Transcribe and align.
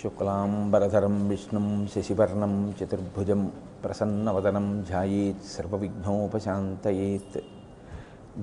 शुक्लाम्बरधरं 0.00 1.16
विष्णुं 1.28 1.86
शशिवर्णं 1.86 2.52
चतुर्भुजं 2.72 3.40
प्रसन्नवदनं 3.82 4.66
ध्यायेत् 4.82 5.42
सर्वविघ्नोपशान्तयेत् 5.44 7.36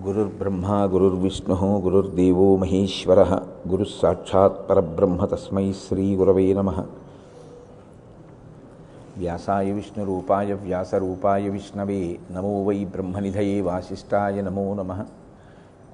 गुरुर्ब्रह्मा 0.04 0.78
गुरुर्विष्णुः 0.88 1.62
गुरुर्देवो 1.82 2.48
महेश्वरः 2.58 3.32
गुरुःसाक्षात्परब्रह्म 3.68 5.26
तस्मै 5.26 5.74
श्रीगुरवे 5.74 6.54
नमः। 6.54 6.78
व्यासाय 9.18 9.72
विष्णुरूपाय 9.72 10.54
व्यासरूपाय 10.54 11.50
विष्णवे 11.50 12.02
नमो 12.32 12.54
वै 12.64 12.84
ब्रह्मनिधये 12.86 13.62
वासिष्ठाय 13.62 14.42
नमो 14.42 14.74
नमः। 14.74 15.04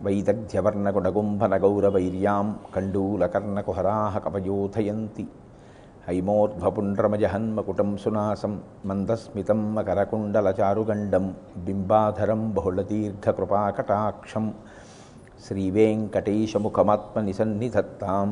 వైదగ్ధ్యవర్ణగుణగుంభనగౌరవైర్యాం 0.00 2.58
కండూలకర్ణకుహరాः 2.74 4.18
కపయోధయంతి 4.18 5.26
హైమోర్ధ్వపుండ్రమజహన్మకుటం 6.08 7.96
సునాసం 7.96 8.62
మందస్మితం 8.86 9.74
మకరకుండలచారుగండం 9.74 11.34
బింబాధరం 11.56 12.54
బహుళదీర్ఘకృపాకటాక్షం 12.54 14.54
శ్రీవేంకటేశముఖమాత్మనిసన్నిధత్తాం 17.06 18.30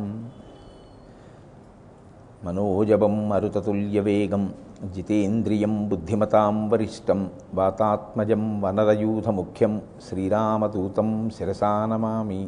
మనోజవం 2.45 3.15
మరుతతుల్యవేగం 3.29 4.43
జితేంద్రియం 4.95 5.75
బుద్ధిమతాం 5.89 6.57
వరిష్టం 6.69 7.21
వాతాత్మజం 7.55 8.43
వనరయూధముఖ్యం 8.61 9.75
శ్రీరామదూతం 10.09 11.09
శిరసానమామి 11.31 12.41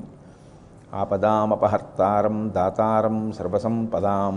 ఆపదామపహర్తారం 0.94 2.36
దాతారం 2.50 3.16
సర్వసంపదాం 3.32 4.36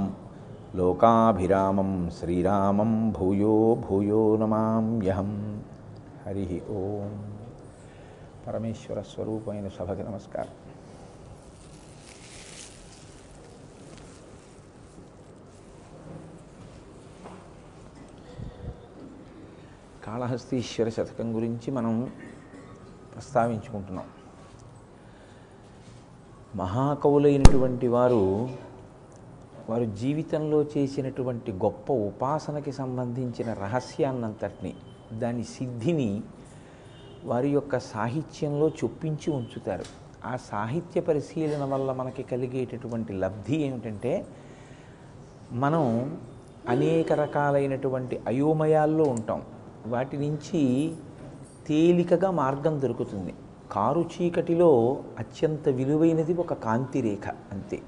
లోకాభిరామం 0.76 1.92
శ్రీరామం 2.20 2.94
భూయో 3.12 3.56
భూయో 3.88 4.24
నమామ్యహం 4.36 5.32
హరి 6.26 6.48
ఓం 6.76 7.14
పరమేశ్వర 8.48 9.02
స్వరూపమైన 9.02 9.68
సభకి 9.70 10.04
నమస్కారం 10.04 10.56
కాళహస్తీశ్వర 20.10 20.90
శతకం 20.90 21.36
గురించి 21.36 21.72
మనం 21.72 22.12
ప్రస్తావించుకుంటున్నాం. 23.16 24.06
మహాకవులైనటువంటి 26.56 27.88
వారు 27.88 28.50
వారు 29.70 29.86
జీవితంలో 29.86 30.64
చేసినటువంటి 30.64 31.52
గొప్ప 31.52 31.94
ఉపాసనకి 31.94 32.72
సంబంధించిన 32.72 33.54
రహస్యాన్నంతటిని 33.54 34.74
దాని 35.14 35.44
సిద్ధిని 35.44 36.24
వారి 37.26 37.50
యొక్క 37.50 37.80
సాహిత్యంలో 37.80 38.68
చొప్పించి 38.70 39.34
ఉంచుతారు. 39.34 39.86
ఆ 40.26 40.36
సాహిత్య 40.36 41.02
పరిశీలన 41.02 41.64
వల్ల 41.64 41.92
మనకి 41.92 42.24
కలిగేటటువంటి 42.24 43.14
లబ్ధి 43.14 43.56
ఏమిటంటే 43.56 44.26
మనం 45.52 46.18
అనేక 46.70 47.14
రకాలైనటువంటి 47.14 48.22
అయోమయాల్లో 48.28 49.04
ఉంటాం. 49.04 49.44
వాటి 49.88 50.18
నుంచి 50.18 50.92
తేలికగా 51.68 52.32
మార్గం 52.32 52.82
దొరుకుతుంది. 52.82 53.34
కారు 53.72 54.02
చీకటిలో 54.02 55.02
అత్యంత 55.20 55.70
విలువైనది 55.70 56.34
ఒక 56.34 56.54
కాంతి 56.54 57.02
రేఖ 57.02 57.30
అంతే. 57.52 57.80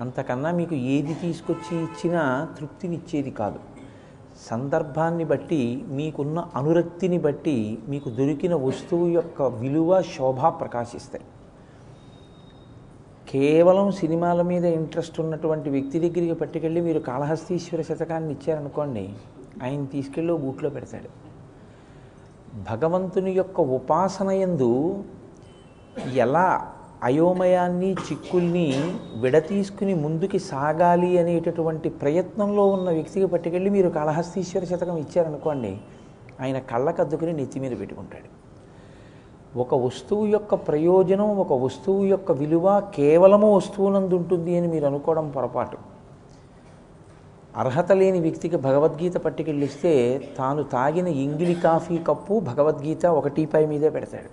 అంతకన్నా 0.00 0.50
మీకు 0.50 0.74
ఏది 0.74 1.14
తీసుకొచ్చి 1.14 1.82
ఇచ్చినా 1.82 2.48
తృప్తినిచ్చేది 2.60 3.30
కాదు. 3.30 3.58
సందర్భాన్ని 4.50 5.24
బట్టి 5.24 5.84
మీకున్న 5.86 6.48
అనురక్తిని 6.54 7.18
బట్టి 7.18 7.78
మీకు 7.88 8.10
దొరికిన 8.10 8.54
వస్తువు 8.54 9.06
యొక్క 9.06 9.42
విలువ 9.42 10.02
శోభ 10.02 10.46
ప్రకాశిస్తాయి. 10.46 11.24
కేవలం 13.28 13.92
సినిమాల 13.92 14.42
మీద 14.42 14.64
ఇంట్రెస్ట్ 14.64 15.20
ఉన్నటువంటి 15.20 15.70
వ్యక్తి 15.70 15.98
దగ్గరికి 15.98 16.34
పట్టుకెళ్ళి 16.34 16.80
మీరు 16.80 16.98
కాళహస్తీశ్వర 16.98 17.82
శతకాన్ని 17.82 18.32
ఇచ్చారనుకోండి 18.32 19.10
ఆయన 19.62 19.84
తీసుకెళ్ళి 19.84 20.32
బూట్లో 20.32 20.70
పెడతాడు. 20.70 21.10
భగవంతుని 22.70 23.32
యొక్క 23.32 23.60
ఉపాసన 23.60 24.30
ఎందు 24.30 25.04
ఎలా 26.12 26.66
అయోమయాన్ని 27.02 27.92
చిక్కుల్ని 27.92 28.94
విడతీసుకుని 29.16 29.94
ముందుకి 29.94 30.38
సాగాలి 30.38 31.18
అనేటటువంటి 31.18 31.88
ప్రయత్నంలో 31.88 32.66
ఉన్న 32.66 32.90
వ్యక్తికి 32.90 33.26
పట్టుకెళ్ళి 33.26 33.70
మీరు 33.70 33.88
కాళహస్తీశ్వర 33.88 34.64
శతకం 34.64 34.96
ఇచ్చారనుకోండి 34.96 35.80
ఆయన 36.40 36.58
కళ్ళకద్దుకుని 36.58 37.32
నెత్తి 37.32 37.60
మీద 37.60 37.80
పెట్టుకుంటాడు. 37.80 38.44
ఒక 39.58 39.74
వస్తువు 39.74 40.26
యొక్క 40.26 40.54
ప్రయోజనం 40.54 41.36
ఒక 41.36 41.52
వస్తువు 41.52 42.04
యొక్క 42.04 42.32
విలువ 42.32 42.80
కేవలము 42.80 43.56
వస్తువునందు 43.56 44.14
ఉంటుంది 44.14 44.58
అని 44.58 44.68
మీరు 44.68 44.86
అనుకోవడం 44.86 45.30
పొరపాటు. 45.30 45.93
అర్హత 47.56 47.92
లేని 47.92 48.20
వ్యక్తికి 48.20 48.56
భగవద్గీత 48.56 49.16
పట్టుకెళ్ళిస్తే 49.16 49.92
తాను 50.38 50.62
తాగిన 50.62 51.08
ఇంగిలి 51.08 51.54
కాఫీ 51.54 51.98
కప్పు 51.98 52.40
భగవద్గీత 52.40 53.06
ఒక 53.06 53.28
టీపై 53.28 53.66
మీదే 53.66 53.90
పెడతాడు. 53.90 54.30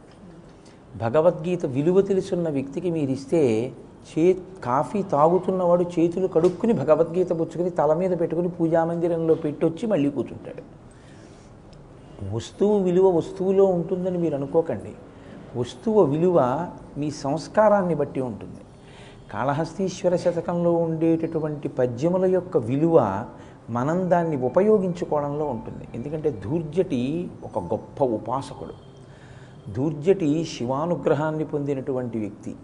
భగవద్గీత 0.98 1.66
విలువ 1.66 2.02
తెలుసున్న 2.02 2.50
వ్యక్తికి 2.50 2.90
మీరు 2.92 3.12
ఇస్తే 3.12 3.72
చే 4.10 4.38
కాఫీ 4.64 5.04
తాగుతున్నవాడు 5.04 5.86
చేతులు 6.00 6.28
కడుక్కుని 6.28 6.74
భగవద్గీత 6.74 7.31
పుచ్చుకుని 7.31 7.70
తల 7.70 7.94
మీద 7.94 8.20
పెట్టుకుని 8.20 8.50
పూజామందిరంలో 8.50 9.34
పెట్టొచ్చి 9.34 9.88
మళ్ళీ 9.88 10.10
కూర్చుంటాడు. 10.10 10.64
వస్తువు 12.36 12.80
విలువ 12.80 13.18
వస్తువులో 13.18 13.66
ఉంటుందని 13.66 14.18
మీరు 14.18 14.36
అనుకోకండి. 14.36 14.94
వస్తువు 15.60 16.04
విలువ 16.04 16.70
మీ 16.98 17.12
సంస్కారాన్ని 17.12 17.96
బట్టి 17.96 18.22
ఉంటుంది. 18.22 18.61
కాళహస్తీశ్వర 19.31 20.16
శతకంలో 20.16 20.74
ఉండేటటువంటి 20.74 21.68
పద్యముల 21.68 22.25
యొక్క 22.25 22.58
విలువ 22.58 23.25
మనం 23.69 24.09
దాన్ని 24.09 24.36
ఉపయోగించుకోవడంలో 24.38 25.46
ఉంటుంది. 25.46 25.88
ఎందుకంటే 25.96 26.31
ధూర్జటి 26.44 27.30
ఒక 27.44 27.59
గొప్ప 27.59 28.03
ఉపాసకుడు. 28.03 28.74
ధూర్జటి 29.74 30.44
శివానుగ్రహాన్ని 30.44 31.46
పొందినటువంటి 31.46 32.19
వ్యక్తి. 32.19 32.56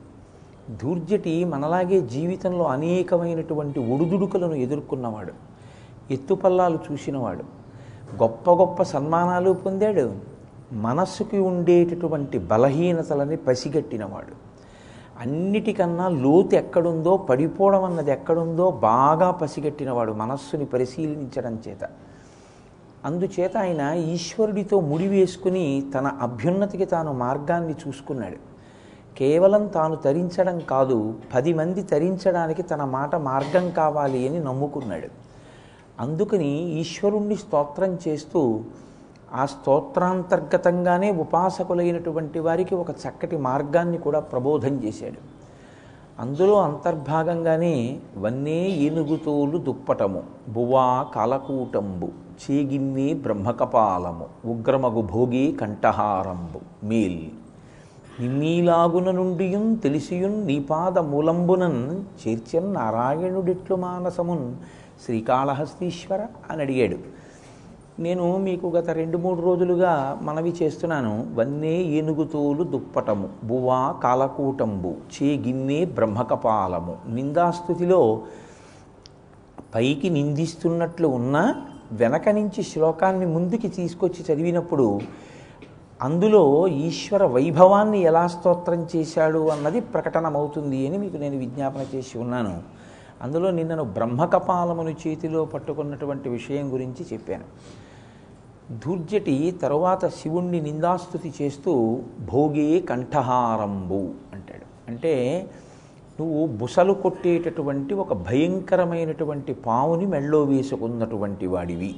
ధూర్జటి 0.81 1.45
మనలాగే 1.45 2.01
జీవితంలో 2.01 2.65
అనేకమైనటువంటి 2.65 3.93
ఒడుదుడుకులను 3.93 4.53
ఎదుర్కొన్నవాడు. 4.53 5.33
ఎత్తుపల్లాలు 6.13 6.79
చూసినవాడు. 6.91 7.43
గొప్ప 8.15 8.51
గొప్ప 8.51 8.83
సన్మానాలు 8.83 9.51
పొందాడు. 9.51 10.11
మనస్సుకి 10.73 11.37
ఉండేటటువంటి 11.37 12.39
బలహీనతలని 12.39 13.37
పసిగట్టినవాడు. 13.37 14.46
అన్నిటికన్నా 15.19 16.09
లోతు 16.09 16.55
ఎక్కడుందో 16.55 17.17
పడిపోవడం 17.17 17.83
అన్నది 17.83 18.11
ఎక్కడుందో 18.11 18.71
బాగా 18.71 19.31
పసిగట్టినవాడు 19.31 20.11
మనస్సుని 20.11 20.65
పరిశీలించడం 20.65 21.59
చేత. 21.67 21.89
అందుచేత 23.05 23.57
ఆయన 23.57 23.81
ఈశ్వరుడితో 23.95 24.79
ముడివేసుకుని 24.79 25.83
తన 25.93 26.07
అభ్యున్నతికి 26.07 26.85
తాను 26.85 27.13
మార్గాన్ని 27.13 27.75
చూసుకున్నాడు. 27.87 28.57
కేవలం 29.17 29.67
తాను 29.67 29.95
తరించడం 29.95 30.59
కాదు 30.59 31.13
పది 31.33 31.53
మంది 31.53 31.83
తరించడానికి 31.83 32.61
తన 32.61 32.83
మాట 32.83 33.15
మార్గం 33.15 33.71
కావాలి 33.71 34.27
అని 34.27 34.39
నమ్ముకున్నాడు. 34.39 35.07
అందుకని 35.99 36.69
ఈశ్వరుణ్ణి 36.79 37.35
స్తోత్రం 37.35 37.97
చేస్తూ 38.07 38.59
ఆ 39.33 39.45
స్తోత్రాంతర్గతంగానే 39.45 41.11
ఉపాసకులైనటువంటి 41.11 42.39
వారికి 42.39 42.75
ఒక 42.75 42.89
చక్కటి 42.89 43.37
మార్గాన్ని 43.37 43.97
కూడా 43.97 44.19
ప్రబోధం 44.19 44.83
చేశాడు. 44.83 45.37
అందులో 46.21 46.61
అంతర్భాగంగానే 46.61 47.99
వన్నే 48.17 48.69
ఏనుగుతోలు 48.69 49.57
దుప్పటము 49.57 50.23
బువా 50.49 51.03
కాలకూటంబు 51.15 52.09
చేగిమ్మి 52.43 53.13
బ్రహ్మకపాలము 53.13 54.25
ఉగ్రమగు 54.45 55.01
భోగి 55.01 55.57
కంఠహారంబు 55.61 56.85
మేల్. 56.85 57.21
నిమ్మీలాగున 58.19 59.11
నుండియున్ 59.11 59.79
తెలిసియున్ 59.79 60.47
నీపాద 60.47 60.99
మూలంబునన్ 60.99 62.03
చేర్చన్ 62.27 62.73
నారాయణుడిట్లు 62.73 63.75
మానసమున్ 63.75 64.55
శ్రీకాళహస్తీశ్వర 65.05 66.25
అని 66.51 66.61
అడిగాడు 66.61 67.16
నేను 67.99 68.37
మీకు 68.37 68.67
గత 68.67 68.89
రెండు 68.89 69.17
మూడు 69.17 69.41
రోజులుగా 69.41 70.19
మనవి 70.21 70.53
చేస్తున్నాను. 70.61 71.27
వన్నే 71.33 71.81
ఏనుగుతోలు 71.81 72.63
దుప్పటము 72.63 73.29
బువా 73.43 73.91
కాలకూటంబు 74.03 74.95
చే 75.15 75.37
గిన్నె 75.37 75.85
బ్రహ్మకపాలము. 75.85 76.97
నిందాస్థుతిలో 77.07 78.21
పైకి 79.75 80.09
నిందిస్తున్నట్లు 80.09 81.07
ఉన్నా 81.07 81.65
వెనక 81.91 82.29
నుంచి 82.29 82.63
శ్లోకాన్ని 82.63 83.25
ముందుకి 83.25 83.67
తీసుకొచ్చి 83.67 84.33
చదివినప్పుడు 84.33 84.99
అందులో 86.01 86.67
ఈశ్వర 86.67 87.25
వైభవాన్ని 87.25 87.99
ఎలా 88.01 88.27
స్తోత్రం 88.27 88.87
చేశాడు 88.95 89.49
అన్నది 89.49 89.81
ప్రకటనమవుతుంది 89.81 90.87
అని 90.87 90.97
మీకు 90.97 91.17
నేను 91.17 91.37
విజ్ఞాపన 91.37 91.85
చేసి 91.95 92.17
ఉన్నాను. 92.17 92.61
అందులో 93.21 93.51
నిన్నను 93.51 93.83
బ్రహ్మకపాలమును 93.83 94.89
చేతిలో 94.89 95.45
పట్టుకున్నటువంటి 95.45 96.29
విషయం 96.29 96.73
గురించి 96.73 97.05
చెప్పాను. 97.13 97.86
ధూర్జటి 98.71 99.57
తరువాత 99.61 100.07
శివుణ్ణి 100.07 100.61
నిందాస్తుతి 100.61 101.33
చేస్తూ 101.41 102.01
భోగే 102.19 102.79
కంఠహారంబు 102.79 104.11
అంటాడు. 104.33 104.91
అంటే 104.91 105.13
నువ్వు 106.19 106.47
బుసలు 106.47 106.93
కొట్టేటటువంటి 106.93 107.93
ఒక 107.93 108.13
భయంకరమైనటువంటి 108.13 109.53
పావుని 109.53 110.05
మెళ్ళో 110.05 110.43
వేసుకున్నటువంటి 110.43 111.47
వాడివి. 111.47 111.95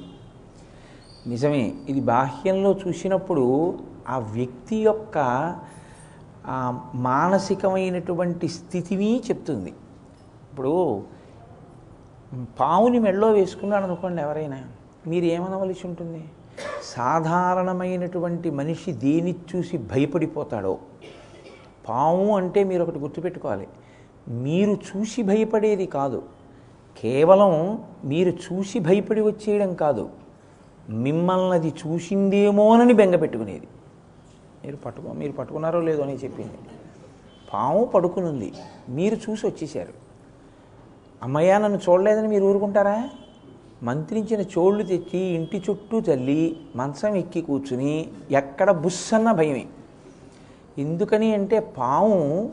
నిజమే 1.26 1.74
ఇది 1.88 2.00
బాహ్యంలో 2.00 2.78
చూసినప్పుడు 2.86 3.78
ఆ 4.08 4.18
వ్యక్తి 4.18 4.76
యొక్క 4.76 5.18
మానసికమైనటువంటి 6.94 8.48
స్థితిని 8.48 9.22
చెప్తుంది. 9.28 9.70
ఇప్పుడు 10.50 11.02
పావుని 12.60 12.98
మెళ్ళో 12.98 13.30
వేసుకున్నాడు 13.30 13.84
అనుకోండి 13.84 14.22
ఎవరైనా 14.22 14.64
మీరు 15.06 15.24
ఏమనవలసి 15.24 15.86
ఉంటుంది? 15.86 16.24
సాధారణమైనటువంటి 16.82 18.50
మనిషి 18.50 18.92
దేని 18.92 19.34
చూసి 19.56 19.78
భయపడిపోతాడో? 19.78 20.78
పాము 21.88 22.36
అంటే 22.36 22.64
మీరు 22.64 22.82
ఒకటి 22.82 22.98
గుర్తుపెట్టుకోవాలి. 22.98 23.68
మీరు 24.28 24.70
చూసి 24.70 25.22
భయపడేది 25.22 25.86
కాదు. 25.86 26.22
కేవలం 26.98 27.84
మీరు 28.04 28.30
చూసి 28.30 28.78
భయపడి 28.78 29.20
వచ్చేయడం 29.20 29.74
కాదు. 29.74 30.10
మిమ్మల్ని 30.88 31.54
అది 31.54 31.74
చూసిందేమోనని 31.86 32.92
బెంగ 32.92 33.16
పెట్టుకునేది. 33.16 33.68
మీరు 34.64 34.76
పట్టుకో 34.76 35.12
మీరు 35.12 35.32
పట్టుకున్నారో 35.32 35.80
లేదో 35.80 36.02
అని 36.02 36.14
చెప్పింది. 36.14 36.52
పాము 37.54 37.84
పడుకునుంది. 37.84 38.52
మీరు 38.88 39.14
చూసి 39.14 39.46
వచ్చేసారు 39.46 39.92
అమ్మయ్య 41.22 41.58
నన్ను 41.58 41.78
చూడలేదని 41.88 42.28
మీరు 42.28 42.44
ఊరుకుంటారా? 42.44 43.08
మంత్రించిన 43.82 44.40
చోళ్ళు 44.40 44.82
తెచ్చి 44.82 45.18
ఇంటి 45.18 45.62
చుట్టూ 45.70 46.00
తల్లి 46.00 46.60
మంచం 46.76 47.16
ఎక్కి 47.16 47.42
కూర్చుని 47.42 48.08
ఎక్కడ 48.30 48.70
బుస్సన్న 48.70 49.32
భయమే. 49.32 49.66
ఎందుకని 50.78 51.34
అంటే 51.34 51.60
పాము 51.60 52.50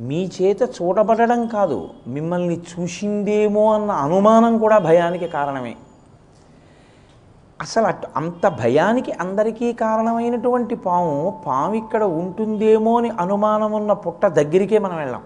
మీ 0.00 0.30
చేత 0.42 0.62
చూడబడడం 0.62 1.46
కాదు 1.46 1.90
మిమ్మల్ని 2.06 2.60
చూసిందేమో 2.72 3.74
అన్న 3.74 3.90
అనుమానం 3.90 4.58
కూడా 4.58 4.78
భయానికి 4.78 5.28
కారణమే. 5.28 5.76
అసలు 7.60 7.86
అట్ 7.86 8.06
అంత 8.16 8.48
భయానికి 8.48 9.12
అందరికీ 9.12 9.72
కారణమైనటువంటి 9.72 10.74
పాము 10.74 11.42
పాము 11.46 11.74
ఇక్కడ 11.74 12.04
ఉంటుందేమో 12.04 12.98
అని 12.98 13.10
అనుమానం 13.10 13.72
ఉన్న 13.72 13.92
పుట్ట 13.92 14.26
దగ్గరికే 14.26 14.78
మనం 14.78 14.96
వెళ్ళాం. 14.96 15.22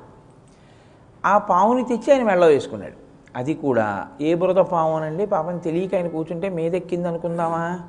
ఆ 1.27 1.39
పావుని 1.39 1.85
తెచ్చి 1.85 2.13
ఆయన 2.13 2.25
మెళ్ళ 2.25 2.47
వేసుకున్నాడు. 2.47 3.06
అది 3.37 3.55
కూడా. 3.55 4.09
ఏ 4.21 4.35
బురద 4.35 4.57
పావనండి? 4.57 5.27
పాపం 5.27 5.59
తెలియక 5.59 5.95
ఆయన 5.95 6.09
కూర్చుంటే 6.09 6.49
మీదెక్కింది 6.49 7.09
అనుకుందామా 7.09 7.81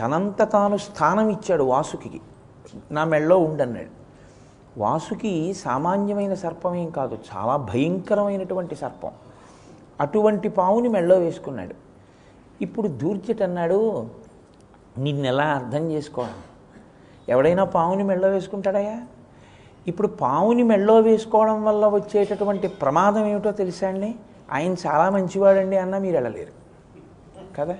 తనంత 0.00 0.52
తాను 0.52 0.76
స్థానం 0.76 1.28
ఇచ్చాడు 1.28 1.64
వాసుకి. 1.64 2.20
నా 2.90 3.04
మెళ్ళలో 3.04 3.38
ఉండన్నాడు. 3.38 3.98
వాసుకి 4.80 5.54
సామాన్యమైన 5.54 6.34
సర్పం 6.34 6.74
ఏం 6.74 6.90
కాదు. 6.90 7.18
చాలా 7.36 7.56
భయంకరమైనటువంటి 7.56 8.74
సర్పం. 8.76 9.10
అటువంటి 10.00 10.48
పావుని 10.48 10.88
మెళ్ళో 10.88 11.18
వేసుకున్నాడు. 11.18 11.74
ఇప్పుడు 12.62 12.88
దూర్జట్ 12.88 13.42
అన్నాడు 13.42 14.06
నిన్నెలా 14.98 15.44
అర్థం 15.44 15.90
చేసుకోవడం 15.90 16.32
ఎవడైనా 17.28 17.64
పావుని 17.64 18.02
మెళ్ళో 18.02 18.28
వేసుకుంటాడయా? 18.28 19.02
ఇప్పుడు 19.88 20.08
పావుని 20.08 20.62
మెళ్ళో 20.62 21.00
వేసుకోవడం 21.00 21.64
వల్ల 21.64 21.86
వచ్చేటటువంటి 21.86 22.68
ప్రమాదం 22.68 23.26
ఏమిటో 23.26 23.52
తెలుసా 23.52 23.88
అండి? 23.88 24.14
ఆయన 24.52 24.72
చాలా 24.72 25.10
మంచివాడండి 25.10 25.76
అన్న 25.76 25.98
మీరు 25.98 26.14
వెళ్ళలేరు. 26.14 26.52
కదా? 27.60 27.76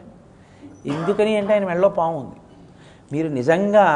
ఎందుకని 0.87 1.37
అంటే 1.37 1.53
ఆయన 1.53 1.65
మెళ్ళో 1.67 1.89
పాము 1.89 2.19
ఉంది. 2.19 2.37
మీరు 3.13 3.29
నిజంగా 3.29 3.87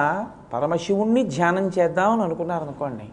పరమశివుణ్ణి 0.52 1.24
ధ్యానం 1.24 1.68
చేద్దామని 1.78 2.22
అనుకున్నారనుకోండి 2.22 3.04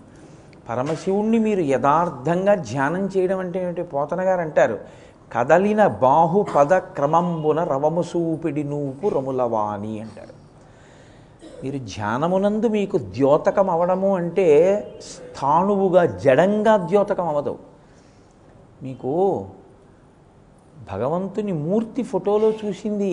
పరమశివుణ్ణి 0.69 1.39
మీరు 1.39 1.61
యథార్థంగా 1.61 2.56
ధ్యానం 2.56 3.09
చేయడం 3.17 3.39
అంటే 3.39 3.63
ఏమిటి? 3.63 3.83
పోతన 3.83 4.21
గారు 4.21 4.41
అంటారు 4.41 4.79
కదలిన 5.33 5.88
బాహు 5.88 6.45
పద 6.56 6.73
క్రమంబున 6.73 7.63
రవము 7.63 8.01
సూపిడి 8.01 8.63
నూపు 8.63 9.07
రములవాణి 9.07 10.00
అంటారు. 10.00 10.39
మీరు 11.63 11.77
ధ్యానమునందు 11.77 12.67
మీకు 12.67 12.97
ద్యోతకం 12.97 13.69
అవడము 13.69 14.15
అంటే 14.15 14.47
స్థాణువుగా 15.01 16.06
జడంగా 16.06 16.77
ద్యోతకం 16.77 17.27
అవదవు 17.27 17.69
మీకు 18.83 19.45
భగవంతుని 20.91 21.53
మూర్తి 21.53 22.03
ఫోటోలో 22.03 22.51
చూసింది 22.51 23.11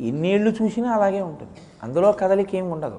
ఎన్నేళ్ళు 0.00 0.50
చూసినా 0.50 0.90
అలాగే 0.90 1.20
ఉంటుంది. 1.20 1.52
అందులో 1.82 2.12
కదలికేం 2.12 2.70
ఉండదు. 2.70 2.98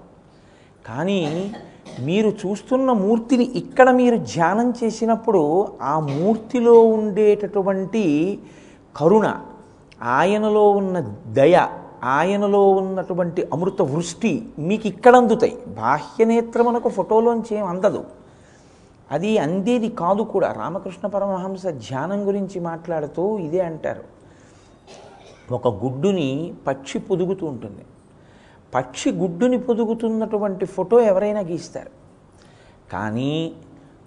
కానీ 0.85 1.53
మీరు 1.99 2.29
చూస్తున్న 2.29 2.91
మూర్తిని 2.91 3.43
ఇక్కడ 3.43 3.89
మీరు 3.89 4.17
ధ్యానం 4.17 4.73
చేసినప్పుడు 4.83 5.67
ఆ 5.81 5.99
మూర్తిలో 5.99 6.83
ఉండేటటువంటి 6.83 8.03
కరుణ 8.95 9.41
ఆయనలో 10.01 10.69
ఉన్న 10.69 10.99
దయ 11.27 11.67
ఆయనలో 12.03 12.69
ఉన్నటువంటి 12.71 13.41
అమృత 13.53 13.81
వృష్టి 13.81 14.49
మీకు 14.59 14.87
ఇక్కడ 14.87 15.15
అందుతాయి. 15.15 15.57
బాహ్యనేత్రమునకు 15.67 16.89
ఫోటోలోంచి 16.89 17.57
ఏం 17.57 17.65
అందదు. 17.65 18.03
అది 19.11 19.37
అందేది 19.37 19.89
కాదు 19.89 20.21
కూడా. 20.21 20.51
రామకృష్ణ 20.51 21.07
పరమహంస 21.07 21.67
ధ్యానం 21.67 22.27
గురించి 22.27 22.59
మాట్లాడుతూ 22.59 23.37
ఇదే 23.37 23.59
అంటారు. 23.59 24.03
ఒక 25.53 25.67
గుడ్డుని 25.67 26.53
పక్షి 26.67 26.99
పొదుగుతూ 26.99 27.47
ఉంటుంది. 27.47 27.85
పక్షి 28.75 29.11
గుడ్డుని 29.11 29.57
పొదుగుతున్నటువంటి 29.59 30.65
ఫోటో 30.65 31.01
ఎవరైనా 31.01 31.39
గీస్తారు. 31.39 31.91
కానీ 32.91 33.53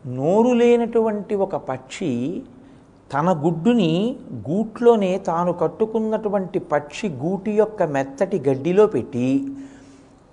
నోరు 0.07 0.55
లేనటువంటి 0.55 1.35
ఒక 1.35 1.57
పక్షి 1.57 2.43
తన 3.13 3.43
గుడ్డుని 3.45 4.17
గూట్లోనే 4.35 5.19
తాను 5.19 5.53
కట్టుకున్నటువంటి 5.53 6.59
పక్షి 6.59 7.09
గూటి 7.09 7.51
యొక్క 7.51 7.83
మెత్తటి 7.83 8.39
గడ్డిలో 8.41 8.87
పెట్టి 8.87 9.47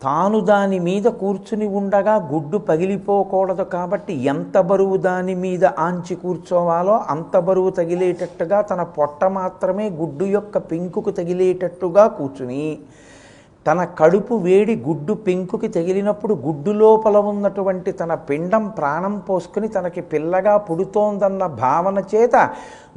తాను 0.02 0.38
దాని 0.42 0.78
మీద 0.80 1.08
కూర్చుని 1.18 1.66
ఉండగా 1.74 2.14
గుడ్డు 2.30 2.58
పగిలిపోకూడదు 2.68 3.66
కాబట్టి 3.72 4.14
ఎంత 4.26 4.58
బరువు 4.70 4.96
దాని 5.04 5.36
మీద 5.36 5.66
ఆంచి 5.80 6.16
కూర్చోవాలో 6.16 6.96
అంత 7.10 7.38
బరువు 7.40 7.72
తగిలేటట్టుగా 7.72 8.60
తన 8.62 8.84
పొట్ట 8.96 9.26
మాత్రమే 9.36 9.86
గుడ్డు 10.00 10.28
యొక్క 10.30 10.58
పెంకుకు 10.72 11.12
తగిలేటట్టుగా 11.12 12.06
కూర్చుని 12.18 12.66
తన 13.66 13.84
కడుపు 14.00 14.36
వేడి 14.36 14.76
గుడ్డు 14.76 15.14
పెంకుకి 15.14 15.68
తగిలినప్పుడు 15.68 16.34
గుడ్డు 16.34 16.72
లోపల 16.72 17.18
ఉన్నటువంటి 17.18 17.92
తన 17.92 18.14
పిండం 18.30 18.70
ప్రాణం 18.70 19.20
పోసుకుని 19.20 19.68
తనకి 19.68 20.02
పిల్లగా 20.02 20.58
పుడుతోందన్న 20.58 21.46
భావన 21.46 22.00
చేత 22.14 22.36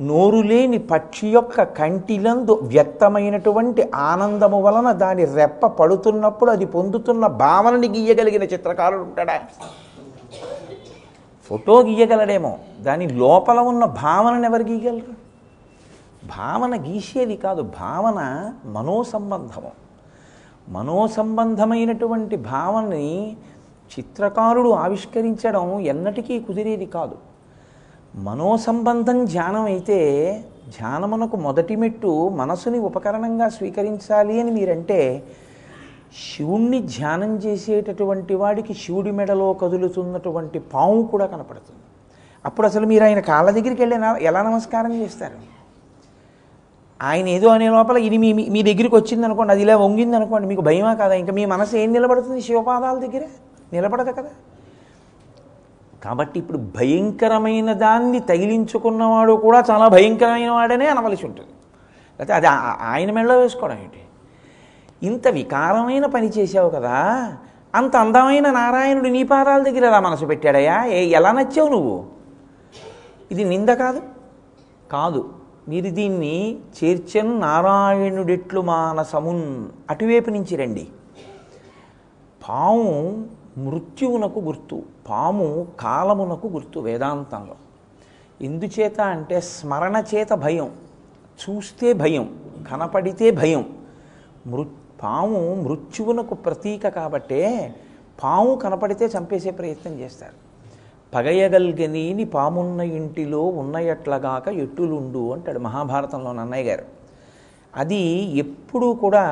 నోరు 0.00 0.40
లేని 0.42 0.78
పక్షి 0.78 1.28
యొక్క 1.28 1.62
కంటిలందు 1.62 2.54
వ్యక్తమైనటువంటి 2.62 3.90
ఆనందము 3.94 4.62
వలన 4.62 4.92
దాని 4.92 5.24
రెప్ప 5.24 5.66
పడుతున్నప్పుడు 5.66 6.50
అది 6.50 6.64
పొందుతున్న 6.66 7.26
భావనని 7.26 7.88
గీయగలిగిన 7.88 8.42
చిత్రకారుడు 8.42 9.02
ఉంటాడా? 9.02 9.36
ఫోటో 11.50 11.78
గీయగలడేమో 11.82 12.56
దాని 12.80 13.06
లోపల 13.12 13.58
ఉన్న 13.58 13.84
భావనను 13.84 14.44
ఎవరు 14.44 14.62
గీయగలరు? 14.62 15.14
భావన 16.36 16.74
గీసేది 16.76 17.36
కాదు 17.36 17.62
భావన 17.80 18.20
మనోసంబంధము. 18.66 19.72
మనోసంబంధమైనటువంటి 20.68 22.36
భావనని 22.36 23.36
చిత్రకారుడు 23.92 24.68
ఆవిష్కరించడం 24.68 25.80
ఎన్నటికీ 25.80 26.40
కుదిరేది 26.40 26.86
కాదు. 26.86 27.16
మనోసంబంధం 28.14 29.24
ధ్యానం 29.24 29.64
అయితే 29.64 29.98
ధ్యానమునకు 30.68 31.36
మొదటి 31.36 31.76
మెట్టు 31.76 32.28
మనసుని 32.28 32.78
ఉపకరణంగా 32.78 33.48
స్వీకరించాలి 33.48 34.40
అని 34.40 34.50
మీరంటే 34.50 35.24
శివుణ్ణి 36.22 36.80
ధ్యానం 36.80 37.36
చేసేటటువంటి 37.36 38.34
వాడికి 38.34 38.74
శివుడి 38.74 39.10
మెడలో 39.10 39.52
కదులుతున్నటువంటి 39.52 40.58
పాము 40.58 41.02
కూడా 41.02 41.26
కనపడుతుంది. 41.26 41.80
అప్పుడు 42.44 42.66
అసలు 42.66 42.86
మీరు 42.86 43.04
ఆయన 43.04 43.20
కాళ్ళ 43.20 43.50
దగ్గరికి 43.50 43.82
వెళ్ళి 43.82 44.24
ఎలా 44.24 44.42
నమస్కారం 44.42 44.94
చేస్తారు? 44.94 45.54
ఆయన 47.02 47.28
ఏదో 47.28 47.48
అనే 47.48 47.70
లోపల 47.70 47.96
ఇది 47.96 48.18
మీ 48.18 48.32
మీ 48.32 48.62
దగ్గరికి 48.62 48.94
వచ్చింది 48.94 49.24
అనుకోండి 49.26 49.52
అది 49.52 49.62
ఇలా 49.62 49.76
వంగింది 49.76 50.16
అనుకోండి 50.16 50.48
మీకు 50.48 50.60
భయమా 50.60 50.94
కదా? 50.94 51.14
ఇంకా 51.14 51.32
మీ 51.32 51.44
మనసు 51.44 51.76
ఏం 51.76 51.92
నిలబడుతుంది 51.92 52.40
శివపాదాల 52.40 52.98
దగ్గరే? 52.98 53.28
నిలబడదు 53.72 54.12
కదా? 54.12 54.28
కాబట్టి 56.04 56.38
ఇప్పుడు 56.38 56.58
భయంకరమైన 56.58 57.72
దాన్ని 57.72 58.20
తగిలించుకున్నవాడు 58.20 59.32
కూడా 59.32 59.64
చాలా 59.70 59.88
భయంకరమైన 59.88 60.50
వాడనే 60.50 60.86
అనవలసి 60.86 61.26
ఉంటుంది. 61.26 61.48
లేకపోతే 62.20 62.32
అది 62.32 62.46
ఆయన 62.80 63.12
మెడలో 63.12 63.40
వేసుకోవడం 63.40 63.78
ఏంటి? 63.78 64.00
ఇంత 65.02 65.28
వికారమైన 65.28 66.06
పని 66.06 66.28
చేసావు 66.28 66.70
కదా 66.70 67.32
అంత 67.74 67.96
అందమైన 67.96 68.50
నారాయణుడు 68.50 69.08
నీ 69.08 69.22
పాదాల 69.22 69.62
దగ్గర 69.62 69.86
ఎలా 69.86 70.00
మనసు 70.00 70.24
పెట్టాడయ్యా? 70.24 70.84
ఎలా 70.84 71.32
నచ్చావు 71.32 71.68
నువ్వు? 71.68 72.04
ఇది 73.30 73.44
నింద 73.44 73.68
కాదు? 73.68 74.02
కాదు. 74.92 75.43
మీరు 75.68 75.90
దీన్ని 75.90 76.56
చేర్చను 76.56 77.38
నారాయణుడెట్లు 77.38 78.60
మానసమున్ 78.60 79.68
అటువైపు 79.90 80.30
నుంచి 80.30 80.56
రండి. 80.56 80.88
పాము 82.48 83.26
మృత్యువునకు 83.58 84.40
గుర్తు 84.40 84.82
పాము 85.10 85.66
కాలమునకు 85.80 86.46
గుర్తు 86.46 86.78
వేదాంతంలో. 86.78 87.54
ఎందుచేత 88.40 89.00
అంటే 89.00 89.40
స్మరణ 89.40 90.04
చేత 90.14 90.32
భయం 90.32 90.70
చూస్తే 91.42 91.92
భయం 91.92 92.38
కనపడితే 92.70 93.30
భయం. 93.30 93.76
మృ 94.46 94.64
పాము 95.02 95.54
మృత్యువునకు 95.54 96.34
ప్రతీక 96.34 96.88
కాబట్టే 96.88 97.74
పాము 98.22 98.54
కనపడితే 98.54 99.04
చంపేసే 99.06 99.50
ప్రయత్నం 99.50 100.00
చేస్తారు. 100.00 100.43
పగయగలిగనీని 101.14 102.24
పామున్న 102.24 102.80
ఇంటిలో 102.80 103.42
ఉన్నయట్లగాక 103.42 104.48
ఎట్టులుండు 104.48 105.32
అంటాడు 105.32 105.58
మహాభారతంలో 105.58 106.32
నన్నయ్య 106.32 106.70
గారు. 106.70 106.84
అది 107.76 108.02
ఎప్పుడూ 108.38 108.94
కూడా 108.94 109.24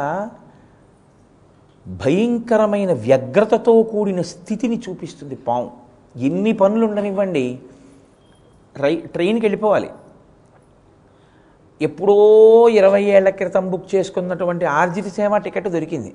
భయంకరమైన 1.87 2.93
వ్యగ్రతతో 2.93 3.83
కూడిన 3.83 4.23
స్థితిని 4.23 4.83
చూపిస్తుంది 4.89 5.35
పాము. 5.35 5.71
ఎన్ని 6.17 6.53
పనులు 6.53 6.87
ఉండనివ్వండి 6.87 7.59
రై 8.77 8.97
ట్రైన్కి 8.97 9.47
వెళ్ళిపోవాలి. 9.47 9.91
ఎప్పుడో 11.83 12.17
ఇరవై 12.69 13.03
ఏళ్ళ 13.03 13.29
క్రితం 13.29 13.71
బుక్ 13.71 13.95
చేసుకున్నటువంటి 13.95 14.65
ఆర్జిత 14.65 15.09
సేవ 15.09 15.39
టికెట్ 15.39 15.69
దొరికింది. 15.69 16.15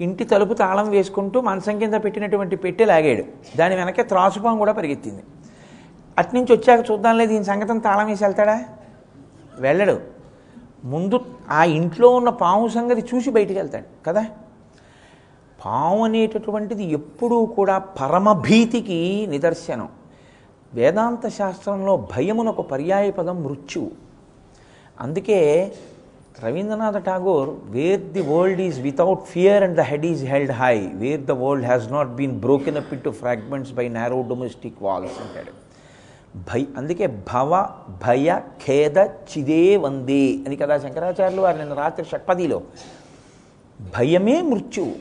ఇంటి 0.00 0.24
తలుపు 0.24 0.54
తాళం 0.54 0.90
వేసుకుంటూ 0.90 1.40
మంచం 1.40 1.78
కింద 1.78 1.94
పెట్టినటువంటి 1.94 2.56
పెట్టె 2.56 2.84
లాగాడు. 2.84 3.24
దాని 3.56 3.76
వెనక 3.76 4.00
త్రాసుపాం 4.00 4.58
కూడా 4.58 4.72
పరిగెత్తింది. 4.72 5.22
అట్నుంచి 6.18 6.56
వచ్చాక 6.56 6.90
చూద్దాంలే 6.90 7.26
దీని 7.26 7.44
సంగతం 7.44 7.78
తాళం 7.78 8.06
వేసి 8.06 8.24
వెళ్తాడా? 8.24 8.64
వెళ్ళడు. 9.58 10.00
ముందు 10.84 11.20
ఆ 11.50 11.64
ఇంట్లో 11.64 12.08
ఉన్న 12.08 12.28
పాము 12.28 12.68
సంగతి 12.68 13.16
చూసి 13.16 13.30
బయటికి 13.30 13.58
వెళ్తాడు 13.58 14.04
కదా? 14.06 14.26
పాము 15.64 16.04
అనేటటువంటిది 16.04 16.84
ఎప్పుడూ 16.84 17.46
కూడా 17.46 17.78
పరమభీతికి 17.78 19.26
నిదర్శనం. 19.30 19.88
వేదాంత 20.74 21.28
శాస్త్రంలో 21.28 21.96
భయమునకు 21.96 22.62
పర్యాయ 22.62 23.10
పదం 23.10 23.42
మృత్యువు. 23.42 23.90
అందుకే 25.00 25.72
Rabindranath 26.42 26.98
Tagore 27.06 27.48
where 27.76 28.02
the 28.16 28.22
world 28.32 28.60
is 28.66 28.78
without 28.80 29.22
fear 29.32 29.62
and 29.66 29.76
the 29.76 29.80
head 29.80 30.06
is 30.10 30.22
held 30.24 30.52
high 30.60 30.76
where 31.02 31.22
the 31.30 31.30
world 31.30 31.66
has 31.66 31.86
not 31.92 32.10
been 32.18 32.36
broken 32.44 32.76
up 32.76 32.92
into 33.06 33.10
fragments 33.10 33.72
by 33.72 33.88
narrow 33.88 34.18
domestic 34.28 34.78
walls 34.82 35.18
అంటాడు. 35.24 35.52
భయ 36.50 36.64
అందుకే 36.76 37.06
భవ 37.06 37.52
భయ 38.06 38.40
ఖేద 38.66 38.98
చిదే 39.30 39.76
వందే 39.76 40.24
అని 40.46 40.56
కదా 40.56 40.78
శంకరాచార్యులు 40.78 41.42
వారు 41.42 41.58
నిన్న 41.58 41.74
రాత్రి 41.74 42.04
షట్పదిలో. 42.12 42.62
భయమే 43.96 44.42
మృత్యువు 44.42 44.94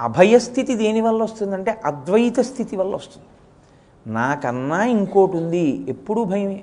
అభయస్థితి 0.00 0.74
దేనివల్ల 0.74 1.22
వస్తుందంటే 1.22 1.80
అద్వైత 1.84 2.40
స్థితి 2.40 2.76
వల్ల 2.76 2.94
వస్తుంది. 2.94 3.26
నాకన్నా 4.12 4.84
ఇంకోటి 4.84 5.36
ఉంది 5.36 5.66
ఎప్పుడూ 5.88 6.24
భయమే. 6.24 6.60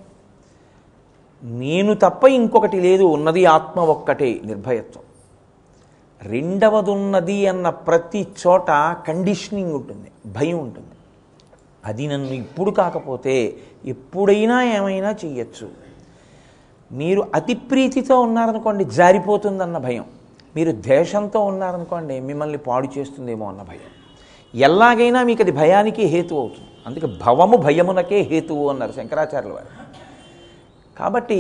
నేను 1.43 1.93
తప్ప 1.93 2.25
ఇంకొకటి 2.25 2.79
లేదు 2.79 3.03
ఉన్నది 3.03 3.45
ఆత్మ 3.45 3.79
ఒక్కటే 3.79 4.39
నిర్భయత్వం. 4.45 5.03
రెండవదున్నది 6.21 7.47
అన్న 7.47 7.69
ప్రతి 7.69 8.27
చోట 8.47 8.67
కండిషనింగ్ 9.07 9.73
ఉంటుంది 9.73 10.11
భయం 10.25 10.57
ఉంటుంది. 10.57 10.87
అది 11.85 12.07
నన్ను 12.07 12.31
ఇప్పుడు 12.31 12.71
కాకపోతే 12.71 13.57
ఎప్పుడైనా 13.85 14.63
ఏమైనా 14.63 15.15
చెయ్యొచ్చు. 15.25 15.69
మీరు 16.91 17.27
అతి 17.35 17.53
ప్రీతితో 17.53 18.19
ఉన్నారనుకోండి 18.19 18.83
జారిపోతుందన్న 18.83 19.77
భయం. 19.77 20.05
మీరు 20.55 20.71
ద్వేషంతో 20.71 21.39
ఉన్నారనుకోండి 21.45 22.19
మిమ్మల్ని 22.19 22.57
పాడు 22.57 22.89
చేస్తుందేమో 22.97 23.47
అన్న 23.47 23.61
భయం. 23.61 23.79
ఎలాగైనా 24.55 25.23
మీకు 25.23 25.41
అది 25.41 25.51
భయానికి 25.51 26.03
హేతు 26.03 26.35
అవుతుంది. 26.35 26.67
అందుకే 26.87 27.07
భవము 27.25 27.57
భయమునకే 27.57 28.19
హేతువు 28.19 28.69
అన్నారు 28.69 28.91
శంకరాచార్యుల 28.91 29.53
వారు. 29.53 29.88
కాబట్టి 30.99 31.39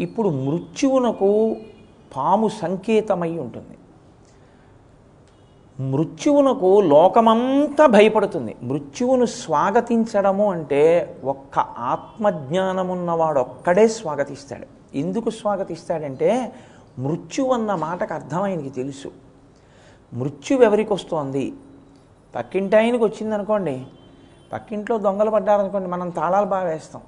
ఇప్పుడు 0.00 0.28
మృత్యువునకు 0.28 1.56
పాము 2.16 2.48
సంకేతమై 2.48 3.38
ఉంటుంది. 3.38 3.78
మృత్యువునకు 5.90 6.80
లోకమంతా 6.80 7.86
భయపడుతుంది. 7.86 8.56
మృత్యువును 8.62 9.24
స్వాగతించడము 9.24 10.50
అంటే 10.52 10.82
ఒక్క 11.24 11.58
ఆత్మజ్ఞానమున్నవాడు 11.58 13.40
ఒక్కడే 13.40 13.88
స్వాగతిస్తాడు. 13.88 14.66
ఎందుకు 14.96 15.30
స్వాగతిస్తాడంటే 15.30 16.52
మృత్యు 16.98 17.44
అన్న 17.44 17.74
మాటకు 17.74 18.14
అర్థం 18.14 18.42
ఆయనకి 18.42 18.70
తెలుసు. 18.70 19.10
మృత్యు 20.14 20.58
ఎవరికి 20.58 20.92
వస్తోంది 20.92 21.52
పక్కింటి 22.36 22.76
ఆయనకి 22.76 23.04
వచ్చిందనుకోండి 23.04 23.86
పక్కింట్లో 24.52 24.98
దొంగలు 24.98 25.30
పడ్డారనుకోండి. 25.30 25.88
మనం 25.88 26.10
తాళాలు 26.10 26.46
బాగా 26.46 26.68
వేస్తాం. 26.68 27.02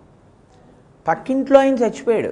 పక్కింట్లో 1.09 1.61
ఆయన 1.61 1.75
చచ్చిపోయాడు. 1.75 2.29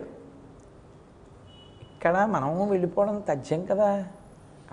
ఇక్కడ 1.95 2.29
మనము 2.31 2.71
వెళ్ళిపోవడం 2.71 3.23
తథ్యం 3.29 3.65
కదా. 3.65 4.05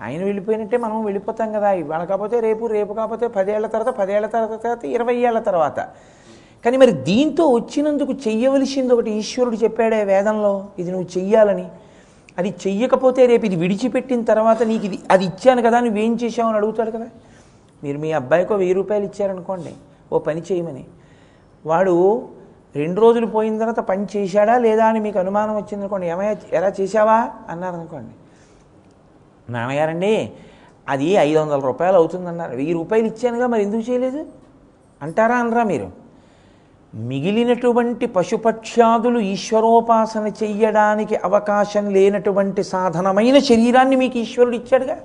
ఆయన 0.00 0.24
వెళ్ళిపోయినట్టే 0.24 0.76
మనం 0.76 1.04
వెళ్ళిపోతాం 1.04 1.52
కదా. 1.52 1.72
ఇవాళ 1.72 2.04
కాకపోతే 2.04 2.40
రేపు 2.40 2.66
రేపు 2.66 2.92
కాకపోతే 2.92 3.26
పదేళ్ళ 3.26 3.66
తర్వాత 3.66 3.94
పదేళ్ళ 3.94 4.26
తర్వాత 4.26 4.62
తర్వాత 4.62 4.84
ఇరవై 4.84 5.14
ఏళ్ళ 5.14 5.38
తర్వాత. 5.38 5.80
కానీ 6.64 6.76
మరి 6.76 6.92
దీంతో 6.92 7.48
వచ్చినందుకు 7.48 8.12
చెయ్యవలసింది 8.12 8.92
ఒకటి 8.94 9.10
ఈశ్వరుడు 9.10 9.56
చెప్పాడే 9.56 10.04
వేదంలో 10.04 10.68
ఇది 10.78 10.90
నువ్వు 10.90 11.18
చెయ్యాలని. 11.18 11.68
అది 12.38 12.54
చెయ్యకపోతే 12.66 13.26
రేపు 13.26 13.46
ఇది 13.46 13.56
విడిచిపెట్టిన 13.56 14.24
తర్వాత 14.24 14.62
నీకు 14.62 14.84
ఇది 14.84 14.98
అది 15.10 15.24
ఇచ్చాను 15.24 15.62
కదా 15.62 15.80
నువ్వేం 15.80 16.18
అని 16.46 16.56
అడుగుతాడు 16.56 16.90
కదా. 16.90 17.08
మీరు 17.84 17.98
మీ 17.98 18.12
అబ్బాయికో 18.12 18.54
వెయ్యి 18.54 18.74
రూపాయలు 18.74 19.04
ఇచ్చారనుకోండి 19.04 19.74
ఓ 20.12 20.18
పని 20.18 20.42
చేయమని. 20.52 20.84
వాడు 21.66 22.28
రెండు 22.76 23.00
రోజులు 23.00 23.26
పోయిన 23.26 23.58
తర్వాత 23.58 23.80
పని 23.80 24.06
చేశాడా 24.16 24.58
లేదా 24.58 24.86
అని 24.86 25.00
మీకు 25.00 25.18
అనుమానం 25.18 25.56
వచ్చిందనుకోండి 25.56 26.06
ఏమయ్యా 26.06 26.36
ఎలా 26.52 26.72
చేశావా? 26.80 27.28
అన్నారు 27.48 27.76
అనుకోండి. 27.76 28.10
నాన్నగారండి 29.52 30.32
అది 30.88 31.04
ఐదు 31.04 31.38
వందల 31.38 31.58
రూపాయలు 31.58 31.96
అవుతుందన్నారు. 31.96 32.56
వెయ్యి 32.56 32.72
రూపాయలు 32.72 33.06
ఇచ్చానుగా 33.06 33.46
మరి 33.46 33.62
ఎందుకు 33.62 33.90
చేయలేదు? 33.90 34.26
అంటారా 35.02 35.36
అనరా 35.36 35.62
మీరు? 35.62 35.90
మిగిలినటువంటి 36.94 38.06
పశుపక్ష్యాదులు 38.06 39.18
ఈశ్వరోపాసన 39.18 40.32
చెయ్యడానికి 40.42 41.16
అవకాశం 41.16 41.90
లేనటువంటి 41.90 42.64
సాధనమైన 42.64 43.38
శరీరాన్ని 43.38 43.96
మీకు 43.96 44.18
ఈశ్వరుడు 44.18 44.56
ఇచ్చాడుగా. 44.56 44.98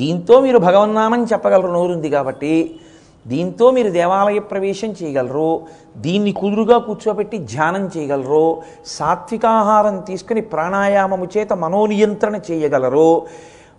దీంతో 0.00 0.40
మీరు 0.40 0.58
భగవన్నామని 0.58 1.24
చెప్పగలరు 1.24 1.72
నోరుంది 1.72 2.10
కాబట్టి 2.10 2.79
దీంతో 3.26 3.70
మీరు 3.70 3.90
దేవాలయ 3.90 4.38
ప్రవేశం 4.38 4.88
చేయగలరు 4.88 5.66
దీన్ని 5.96 6.32
కుదురుగా 6.32 6.78
కూర్చోబెట్టి 6.78 7.38
ధ్యానం 7.38 7.90
చేయగలరు 7.96 8.62
సాత్వికాహారం 8.86 10.00
తీసుకుని 10.00 10.40
ప్రాణాయామము 10.40 11.28
చేత 11.36 11.52
మనోనియంత్రణ 11.52 12.40
చేయగలరు 12.50 13.26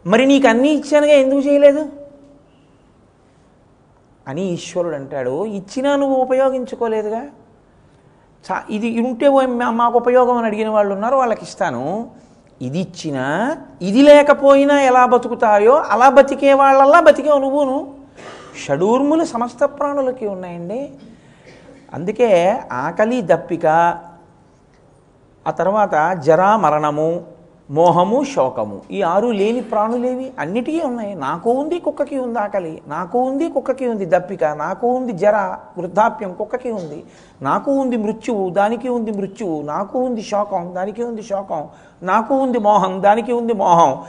మరి 0.07 0.25
నీకు 0.25 0.47
అన్నీ 0.47 0.69
ఇచ్చానుగా 0.69 1.11
ఎందుకు 1.11 1.39
చేయలేదు? 1.39 1.85
అని 4.27 4.41
ఈశ్వరుడు 4.41 4.95
అంటాడు 4.95 5.45
ఇచ్చినా 5.45 5.95
నువ్వు 5.95 6.21
ఉపయోగించుకోలేదుగా. 6.21 7.23
చా 8.51 8.63
ఇది 8.69 8.99
ఉంటే 9.01 9.29
మా- 9.29 9.69
మాకు 9.69 9.97
ఉపయోగం 9.97 10.37
అని 10.37 10.47
అడిగిన 10.47 10.69
వాళ్ళు 10.69 10.93
ఉన్నారు 10.93 11.15
వాళ్ళకి 11.15 11.43
ఇస్తాను. 11.43 12.09
ఇది 12.61 12.79
ఇచ్చినా 12.79 13.57
ఇది 13.81 14.01
లేకపోయినా 14.01 14.81
ఎలా 14.81 15.05
బతుకుతాయో 15.05 15.73
అలా 15.73 16.09
బతికే 16.09 16.53
వాళ్ళల్లా 16.53 16.99
బతికే 16.99 17.29
నువ్వును. 17.29 18.00
షడూర్ములు 18.57 19.23
సమస్త 19.23 19.63
ప్రాణులకి 19.63 20.27
ఉన్నాయండి. 20.27 20.91
అందుకే 21.93 22.59
ఆకలి 22.71 23.21
దప్పిక 23.21 23.65
ఆ 25.47 25.51
తర్వాత 25.51 26.17
జరా 26.17 26.57
మరణము 26.57 27.23
మోహము 27.71 28.23
శోకము. 28.23 28.81
ఈ 28.91 29.01
ఆరు 29.01 29.27
లేని 29.27 29.61
ప్రాణులేవి 29.61 30.31
అన్నిటికీ 30.39 30.81
ఉన్నాయి. 30.81 31.15
నాకు 31.15 31.51
ఉంది 31.51 31.79
కుక్కకి 31.79 32.17
ఉంది 32.17 32.39
ఆకలి. 32.39 32.81
నాకు 32.87 33.19
ఉంది 33.19 33.49
కుక్కకి 33.49 33.87
ఉంది 33.87 34.05
దప్పిక. 34.05 34.43
నాకు 34.43 34.87
ఉంది 34.87 35.11
జర 35.11 35.57
వృద్ధాప్యం 35.77 36.33
కుక్కకి 36.33 36.71
ఉంది. 36.71 37.03
నాకు 37.41 37.71
ఉంది 37.71 37.97
మృత్యువు 37.97 38.49
దానికి 38.49 38.89
ఉంది 38.89 39.11
మృత్యువు. 39.11 39.61
నాకు 39.61 39.99
ఉంది 39.99 40.21
శోకం 40.21 40.75
దానికి 40.75 41.03
ఉంది 41.03 41.23
శోకం. 41.23 41.67
నాకు 42.03 42.35
ఉంది 42.35 42.59
మోహం 42.59 43.03
దానికి 43.03 43.33
ఉంది 43.33 43.53
మోహం. 43.53 44.03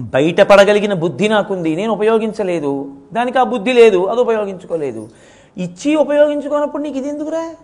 బయటపడగలిగిన 0.00 0.94
బుద్ధి 0.94 1.28
నాకుంది. 1.28 1.76
నేను 1.76 1.92
ఉపయోగించలేదు. 1.92 2.92
దానికి 3.12 3.38
ఆ 3.38 3.42
బుద్ధి 3.42 3.72
లేదు. 3.72 4.06
అది 4.06 4.20
ఉపయోగించుకోలేదు. 4.20 5.08
ఇచ్చి 5.58 5.96
ఉపయోగించుకోనప్పుడు 5.96 6.82
నీకు 6.82 6.98
ఇది 6.98 7.08
ఎందుకురా? 7.08 7.54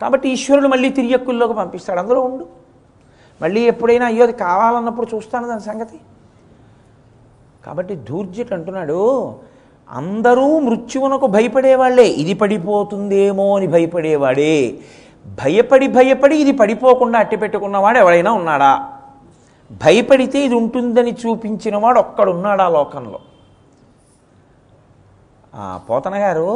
కాబట్టి 0.00 0.28
ఈశ్వరుడు 0.28 0.68
మళ్ళీ 0.68 0.90
తిరియక్కుల్లోకి 0.90 1.54
పంపిస్తాడు. 1.54 1.98
అందులో 1.98 2.20
ఉండు. 2.20 2.46
మళ్ళీ 3.42 3.60
ఎప్పుడైనా 3.60 4.06
అయ్యో 4.06 4.22
అది 4.22 4.32
కావాలన్నప్పుడు 4.32 5.16
చూస్తాను 5.16 5.48
దాని 5.48 5.60
సంగతి. 5.60 5.98
కాబట్టి 7.66 7.94
ధూర్జట్ 7.94 8.52
అంటున్నాడు 8.52 9.34
అందరూ 9.90 10.58
మృత్యువునకు 10.58 11.26
భయపడేవాళ్ళే. 11.26 12.08
ఇది 12.08 12.34
పడిపోతుందేమో 12.34 13.56
అని 13.56 13.66
భయపడేవాడే. 13.66 14.78
భయపడి 15.26 15.86
భయపడి 15.86 16.36
ఇది 16.36 16.52
పడిపోకుండా 16.52 17.18
అట్టి 17.18 17.36
పెట్టుకున్నవాడు 17.36 17.98
ఎవడైనా 17.98 18.32
ఉన్నాడా? 18.32 18.89
భయపడితే 19.70 20.38
ఇది 20.44 20.54
ఉంటుందని 20.54 21.12
చూపించినవాడు 21.12 21.98
ఒక్కడున్నాడు 21.98 22.62
ఆ 22.62 22.68
లోకంలో. 22.68 23.20
ఆ 25.54 25.80
పోతన 25.90 26.14
గారు 26.14 26.48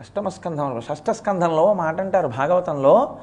అష్టమ 0.00 0.28
స్కంధంలో 1.12 1.74
మాట 1.74 2.00
అంటారు 2.00 2.28
భాగవతంలో 2.28 3.16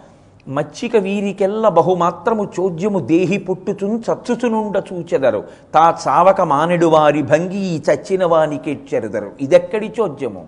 మచ్చిక 0.48 0.96
వీరికెల్ల 0.96 1.68
బహుమాత్రము 1.68 2.52
చోద్యము 2.60 3.00
దేహి 3.00 3.38
పుట్టుచున్ 3.38 4.04
చచ్చుచునుండ 4.12 4.84
చూచెదరు. 4.94 5.44
తా 5.74 5.98
చావక 6.08 6.42
మానెడు 6.42 6.86
వారి 6.86 7.22
భంగి 7.22 7.58
ఈ 7.58 7.82
చచ్చిన 7.90 8.26
వానికెచ్చెరుదరు 8.26 9.32
ఇదెక్కడి 9.42 9.94
చోద్యము? 10.00 10.48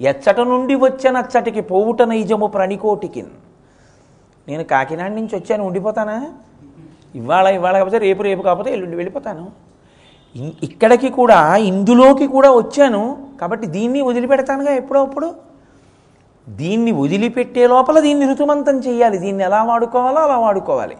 ఎచ్చట 0.00 0.40
నుండి 0.40 0.74
వచ్చనచ్చటికి 0.74 1.60
పోవుట 1.60 2.02
నైజము 2.02 2.46
ప్రణికోటికిన్. 2.46 3.32
నేను 4.48 4.64
కాకినాడ 4.64 5.10
నుంచి 5.10 5.36
వచ్చాను 5.36 5.64
ఉండిపోతానా? 5.64 6.34
ఇవాళ 7.14 7.46
ఇవాళ 7.48 7.74
కాకపోతే 7.78 7.98
రేపు 7.98 8.22
రేపు 8.22 8.42
కాకపోతే 8.42 8.70
ఎల్లుండి 8.72 8.96
వెళ్ళిపోతాను. 8.96 9.44
ఇక్కడికి 10.62 11.08
కూడా 11.10 11.38
ఇందులోకి 11.56 12.26
కూడా 12.26 12.50
వచ్చాను. 12.50 13.02
కాబట్టి 13.40 13.66
దీన్ని 13.66 14.00
వదిలిపెడతానుగా 14.08 14.72
ఎప్పుడో 14.80 15.00
అప్పుడు 15.02 15.28
దీన్ని 16.46 16.92
వదిలిపెట్టే 16.92 17.66
లోపల 17.66 18.00
దీన్ని 18.00 18.26
ఋతుమంతం 18.32 18.76
చేయాలి. 18.86 19.18
దీన్ని 19.18 19.42
ఎలా 19.44 19.62
వాడుకోవాలో 19.62 20.20
అలా 20.26 20.36
వాడుకోవాలి. 20.44 20.96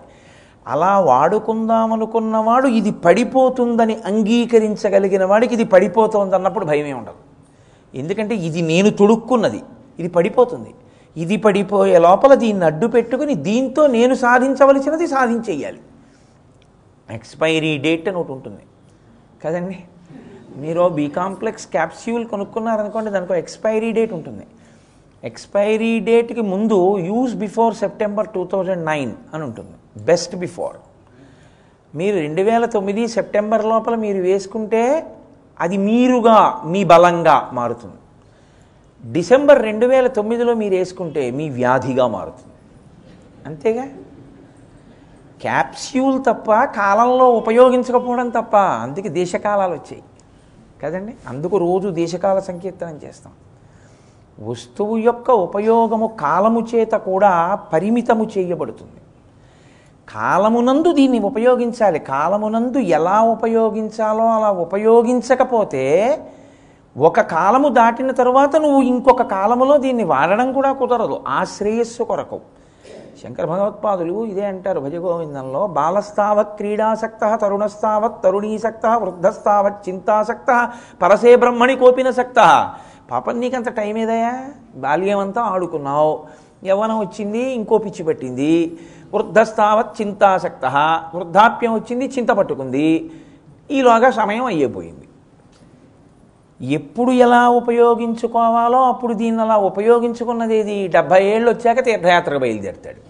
అలా 0.67 0.93
వాడుకుందామనుకున్నవాడు 1.11 2.69
ఇది 2.79 2.90
పడిపోతుందని 3.05 3.97
అంగీకరించగలిగిన 4.11 5.25
వాడికి 5.25 5.55
ఇది 5.55 5.64
పడిపోతుంది 5.64 6.37
అన్నప్పుడు 6.38 6.64
భయమే 6.64 6.93
ఉండదు. 6.93 7.21
ఎందుకంటే 7.95 8.35
ఇది 8.49 8.62
నేను 8.62 8.90
తొడుక్కున్నది. 8.90 9.62
ఇది 10.00 10.09
పడిపోతుంది. 10.09 10.73
ఇది 11.17 11.37
పడిపోయే 11.37 11.99
లోపల 11.99 12.35
దీన్ని 12.35 12.64
అడ్డు 12.64 12.87
పెట్టుకుని 12.87 13.35
దీంతో 13.35 13.85
నేను 13.87 14.14
సాధించవలసినది 14.14 15.07
సాధించేయాలి. 15.07 15.81
ఎక్స్పైరీ 17.11 17.79
డేట్ 17.79 18.09
అని 18.09 18.19
ఒకటి 18.19 18.33
ఉంటుంది. 18.33 18.62
కదండి? 19.45 19.79
మీరు 20.57 20.88
బీ 20.88 21.09
కాంప్లెక్స్ 21.09 21.67
క్యాప్స్యూల్ 21.67 22.26
కొనుక్కున్నారనుకోండి 22.26 23.11
దానికి 23.11 23.33
ఎక్స్పైరీ 23.33 23.93
డేట్ 23.93 24.12
ఉంటుంది. 24.12 24.47
ఎక్స్పైరీ 25.25 26.00
డేట్కి 26.00 26.40
ముందు 26.40 26.99
use 26.99 27.35
before 27.35 27.75
September 27.75 28.29
two 28.29 28.47
thousand 28.47 28.85
nine 28.87 29.12
అని 29.35 29.43
ఉంటుంది. 29.45 30.02
Best 30.05 30.37
before. 30.37 30.76
మీరు 31.97 32.17
రెండు 32.17 32.43
వేల 32.43 32.64
తొమ్మిది 32.64 33.09
సెప్టెంబర్ 33.09 33.64
లోపల 33.64 33.95
మీరు 33.95 34.19
వేసుకుంటే 34.19 35.07
అది 35.61 35.76
మీరుగా 35.76 36.62
మీ 36.67 36.85
బలంగా 36.85 37.50
మారుతుంది. 37.52 37.97
డిసెంబర్ 39.12 39.62
రెండు 39.62 39.87
వేల 39.87 40.07
తొమ్మిదిలో 40.07 40.55
మీరు 40.55 40.75
వేసుకుంటే 40.75 41.30
మీ 41.30 41.49
వ్యాధిగా 41.49 42.06
మారుతుంది. 42.06 42.54
అంతేగా? 43.47 43.89
క్యాప్స్యూల్ 45.41 46.25
తప్ప 46.25 46.65
కాలంలో 46.65 47.31
ఉపయోగించకపోవడం 47.31 48.29
తప్ప 48.29 48.57
అందుకే 48.57 49.09
దేశకాలాలు 49.09 49.73
వచ్చాయి. 49.73 50.03
కదండి? 50.83 51.15
అందుకు 51.29 51.59
రోజు 51.59 51.89
దేశకాల 51.89 52.39
సంకీర్తనం 52.39 53.00
చేస్తాం. 53.05 53.33
వస్తువు 54.49 54.97
యొక్క 54.97 55.31
ఉపయోగము 55.31 56.07
కాలము 56.07 56.67
చేత 56.75 56.93
కూడా 56.93 57.55
పరిమితము 57.73 58.31
చేయబడుతుంది. 58.39 59.00
కాలమునందు 60.15 60.93
దీన్ని 60.93 61.19
ఉపయోగించాలి. 61.19 61.99
కాలమునందు 61.99 62.79
ఎలా 62.79 63.21
ఉపయోగించాలో 63.21 64.26
అలా 64.26 64.50
ఉపయోగించకపోతే 64.50 66.19
ఒక 66.97 67.21
కాలము 67.21 67.69
దాటిన 67.69 68.11
తర్వాత 68.11 68.57
నువ్వు 68.57 68.83
ఇంకొక 68.83 69.23
కాలములో 69.23 69.76
దీన్ని 69.76 70.05
వాడడం 70.05 70.53
కూడా 70.53 70.73
కుదరదు. 70.73 71.25
ఆ 71.29 71.45
శ్రేయస్సు 71.45 72.03
కొరకు. 72.03 72.41
శంకర 73.21 73.45
భగవత్పాదులు 73.52 74.17
ఇదే 74.30 74.45
అంటారు 74.50 74.80
భజగోవిందంలో 74.85 75.63
బాలస్తావత్ 75.78 76.52
క్రీడాసక్త 76.59 77.25
తరుణస్తావత్ 77.43 78.19
తరుణీసక్త 78.25 78.87
వృద్ధస్తావత్ 79.02 79.80
చింతాసక్త 79.89 80.50
పరసే 81.02 81.33
బ్రహ్మణి 81.43 81.75
కోపిన 81.83 82.11
సక్త 82.21 82.39
పాపం 83.11 83.37
నీకంత 83.41 83.69
టైం 83.80 83.97
ఏదయా 83.99 84.33
బాల్యమంతా 84.83 85.43
ఆడుకున్నావు. 85.52 86.13
యవ్వనం 86.65 86.99
వచ్చింది 87.00 87.43
ఇంకో 87.59 87.76
పిచ్చి 87.85 88.02
పట్టింది. 88.09 88.54
వృద్ధస్తావత్ 89.15 89.93
చింతాసక్త. 90.00 90.67
వృద్ధాప్యం 91.15 91.73
వచ్చింది 91.78 92.06
చింత 92.17 92.30
పట్టుకుంది. 92.30 92.89
ఈలోగా 93.71 94.11
సమయం 94.21 94.45
అయ్యిపోయింది 94.52 95.06
ఎప్పుడు 96.61 97.11
ఎలా 97.26 97.43
ఉపయోగించుకోవాలో 97.61 98.80
అప్పుడు 98.93 99.13
దీన్ని 99.15 99.43
అలా 99.43 99.56
ఉపయోగించుకున్నది 99.71 100.56
ఏది 100.63 100.76
డెబ్భై 100.97 101.23
ఏళ్ళు 101.35 101.49
వచ్చాక 101.50 101.85
తీర్థయాత్రకు 101.87 102.41
బయలుదేరుతాడు. 102.45 103.00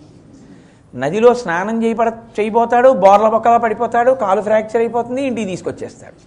నదిలో 0.94 1.34
స్నానం 1.34 1.84
చేయబడ 1.84 2.08
చేయబోతాడు 2.08 2.88
బోర్ల 2.88 3.28
బొక్కలా 3.28 3.56
పడిపోతాడు 3.56 4.10
కాలు 4.10 4.40
ఫ్రాక్చర్ 4.40 4.76
అయిపోతుంది 4.76 5.22
ఇంటికి 5.22 5.46
తీసుకొచ్చేస్తాడు. 5.46 6.18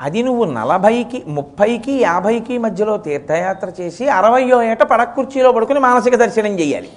అది 0.00 0.22
నువ్వు 0.22 0.44
నలభైకి 0.44 1.24
ముప్పైకి 1.26 1.92
యాభైకి 1.92 2.58
మధ్యలో 2.58 2.96
తీర్థయాత్ర 2.96 3.68
చేసి 3.80 4.08
అరవయో 4.08 4.62
ఏట 4.62 4.82
పడక 4.82 5.14
కుర్చీలో 5.14 5.52
పడుకుని 5.52 5.80
మానసిక 5.80 6.14
దర్శనం 6.14 6.54
చేయాలి. 6.60 6.90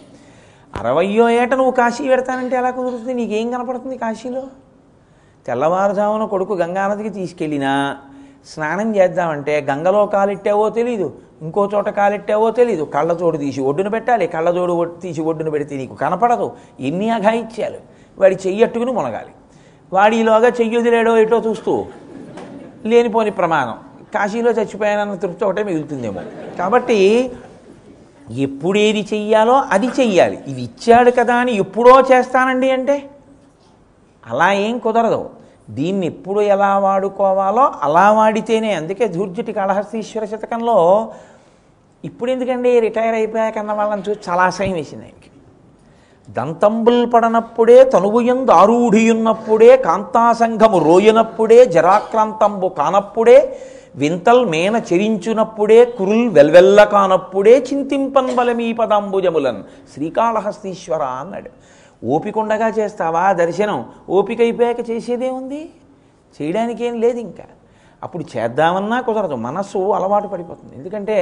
అరవయో 0.75 1.29
ఏట 1.29 1.53
నువ్వు 1.53 1.71
కాశీ 1.71 2.07
పెడతానంటే 2.07 2.55
ఎలా 2.55 2.69
కుదురుతుంది? 2.69 3.13
నీకేం 3.13 3.51
కనపడుతుంది 3.51 3.97
కాశీలో? 3.97 4.43
తెల్లవారుజామున 5.45 6.25
కొడుకు 6.25 6.53
గంగానదికి 6.53 7.09
తీసుకెళ్ళినా 7.09 7.97
స్నానం 8.47 8.95
చేద్దామంటే 8.95 9.61
గంగలో 9.69 10.05
కాలెట్టావో 10.05 10.69
తెలీదు 10.69 11.19
ఇంకో 11.41 11.69
చోట 11.73 11.89
కాలెట్టావో 11.89 12.51
తెలీదు. 12.51 12.83
కళ్ళజోడు 12.83 13.37
తీసి 13.37 13.61
ఒడ్డున 13.61 13.87
పెట్టాలి 13.87 14.27
కళ్ళజోడు 14.27 14.73
ఒడ్డు 14.73 14.99
తీసి 14.99 15.21
ఒడ్డున 15.21 15.49
పెడితే 15.49 15.77
నీకు 15.77 15.95
కనపడదు. 15.95 16.51
ఎన్ని 16.79 17.09
అఘాయిత్యాలు. 17.09 17.77
వాడి 18.17 18.37
చెయ్యట్టుకుని 18.47 18.91
మునగాలి. 18.91 19.31
వాడిలోగా 19.93 20.47
చెయ్యి 20.47 20.77
వదిలేడో 20.77 21.17
ఎటో 21.17 21.43
చూస్తూ 21.47 21.85
లేనిపోని 22.85 23.31
ప్రమాదం 23.31 23.77
కాశీలో 24.13 24.51
చచ్చిపోయానన్న 24.51 25.15
తృప్తి 25.15 25.45
ఒకటే 25.45 25.63
మిగులుతుందేమో. 25.63 26.21
కాబట్టి 26.59 27.31
ఎప్పుడేది 28.31 29.07
చెయ్యాలో 29.13 29.53
అది 29.53 29.87
చెయ్యాలి. 29.87 30.39
ఇది 30.47 30.61
ఇచ్చాడు 30.61 31.11
కదా 31.11 31.35
అని 31.35 31.55
ఎప్పుడో 31.55 32.01
చేస్తానండి 32.01 32.71
అంటే 32.71 33.09
అలా 34.27 34.53
ఏం 34.53 34.77
కుదరదు. 34.77 35.29
దీన్ని 35.77 36.05
ఎప్పుడు 36.13 36.39
ఎలా 36.53 36.71
వాడుకోవాలో 36.85 37.65
అలా 37.87 38.05
వాడితేనే. 38.11 38.71
అందుకే 38.73 39.05
ధూర్జుటి 39.15 39.53
కాళహస్తీశ్వర 39.57 40.25
శతకంలో 40.25 40.77
ఇప్పుడు 42.03 42.29
ఎందుకండి 42.31 42.69
రిటైర్ 42.85 43.15
అయిపోయాక 43.15 43.57
అన్న 43.57 43.73
వాళ్ళని 43.79 44.05
చూసి 44.07 44.19
చాలా 44.29 44.43
అసహ్యం 44.51 44.77
వేసింది 44.79 45.05
ఆయనకి. 45.07 45.27
దంతంబుల్ 46.29 46.99
పడనప్పుడే 47.13 47.77
తనువుయందు 47.93 48.51
ఆరూఢియున్నప్పుడే 48.51 49.71
కాంతాసంఘము 49.87 50.77
రోయినప్పుడే 50.87 51.59
జరాక్రాంతంబు 51.75 52.67
కానప్పుడే 52.79 53.37
వింతల్ 54.01 54.43
మేన 54.45 54.75
చెరించునప్పుడే 54.89 55.79
కురుల్ 55.97 56.27
వెల్వెల్ల 56.29 56.83
కానప్పుడే 56.93 57.55
చింతింపన్ 57.69 58.35
బలమీ 58.35 58.67
పదాంబుజములన్ 58.73 59.61
శ్రీకాళహస్తీశ్వర 59.93 61.03
అన్నాడు. 61.21 61.51
ఓపికండగా 62.03 62.67
చేస్తావా? 62.67 63.33
దర్శనం 63.33 63.85
ఓపిక 64.09 64.41
అయిపోయాక 64.41 64.89
చేసేదే 64.89 65.29
ఉంది? 65.29 65.69
చేయడానికి 66.35 66.85
ఏం 66.85 66.99
లేదు 66.99 67.19
ఇంకా. 67.19 67.43
అప్పుడు 68.03 68.23
చేద్దామన్నా 68.37 69.01
కుదరదు. 69.01 69.35
మనస్సు 69.35 69.77
అలవాటు 69.77 70.27
పడిపోతుంది. 70.27 70.75
ఎందుకంటే 70.77 71.17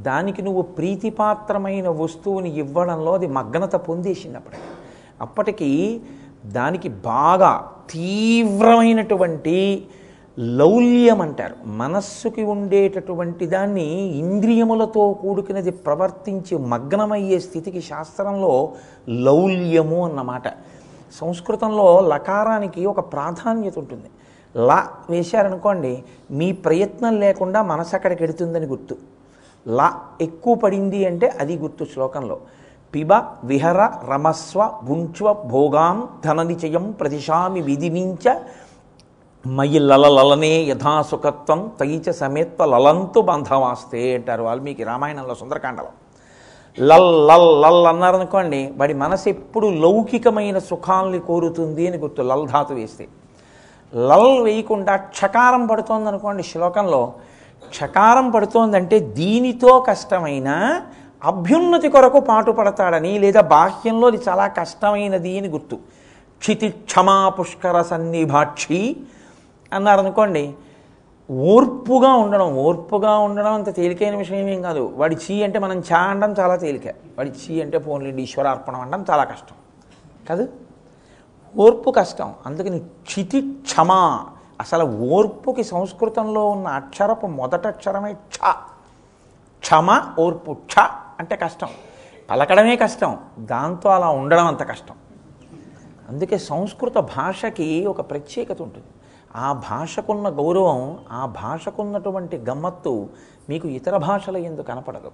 దానికి 0.00 0.42
నువ్వు 0.42 0.62
ప్రీతిపాత్రమైన 0.62 1.88
వస్తువుని 1.88 2.50
ఇవ్వడంలో 2.50 3.12
అది 3.12 3.26
మగ్నత 3.26 3.76
పొందేసింది 3.76 4.36
అప్పటికి 4.36 4.62
అప్పటికి 5.20 6.00
దానికి 6.46 6.88
బాగా 6.88 7.70
తీవ్రమైనటువంటి 7.90 9.88
లౌల్యం 10.38 11.20
అంటారు 11.20 11.54
మనస్సుకి 11.66 12.44
ఉండేటటువంటి 12.44 13.46
దాన్ని 13.46 13.84
ఇంద్రియములతో 14.18 15.12
కూడుకున్నది 15.12 15.70
ప్రవర్తించి 15.70 16.58
మగ్నమయ్యే 16.58 17.38
స్థితికి 17.38 17.82
శాస్త్రంలో 17.82 18.72
లౌల్యము 19.08 20.04
అన్నమాట. 20.04 20.48
సంస్కృతంలో 21.20 22.00
లకారానికి 22.00 22.86
ఒక 22.86 23.12
ప్రాధాన్యత 23.12 23.78
ఉంటుంది. 23.78 24.10
ల 24.56 24.86
వేశారనుకోండి 25.10 26.04
మీ 26.30 26.52
ప్రయత్నం 26.52 27.20
లేకుండా 27.20 27.62
మనసు 27.62 27.96
అక్కడికి 27.96 28.24
ఎడుతుందని 28.24 28.66
గుర్తు. 28.66 28.96
ల 29.68 29.92
ఎక్కువ 30.20 30.54
పడింది 30.54 31.06
అంటే 31.06 31.28
అది 31.28 31.56
గుర్తు 31.56 31.84
శ్లోకంలో. 31.84 32.40
పిబ 32.94 33.08
విహర 33.44 33.90
రమస్వ 34.10 34.80
భుంచ్వ 34.84 35.32
భోగాం 35.32 36.08
ధననిచయం 36.24 36.90
ప్రతిశామి 37.00 37.60
విధినించ 37.60 38.40
మయి 39.54 39.78
లలలనే 39.78 40.60
యథాసుఖత్వం 40.60 41.70
తయిచ 41.80 42.12
సమేత్వ 42.12 42.64
లలంతు 42.64 43.20
బంధవాస్తే 43.20 44.14
అంటారు 44.14 44.42
వాల్మీకి 44.42 44.84
రామాయణంలో 44.84 45.34
సుందరకాండలో. 45.34 45.90
లల్ 46.80 47.28
లల్ 47.28 47.62
లల్ 47.62 47.86
అన్నారనుకోండి 47.86 48.72
వాడి 48.76 48.94
మనసు 48.94 49.28
ఎప్పుడు 49.28 49.66
లౌకికమైన 49.66 50.58
సుఖాల్ని 50.58 51.18
కోరుతుంది 51.18 51.88
అని 51.88 51.96
గుర్తు 51.96 52.22
లల్ 52.22 52.48
ధాతు 52.48 52.74
వేస్తే. 52.74 53.08
లల్ 53.94 54.42
వేయకుండా 54.42 54.96
క్షకారం 54.96 55.66
పడుతోంది 55.66 56.08
అనుకోండి 56.08 56.42
శ్లోకంలో 56.42 57.12
క్షకారం 57.68 58.30
పడుతోందంటే 58.30 58.98
దీనితో 58.98 59.80
కష్టమైన 59.80 60.80
అభ్యున్నతి 61.24 61.88
కొరకు 61.88 62.20
పాటుపడతాడని 62.20 63.18
లేదా 63.18 63.40
బాహ్యంలో 63.40 64.08
ఇది 64.08 64.20
చాలా 64.28 64.46
కష్టమైనది 64.46 65.38
అని 65.38 65.48
గుర్తు. 65.48 65.74
క్షితి 66.38 66.68
క్షమా 66.68 67.28
పుష్కర 67.28 67.82
సన్నిభాక్షి 67.82 68.96
అన్నారనుకోండి 69.72 70.54
ఓర్పుగా 71.30 72.12
ఉండడం 72.12 72.56
ఓర్పుగా 72.56 73.18
ఉండడం 73.18 73.52
అంత 73.52 73.74
తేలికైన 73.74 74.16
విషయం 74.16 74.48
ఏం 74.48 74.62
కాదు. 74.62 74.92
వాడి 74.96 75.16
చీ 75.16 75.42
అంటే 75.42 75.58
మనం 75.58 75.80
చా 75.80 75.98
అనడం 75.98 76.34
చాలా 76.40 76.56
తేలిక. 76.56 76.88
వాడి 77.18 77.30
చీ 77.30 77.62
అంటే 77.62 77.78
పోన్లేండి 77.78 78.22
ఈశ్వరార్పణం 78.22 78.80
అనడం 78.80 79.04
చాలా 79.10 79.24
కష్టం. 79.24 79.56
కాదు? 80.28 80.48
ఓర్పు 81.58 81.90
కష్టం. 81.90 82.34
అందుకని 82.46 82.78
క్షితి 82.78 83.40
క్షమ 83.40 83.92
అసలు 84.60 84.84
ఓర్పుకి 84.84 85.64
సంస్కృతంలో 85.64 86.48
ఉన్న 86.48 86.68
అక్షరపు 86.68 87.26
మొదట 87.26 87.66
అక్షరమే 87.66 88.12
క్ష 88.12 88.38
క్షమ 89.60 90.14
ఓర్పు 90.18 90.52
క్ష 90.52 90.74
అంటే 91.18 91.36
కష్టం. 91.36 91.68
పలకడమే 92.30 92.76
కష్టం. 92.76 93.18
దాంతో 93.38 93.88
అలా 93.88 94.08
ఉండడం 94.08 94.46
అంత 94.46 94.68
కష్టం. 94.68 94.94
అందుకే 96.08 96.38
సంస్కృత 96.38 96.98
భాషకి 96.98 97.86
ఒక 97.86 98.00
ప్రత్యేకత 98.10 98.62
ఉంటుంది. 98.62 98.86
ఆ 99.36 99.52
భాషకున్న 99.52 100.28
గౌరవం 100.28 100.98
ఆ 101.10 101.26
భాషకున్నటువంటి 101.26 102.36
గమ్మత్తు 102.36 103.08
మీకు 103.48 103.68
ఇతర 103.68 103.96
భాషల 103.96 104.36
ఎందు 104.36 104.60
కనపడదు. 104.60 105.10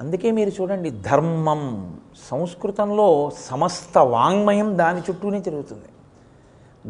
అందుకే 0.00 0.30
మీరు 0.30 0.50
చూడండి 0.50 0.90
ధర్మం 0.90 1.62
సంస్కృతంలో 2.30 3.30
సమస్త 3.44 3.98
వాంగ్మయం 3.98 4.78
దాని 4.78 5.00
చుట్టూనే 5.00 5.40
జరుగుతుంది 5.40 5.88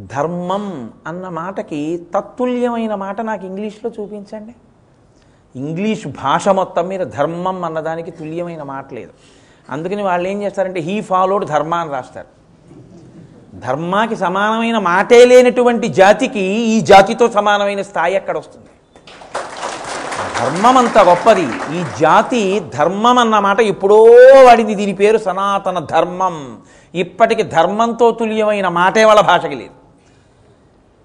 ధర్మం 0.07 0.93
అన్న 1.07 1.29
మాటకి 1.29 2.07
తత్తుల్యమైన 2.15 2.95
మాట 2.95 3.21
నాకు 3.21 3.47
ఇంగ్లీష్లో 3.47 3.91
చూపించండి. 4.01 4.55
ఇంగ్లీష్ 5.57 6.07
భాష 6.07 6.49
మొత్తం 6.49 6.89
మీద 6.89 7.01
ధర్మం 7.01 7.65
అన్నదానికి 7.65 8.11
తుల్యమైన 8.11 8.63
మాట 8.63 8.93
లేదు. 8.95 9.11
అందుకని 9.71 10.03
వాళ్ళు 10.03 10.29
ఏం 10.29 10.43
చేస్తారంటే 10.43 10.81
హీ 10.81 11.01
ఫాలోడ్ 11.01 11.45
ధర్మ 11.45 11.75
అని 11.75 11.91
రాస్తారు. 11.91 12.36
ధర్మాకి 13.65 14.17
సమానమైన 14.17 14.79
మాటే 14.79 15.25
లేనటువంటి 15.25 15.89
జాతికి 15.89 16.45
ఈ 16.75 16.81
జాతితో 16.81 17.29
సమానమైన 17.29 17.83
స్థాయి 17.83 18.15
ఎక్కడ 18.15 18.39
వస్తుంది 18.39 18.71
ధర్మం 20.41 20.77
అంత 20.77 20.99
గొప్పది. 20.99 21.47
ఈ 21.77 21.85
జాతి 22.01 22.63
ధర్మం 22.75 23.19
అన్న 23.19 23.39
మాట 23.39 23.61
ఎప్పుడో 23.61 23.99
వాడింది. 24.45 24.75
దీని 24.75 24.95
పేరు 24.95 25.19
సనాతన 25.19 25.79
ధర్మం. 25.79 26.59
ఇప్పటికి 26.95 27.43
ధర్మంతో 27.43 28.11
తుల్యమైన 28.11 28.69
మాటే 28.69 29.05
వాళ్ళ 29.05 29.21
భాషకి 29.21 29.55
లేదు. 29.55 29.75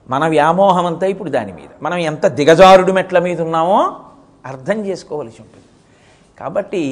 మన 0.09 0.27
వ్యామోహం 0.27 0.85
అంతా 0.85 1.07
ఇప్పుడు 1.07 1.29
దాని 1.29 1.53
మీద. 1.53 1.69
మనం 1.81 1.97
ఎంత 1.97 2.25
దిగజారుడు 2.27 2.91
మెట్ల 2.91 3.19
మీద 3.19 3.41
ఉన్నామో 3.41 3.95
అర్థం 4.45 4.85
చేసుకోవలసి 4.85 5.41
ఉంటుంది. 5.41 5.67
కాబట్టి 6.39 6.83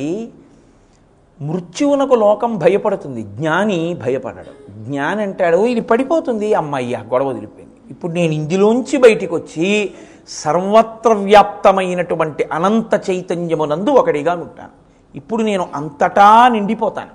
మృత్యువునకు 1.41 2.15
లోకం 2.15 2.58
భయపడుతుంది. 2.58 3.21
జ్ఞాని 3.21 3.97
భయపడడు. 4.04 4.71
జ్ఞాని 4.71 5.21
అంటాడు 5.21 5.65
ఇది 5.65 5.82
పడిపోతుంది 5.82 6.54
అమ్మయ్య 6.54 7.04
గొడవ 7.13 7.28
వదిలిపోయింది. 7.28 7.91
ఇప్పుడు 7.91 8.12
నేను 8.12 8.32
ఇందులోంచి 8.32 8.97
బయటికి 8.97 9.34
వచ్చి 9.34 9.91
సర్వత్ర 10.28 11.13
వ్యాప్తమైనటువంటి 11.13 12.43
అనంత 12.54 13.02
చైతన్యమునందు 13.10 13.89
ఒకడిగా 13.89 14.34
ఉంటాను 14.34 14.75
ఇప్పుడు 15.15 15.43
నేను 15.43 15.67
అంతటా 15.75 16.47
నిండిపోతాను. 16.47 17.13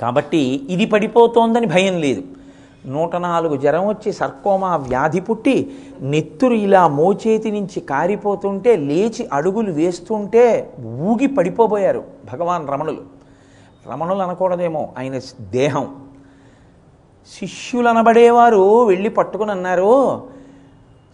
కాబట్టి 0.00 0.66
ఇది 0.70 0.86
పడిపోతోందని 0.86 1.66
భయం 1.66 2.00
లేదు. 2.00 2.22
నూట 2.86 3.16
నాలుగు 3.16 3.56
జ్వరం 3.56 3.88
వచ్చి 3.88 4.12
సర్కోమా 4.12 4.76
వ్యాధి 4.76 5.20
పుట్టి 5.20 5.76
నెత్తురు 6.00 6.54
ఇలా 6.54 6.88
మోచేతి 6.88 7.50
నుంచి 7.50 7.80
కారిపోతుంటే 7.80 8.76
లేచి 8.76 9.28
అడుగులు 9.32 9.72
వేస్తుంటే 9.72 10.72
ఊగి 10.84 11.26
పడిపోబోయారు 11.26 12.04
భగవాన్ 12.32 12.68
రమణులు. 12.68 13.02
రమణులు 13.92 14.22
అనకూడదేమో 14.22 14.88
ఆయన 14.98 15.20
దేహం. 15.40 15.96
శిష్యులు 17.38 17.88
అనబడేవారు 17.88 18.84
వెళ్ళి 18.84 19.08
పట్టుకుని 19.08 19.50
అన్నారు 19.50 20.22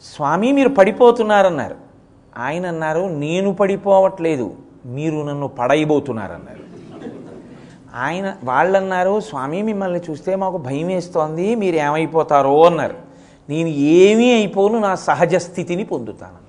స్వామి 0.02 0.52
మీరు 0.52 0.68
పడిపోతున్నారన్నారు. 0.68 1.76
ఆయన 2.36 2.66
అన్నారు 2.66 3.00
నేను 3.00 3.54
పడిపోవట్లేదు 3.54 4.54
మీరు 4.86 5.22
నన్ను 5.22 5.48
పడైపోతున్నారన్నారు 5.48 6.65
ఆయన 7.96 8.34
వాళ్ళన్నారు 8.44 9.20
స్వామి 9.20 9.62
మిమ్మల్ని 9.62 10.00
చూస్తే 10.10 10.36
మాకు 10.36 10.56
భయం 10.56 10.86
వేస్తోంది 10.86 11.54
మీరు 11.54 11.76
ఏమైపోతారో 11.76 12.64
అన్నారు. 12.64 12.94
నేను 13.48 13.68
ఏమీ 13.68 14.32
అయిపోను 14.32 14.78
నా 14.78 14.94
సహజ 14.94 15.34
స్థితిని 15.34 15.84
పొందుతానంట. 15.84 16.42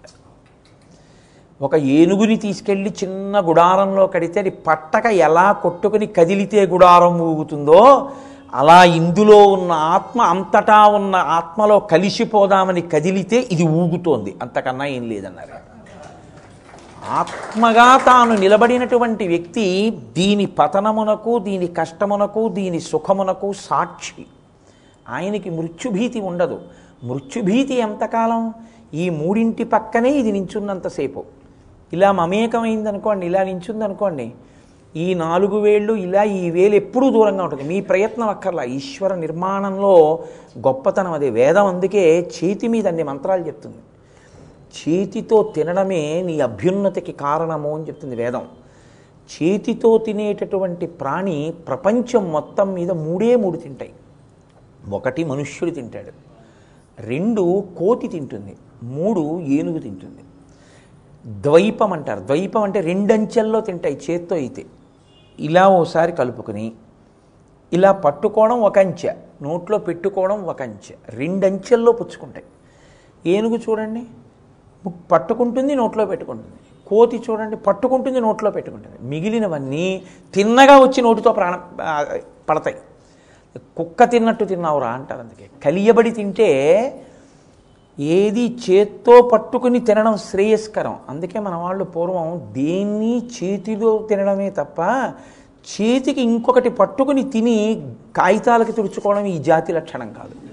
ఒక 1.61 1.75
ఏనుగుని 1.75 2.37
తీసుకెళ్ళి 2.37 2.93
చిన్న 3.03 3.39
గుడారంలో 3.39 4.07
కడితే 4.07 4.39
అది 4.39 4.49
పట్టక 4.49 5.05
ఎలా 5.05 5.51
కొట్టుకుని 5.51 6.05
కదిలితే 6.05 6.65
గుడారం 6.65 7.19
ఊగుతుందో 7.19 8.09
అలా 8.53 8.83
ఇందులో 8.83 9.47
ఉన్న 9.47 9.71
ఆత్మ 9.71 10.21
అంతటా 10.21 10.87
ఉన్న 10.87 11.15
ఆత్మలో 11.15 11.79
కలిసిపోదామని 11.79 12.81
కదిలితే 12.81 13.47
ఇది 13.51 13.63
ఊగుతోంది. 13.63 14.35
అంతకన్నా 14.41 14.85
ఏం 14.85 15.09
లేదన్నారు. 15.09 15.66
ఆత్మగా 17.09 17.97
తాను 18.05 18.35
నిలబడినటువంటి 18.35 19.27
వ్యక్తి 19.27 19.65
దీని 20.17 20.45
పతనమునకు 20.45 21.39
దీని 21.39 21.67
కష్టమునకు 21.67 22.49
దీని 22.49 22.79
సుఖమునకు 22.79 23.53
సాక్షి. 23.53 24.25
ఆయనకి 25.09 25.49
మృత్యుభీతి 25.49 26.19
ఉండదు. 26.19 26.59
మృత్యుభీతి 27.03 27.73
ఎంతకాలం? 27.73 28.53
ఈ 28.93 29.09
మూడింటి 29.09 29.63
పక్కనే 29.63 30.09
ఇది 30.09 30.31
నించున్నంతసేపు 30.31 31.23
ఇలా 31.93 32.11
మమేకమైందనుకోండి 32.11 33.25
ఇలా 33.25 33.43
నించుందనుకోండి 33.43 34.31
ఈ 34.95 35.13
నాలుగు 35.13 35.57
వేళ్ళు 35.57 35.93
ఇలా 35.93 36.23
ఈ 36.23 36.49
వేలు 36.49 36.75
ఎప్పుడూ 36.75 37.09
దూరంగా 37.09 37.43
ఉంటుంది. 37.43 37.63
మీ 37.63 37.81
ప్రయత్నం 37.81 38.29
అక్కర్లా. 38.29 38.63
ఈశ్వర 38.63 39.15
నిర్మాణంలో 39.15 40.19
గొప్పతనం 40.57 41.13
అదే. 41.13 41.29
వేదం 41.29 41.65
అందుకే 41.65 42.31
చేతి 42.37 42.67
మీద 42.67 42.87
అన్ని 42.87 43.03
మంత్రాలు 43.03 43.47
చెప్తుంది. 43.47 43.77
చేతితో 44.77 45.53
తినడమే 45.55 46.21
నీ 46.21 46.39
అభ్యున్నతికి 46.39 47.11
కారణము 47.11 47.75
అని 47.75 47.87
చెప్తుంది 47.87 48.15
వేదం. 48.15 48.47
చేతితో 49.31 49.97
తినేటటువంటి 49.97 50.85
ప్రాణి 50.85 51.53
ప్రపంచం 51.67 52.31
మొత్తం 52.31 52.73
మీద 52.73 52.91
మూడే 52.91 53.35
మూడు 53.35 53.57
తింటాయి. 53.57 53.93
ఒకటి 54.89 55.23
మనుష్యుడు 55.23 55.71
తింటాడు. 55.71 56.11
రెండు 56.99 57.63
కోతి 57.77 58.07
తింటుంది. 58.07 58.57
మూడు 58.83 59.39
ఏనుగు 59.39 59.79
తింటుంది. 59.79 60.23
ద్వైపం 61.41 61.93
అంటారు. 61.93 62.19
ద్వైపం 62.19 62.61
అంటే 62.61 62.81
రెండంచెల్లో 62.81 63.61
తింటాయి 63.61 63.99
చేత్తో 64.09 64.35
అయితే. 64.35 64.65
ఇలా 65.39 65.69
ఓసారి 65.69 66.11
కలుపుకొని 66.11 66.71
ఇలా 67.73 67.91
పట్టుకోవడం 67.91 68.61
ఒక 68.61 68.79
అంచె 68.79 69.15
నోట్లో 69.41 69.77
పెట్టుకోవడం 69.77 70.43
ఒక 70.43 70.61
అంచె 70.61 70.95
రెండంచెల్లో 71.09 71.91
పుచ్చుకుంటాయి. 71.91 72.45
ఏనుగు 73.25 73.57
చూడండి. 73.57 74.03
పట్టుకుంటుంది 75.11 75.75
నోట్లో 75.75 76.05
పెట్టుకుంటుంది. 76.05 76.53
కోతి 76.87 77.23
చూడండి 77.29 77.55
పట్టుకుంటుంది 77.55 78.19
నోట్లో 78.19 78.51
పెట్టుకుంటుంది. 78.51 78.97
మిగిలినవన్నీ 79.01 80.03
తిన్నగా 80.33 80.79
వచ్చి 80.79 81.01
నోటితో 81.01 81.31
ప్రాణం 81.31 81.61
పడతాయి. 82.49 82.75
కుక్క 83.77 84.03
తిన్నట్టు 84.03 84.45
తిన్నావురా 84.45 84.87
అంటారు 84.87 85.19
అందుకే. 85.19 85.49
కలియబడి 85.65 86.11
తింటే 86.11 86.49
ఏది 87.99 88.55
చేత్తో 88.65 89.21
పట్టుకుని 89.21 89.79
తినడం 89.79 90.17
శ్రేయస్కరం. 90.17 90.97
అందుకే 91.09 91.39
మన 91.39 91.55
వాళ్ళు 91.55 91.83
పూర్వం 91.83 92.53
దేన్ని 92.53 93.15
చేతిలో 93.37 93.97
తినడమే 94.09 94.49
తప్ప 94.49 94.79
చేతికి 95.71 96.21
ఇంకొకటి 96.21 96.69
పట్టుకుని 96.69 97.23
తిని 97.23 97.57
కాగితాలకి 98.17 98.71
తుడుచుకోవడం 98.71 99.25
ఈ 99.25 99.37
జాతి 99.39 99.73
లక్షణం 99.73 100.13
కాదు. 100.13 100.46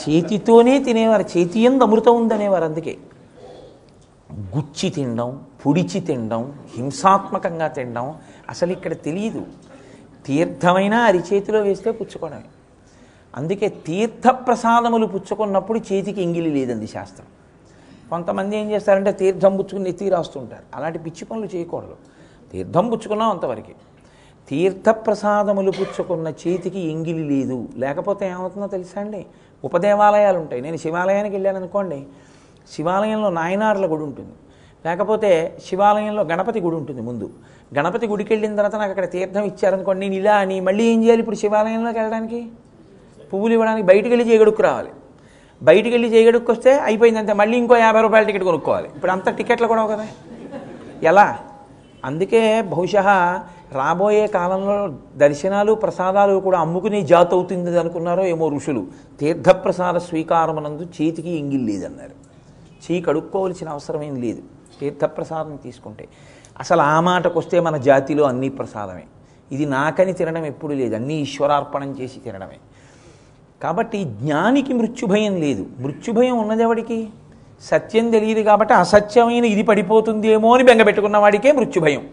చేతితోనే 0.00 0.78
తినేవారు 0.78 1.38
చేతి 1.38 1.60
ఎందు 1.60 1.84
అమృతం 1.84 2.16
ఉందనేవారు 2.16 2.64
అందుకే. 2.64 2.96
గుచ్చి 4.32 4.90
తినడం 4.90 5.40
పొడిచి 5.66 6.00
తినడం 6.00 6.58
హింసాత్మకంగా 6.76 7.68
తినడం 7.68 8.14
అసలు 8.48 8.72
ఇక్కడ 8.72 8.92
తెలియదు 8.92 9.46
తీర్థమైనా 10.26 10.98
అరిచేతిలో 10.98 11.60
వేస్తే 11.60 11.90
పుచ్చుకోవడమే. 11.90 12.42
అందుకే 13.36 13.68
తీర్థ 13.68 14.28
ప్రసాదములు 14.28 15.06
పుచ్చుకున్నప్పుడు 15.06 15.78
చేతికి 15.78 16.22
ఎంగిలి 16.22 16.50
లేదండి 16.50 16.86
శాస్త్రం. 16.86 17.26
కొంతమంది 18.10 18.56
ఏం 18.58 18.70
చేస్తారంటే 18.70 19.12
తీర్థం 19.12 19.56
పుచ్చుకుని 19.56 19.84
నెత్తి 19.84 20.08
రాస్తుంటారు. 20.08 20.62
అలాంటి 20.74 20.98
పిచ్చి 20.98 21.24
పనులు 21.24 21.56
చేయకూడదు. 21.56 21.96
తీర్థం 22.52 22.90
పుచ్చుకున్నాం 22.90 23.30
అంతవరకు. 23.30 23.72
తీర్థ 24.48 24.88
ప్రసాదములు 24.88 25.70
పుచ్చుకున్న 25.70 26.28
చేతికి 26.28 26.80
ఎంగిలి 26.80 27.24
లేదు. 27.24 27.68
లేకపోతే 27.76 28.28
ఏమవుతుందో 28.28 28.66
తెలుసా 28.66 29.00
అండి? 29.00 29.26
ఉపదేవాలయాలు 29.64 30.38
ఉంటాయి 30.38 30.62
నేను 30.62 30.76
శివాలయానికి 30.76 31.34
వెళ్ళాను 31.34 31.58
అనుకోండి 31.58 31.98
శివాలయంలో 32.74 33.30
నాయనార్ల 33.30 33.86
గుడి 33.86 34.02
ఉంటుంది. 34.02 34.34
లేకపోతే 34.86 35.30
శివాలయంలో 35.66 36.22
గణపతి 36.22 36.60
గుడి 36.60 36.76
ఉంటుంది 36.76 37.02
ముందు. 37.02 37.30
గణపతి 37.78 38.06
గుడికి 38.06 38.32
వెళ్ళిన 38.32 38.56
తర్వాత 38.56 38.76
నాకు 38.76 38.90
అక్కడ 38.90 39.10
తీర్థం 39.10 39.44
ఇచ్చారనుకోండి 39.44 40.00
నేను 40.00 40.14
ఇలా 40.14 40.34
అని 40.36 40.60
మళ్ళీ 40.60 40.84
ఏం 40.84 41.04
చేయాలి 41.04 41.20
ఇప్పుడు 41.20 41.36
శివాలయంలోకి 41.36 41.98
వెళ్ళడానికి? 41.98 42.40
పువ్వులు 43.32 43.52
ఇవ్వడానికి 43.52 43.86
బయటికి 43.86 44.08
వెళ్ళి 44.08 44.30
చేయగడుక్కు 44.30 44.62
రావాలి. 44.62 44.90
బయటికి 45.62 45.94
వెళ్ళి 45.94 46.08
చేయగడుక్కు 46.14 46.52
వస్తే 46.52 46.72
అయిపోయింది 46.78 47.20
అంతే 47.20 47.32
మళ్ళీ 47.32 47.58
ఇంకో 47.58 47.76
యాభై 47.76 48.00
రూపాయల 48.00 48.24
టికెట్ 48.24 48.44
కొనుక్కోవాలి. 48.44 48.88
ఇప్పుడు 48.96 49.12
అంత 49.12 49.36
టికెట్లు 49.36 49.66
కూడా 49.66 49.86
కదా 49.86 50.06
ఎలా? 51.02 51.38
అందుకే 52.04 52.62
బహుశా 52.62 53.04
రాబోయే 53.74 54.26
కాలంలో 54.26 54.94
దర్శనాలు 55.16 55.72
ప్రసాదాలు 55.72 56.40
కూడా 56.40 56.58
అమ్ముకునే 56.58 57.02
జాతి 57.02 57.34
అవుతుంది 57.34 57.78
అనుకున్నారో 57.78 58.24
ఏమో 58.24 58.48
ఋషులు. 58.48 58.86
తీర్థప్రసాద 59.20 59.94
స్వీకారమునందు 59.94 60.82
చేతికి 60.82 61.30
ఇంగిల్ 61.30 61.66
లేదన్నారు. 61.66 62.10
చేయి 62.84 63.02
కడుక్కోవలసిన 63.02 63.68
అవసరం 63.68 64.02
ఏం 64.02 64.20
లేదు. 64.20 64.42
తీర్థప్రసాదం 64.80 65.56
తీసుకుంటే. 65.56 66.08
అసలు 66.60 66.82
ఆ 66.82 67.00
మాటకు 67.00 67.38
వస్తే 67.38 67.60
మన 67.60 67.76
జాతిలో 67.76 68.24
అన్నీ 68.24 68.48
ప్రసాదమే. 68.48 69.02
ఇది 69.52 69.66
నాకని 69.66 70.12
తినడం 70.12 70.44
ఎప్పుడు 70.44 70.72
లేదు. 70.72 70.94
అన్నీ 70.94 71.14
ఈశ్వరార్పణం 71.14 71.96
చేసి 72.00 72.20
తినడమే. 72.20 72.56
కాబట్టి 73.62 74.04
జ్ఞానికి 74.04 74.74
మృత్యుభయం 74.74 75.36
లేదు. 75.36 75.66
మృత్యుభయం 75.78 76.38
ఉన్నదెవడికి? 76.38 77.08
సత్యం 77.62 78.10
తెలియదు 78.10 78.40
కాబట్టి 78.40 78.74
అసత్యమైన 78.74 79.44
ఇది 79.44 79.62
పడిపోతుందేమో 79.62 80.54
అని 80.54 80.64
బెంగ 80.64 80.82
పెట్టుకున్న 80.82 81.16
వాడికే 81.16 81.52
మృత్యుభయం 81.52 82.06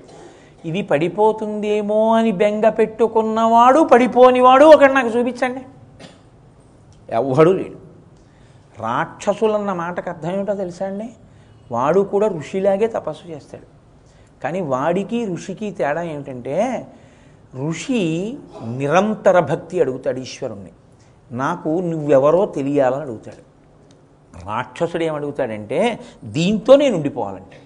ఇది 0.65 0.81
పడిపోతుందేమో 0.81 2.15
అని 2.15 2.31
బెంగ 2.31 2.69
పెట్టుకున్నవాడు 2.69 3.79
పడిపోనివాడు 3.79 4.65
ఒకటి 4.65 4.93
నాకు 4.93 5.07
చూపించండి. 5.07 5.61
ఎవ్వడు 7.09 7.49
లేడు. 7.49 7.81
రాక్షసులన్న 8.81 9.73
మాటకు 9.73 10.09
అర్థం 10.09 10.31
ఏమిటో 10.31 10.53
తెలుసా 10.53 10.85
అండి? 10.85 11.09
వాడు 11.71 11.99
కూడా 11.99 12.27
ఋషిలాగే 12.27 12.87
తపస్సు 12.87 13.27
చేస్తాడు. 13.27 13.81
కానీ 14.43 14.61
వాడికి 14.61 15.25
ఋషికి 15.25 15.71
తేడా 15.71 16.01
ఏమిటంటే 16.01 16.87
ఋషి 17.67 18.37
నిరంతర 18.67 19.39
భక్తి 19.39 19.81
అడుగుతాడు 19.81 20.19
ఈశ్వరుణ్ణి. 20.19 20.71
నాకు 21.31 21.69
నువ్వెవరో 21.69 22.45
తెలియాలని 22.45 23.01
అడుగుతాడు. 23.01 23.51
రాక్షసుడు 24.45 25.03
ఏమడుగుతాడంటే 25.03 25.99
దీంతో 26.23 26.75
నేను 26.75 26.95
ఉండిపోవాలంటే. 26.95 27.57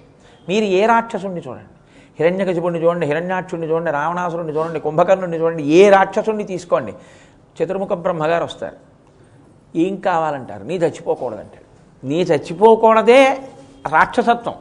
మీరు 0.49 0.63
ఏ 0.63 0.85
రాక్షసుడిని 0.85 1.41
చూడండి. 1.47 1.74
హిరణ్యకశిపుడిని 2.19 2.83
చూడండి 2.83 3.05
హిరణ్యాక్షుణ్ణి 3.05 3.67
చూడండి 3.67 3.91
రావణాసురుణ్ణి 3.91 4.53
చూడండి 4.53 4.79
కుంభకర్ణుడిని 4.79 5.37
చూడండి 5.37 5.63
ఏ 5.63 5.89
రాక్షసుడిని 5.89 6.43
తీసుకోండి. 6.43 6.93
చతుర్ముఖ 7.63 7.93
బ్రహ్మగారు 7.93 8.43
వస్తారు. 8.43 8.75
ఏం 9.77 9.95
కావాలంటారు? 9.95 10.63
నీ 10.63 10.75
చచ్చిపోకూడదంటాడు. 10.75 11.65
నీ 12.07 12.21
చచ్చిపోకూడదే 12.21 13.37
రాక్షసత్వం. 13.87 14.53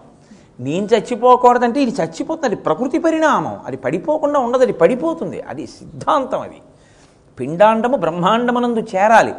నేను 0.60 0.84
చచ్చిపోకూడదంటే 0.84 1.82
ఇది 1.82 2.02
చచ్చిపోతుంది. 2.02 2.46
అది 2.46 2.56
ప్రకృతి 2.56 2.98
పరిణామం. 2.98 3.60
అది 3.66 3.76
పడిపోకుండా 3.76 4.40
ఉండదు 4.40 4.62
అది 4.62 4.72
పడిపోతుంది. 4.72 5.40
అది 5.40 5.66
సిద్ధాంతం 5.66 6.40
అది. 6.40 6.60
పిండాండము 7.40 7.96
బ్రహ్మాండమునందు 7.96 8.78
చేరాలి. 8.78 9.34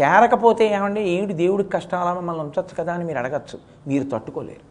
చేరకపోతే 0.00 0.66
ఏమండి? 0.66 1.00
ఏమిటి? 1.00 1.32
దేవుడికి 1.32 1.70
కష్టాలా 1.70 2.14
మమ్మల్ని 2.14 2.42
ఉంచచ్చు 2.42 2.74
కదా 2.78 2.92
అని 2.94 3.04
మీరు 3.04 3.18
అడగచ్చు. 3.18 3.58
మీరు 3.86 4.04
తట్టుకోలేరు. 4.04 4.67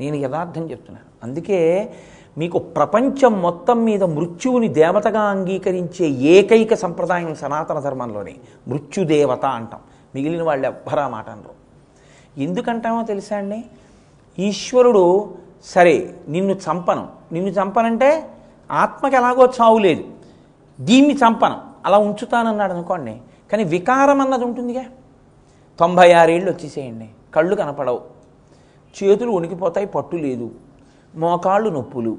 నేను 0.00 0.16
యథార్థం 0.16 0.70
చెప్తున్నాను. 0.70 1.06
అందుకే 1.22 1.92
మీకు 2.38 2.58
ప్రపంచం 2.58 3.42
మొత్తం 3.42 3.84
మీద 3.84 4.04
మృత్యువుని 4.04 4.68
దేవతగా 4.68 5.20
అంగీకరించే 5.20 6.06
ఏకైక 6.06 6.74
సంప్రదాయం 6.74 7.34
సనాతన 7.34 7.78
ధర్మంలోనే 7.78 8.34
మృత్యుదేవత 8.68 9.44
అంటాం. 9.44 9.80
మిగిలిన 10.14 10.42
వాళ్ళు 10.42 10.66
ఎవ్వరా 10.66 11.08
మాట 11.08 11.30
అనరు. 11.30 11.62
ఎందుకంటామో 12.40 13.02
తెలుసా 13.02 13.36
అండి? 13.36 13.64
ఈశ్వరుడు 14.38 15.34
సరే 15.64 16.14
నిన్ను 16.28 16.52
చంపను. 16.52 17.08
నిన్ను 17.32 17.50
చంపనంటే 17.50 18.28
ఆత్మకి 18.70 19.16
ఎలాగో 19.16 19.46
చావు 19.46 19.78
లేదు. 19.78 20.04
దీన్ని 20.80 21.14
చంపను. 21.14 21.58
అలా 21.86 21.98
ఉంచుతానన్నాడు 21.98 22.72
అనుకోండి. 22.72 23.16
కానీ 23.52 23.64
వికారం 23.64 24.20
అన్నది 24.20 24.44
ఉంటుందిగా. 24.44 24.84
తొంభై 25.80 26.12
ఆరేళ్ళు 26.12 26.50
వచ్చేసేయండి. 26.50 27.08
కళ్ళు 27.34 27.54
కనపడవు. 27.54 28.11
చేతులు 29.04 29.30
వణికిపోతాయి 29.30 29.86
పట్టు 29.86 30.16
లేదు. 30.16 30.50
మోకాళ్ళు 31.14 31.70
నొప్పులు. 31.70 32.18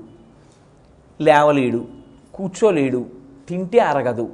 లేవలేడు. 1.21 1.85
కూర్చోలేడు. 2.33 3.05
తింటే 3.49 3.79
అరగదు. 3.79 4.29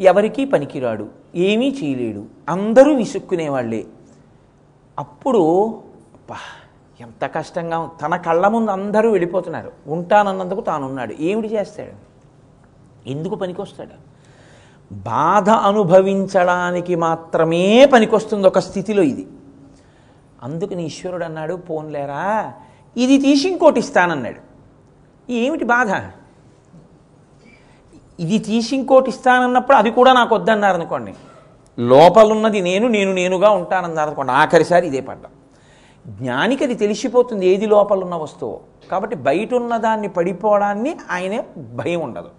ఎవరికీ 0.00 0.44
పనికిరాడు. 0.44 1.08
ఏమీ 1.34 1.76
చేయలేడు. 1.84 2.24
అందరూ 2.48 2.94
విసుక్కునేవాళ్ళే 2.94 3.86
అప్పుడు 4.98 5.66
అబ్బా 6.14 6.36
ఎంత 7.00 7.30
కష్టంగా 7.34 7.90
తన 8.02 8.16
కళ్ళ 8.16 8.48
ముందు 8.48 8.70
అందరూ 8.70 9.10
వెళ్ళిపోతున్నారు. 9.10 9.72
ఉంటానన్నందుకు 9.86 10.60
తానున్నాడు. 10.60 11.14
ఏమిటి 11.20 11.54
చేస్తాడు? 11.54 12.10
ఎందుకు 13.08 13.34
పనికొస్తాడు? 13.34 14.10
బాధ 14.94 15.50
అనుభవించడానికి 15.50 16.94
మాత్రమే 16.94 17.86
పనికొస్తుంది 17.86 18.46
ఒక 18.46 18.58
స్థితిలో 18.58 19.02
ఇది. 19.02 19.28
అందుకని 20.42 20.82
ఈశ్వరుడు 20.86 21.24
అన్నాడు 21.24 21.54
పోన్లేరా? 21.54 22.52
ఇది 22.96 23.16
తీసి 23.18 23.48
ఇంకోటి 23.48 23.78
ఇస్తానన్నాడు. 23.78 24.40
ఏమిటి 25.28 25.64
బాధ? 25.64 25.90
ఇది 28.24 28.38
తీసి 28.38 28.72
ఇంకోటి 28.76 29.08
ఇస్తానన్నప్పుడు 29.08 29.76
అది 29.76 29.90
కూడా 29.90 30.12
నాకు 30.12 30.34
వద్దన్నారు 30.34 30.74
అనుకోండి. 30.74 31.12
లోపలున్నది 31.78 32.60
నేను 32.60 32.86
నేను 32.88 33.12
నేనుగా 33.12 33.50
ఉంటానన్నారు 33.50 34.08
అనుకోండి. 34.08 34.32
ఆఖరిసారి 34.32 34.86
ఇదే 34.86 35.00
పడ్డా 35.00 35.28
జ్ఞానికి 36.18 36.64
అది 36.64 36.74
తెలిసిపోతుంది 36.74 37.44
ఏది 37.52 37.66
లోపలున్న 37.66 38.14
వస్తువు. 38.14 38.56
కాబట్టి 38.90 39.16
బయట 39.28 39.54
ఉన్న 39.54 39.76
దాన్ని 39.76 40.08
పడిపోవడాన్ని 40.08 40.92
ఆయనే 41.10 41.44
భయం 41.80 42.00
ఉండదు. 42.00 42.30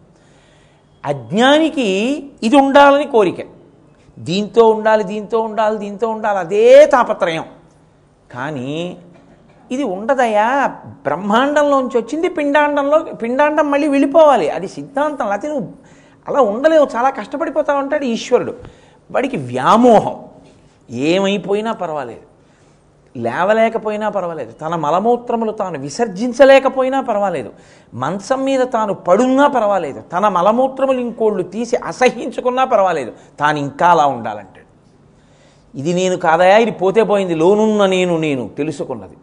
అజ్ఞానికి 1.05 1.87
ఇది 2.43 2.55
ఉండాలని 2.55 3.07
కోరిక. 3.07 3.41
దీంతో 4.19 4.63
ఉండాలి 4.67 5.03
దీంతో 5.03 5.39
ఉండాలి 5.41 5.77
దీంతో 5.77 6.07
ఉండాలి 6.09 6.39
అదే 6.39 6.85
తాపత్రయం. 6.85 7.45
కానీ 8.33 8.97
ఇది 9.71 9.83
ఉండదయా 9.83 10.67
బ్రహ్మాండంలోంచి 10.85 11.97
వచ్చింది 11.97 12.29
పిండాండంలో 12.29 12.99
పిండాండం 12.99 13.71
మళ్ళీ 13.71 13.87
వెళ్ళిపోవాలి. 13.87 14.49
అది 14.49 14.67
సిద్ధాంతం. 14.67 15.29
లేకపోతే 15.29 15.47
నువ్వు 15.47 15.69
అలా 16.27 16.41
ఉండలేవు. 16.41 16.87
చాలా 16.95 17.09
కష్టపడిపోతా 17.09 17.73
ఉంటాడు 17.73 18.03
ఈశ్వరుడు. 18.03 18.55
వాడికి 19.11 19.37
వ్యామోహం. 19.37 20.25
ఏమైపోయినా 20.91 21.71
పర్వాలేదు. 21.71 22.21
లేవలేకపోయినా 23.17 24.09
పర్వాలేదు. 24.09 24.51
తన 24.51 24.75
మలమూత్రములు 24.75 25.51
తాను 25.51 25.79
విసర్జించలేకపోయినా 25.79 27.01
పర్వాలేదు. 27.01 27.53
మంచం 27.93 28.43
మీద 28.43 28.59
తాను 28.73 28.93
పడున్నా 28.93 29.47
పర్వాలేదు. 29.47 30.01
తన 30.01 30.27
మలమూత్రములు 30.27 30.99
ఇంకోళ్ళు 30.99 31.43
తీసి 31.43 31.75
అసహించుకున్నా 31.75 32.65
పర్వాలేదు. 32.65 33.13
తాను 33.39 33.57
ఇంకా 33.57 33.87
అలా 33.87 34.05
ఉండాలంటే 34.05 34.60
ఇది 35.75 35.93
నేను 35.93 36.17
కాదయా 36.17 36.57
ఇది 36.57 36.71
పోతే 36.71 37.03
పోయింది 37.03 37.35
లోనున్న 37.35 37.85
నేను 37.85 38.17
నేను 38.17 38.49
తెలుసుకున్నది. 38.57 39.17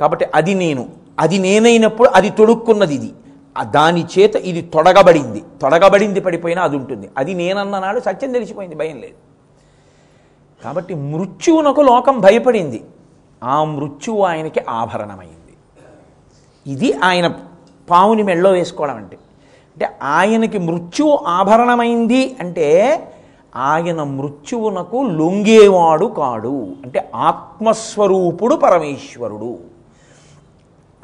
కాబట్టి 0.00 0.26
అది 0.34 0.54
నేను 0.54 0.88
అది 1.18 1.38
నేనైనప్పుడు 1.38 2.08
అది 2.08 2.30
తొడుక్కున్నది 2.30 2.94
ఇది. 2.94 3.12
దాని 3.62 4.06
చేత 4.18 4.36
ఇది 4.36 4.62
తొడగబడింది. 4.62 5.42
తొడగబడింది 5.62 6.20
పడిపోయినా 6.20 6.62
అది 6.62 6.76
ఉంటుంది. 6.76 7.08
అది 7.18 7.34
నేనన్ననాడు 7.34 8.00
సత్యం 8.00 8.32
తెలిసిపోయింది 8.32 8.76
భయం 8.76 9.00
లేదు. 9.00 9.14
కాబట్టి 10.64 10.94
మృత్యువునకు 10.94 11.80
లోకం 11.80 12.20
భయపడింది. 12.20 12.84
ఆ 13.44 13.64
మృత్యువు 13.64 14.22
ఆయనకి 14.22 14.60
ఆభరణమైంది. 14.68 15.54
ఇది 16.66 16.92
ఆయన 17.04 17.34
పావుని 17.90 18.22
మెళ్ళో 18.22 18.50
వేసుకోవడం 18.50 18.96
అంటే. 18.96 19.16
అంటే 19.16 19.88
ఆయనకి 20.02 20.58
మృత్యువు 20.58 21.18
ఆభరణమైంది 21.26 22.36
అంటే 22.40 22.98
ఆయన 23.56 24.02
మృత్యువునకు 24.02 24.96
లొంగేవాడు 24.96 26.06
కాడు. 26.06 26.68
అంటే 26.84 27.10
ఆత్మస్వరూపుడు 27.14 28.54
పరమేశ్వరుడు. 28.54 29.58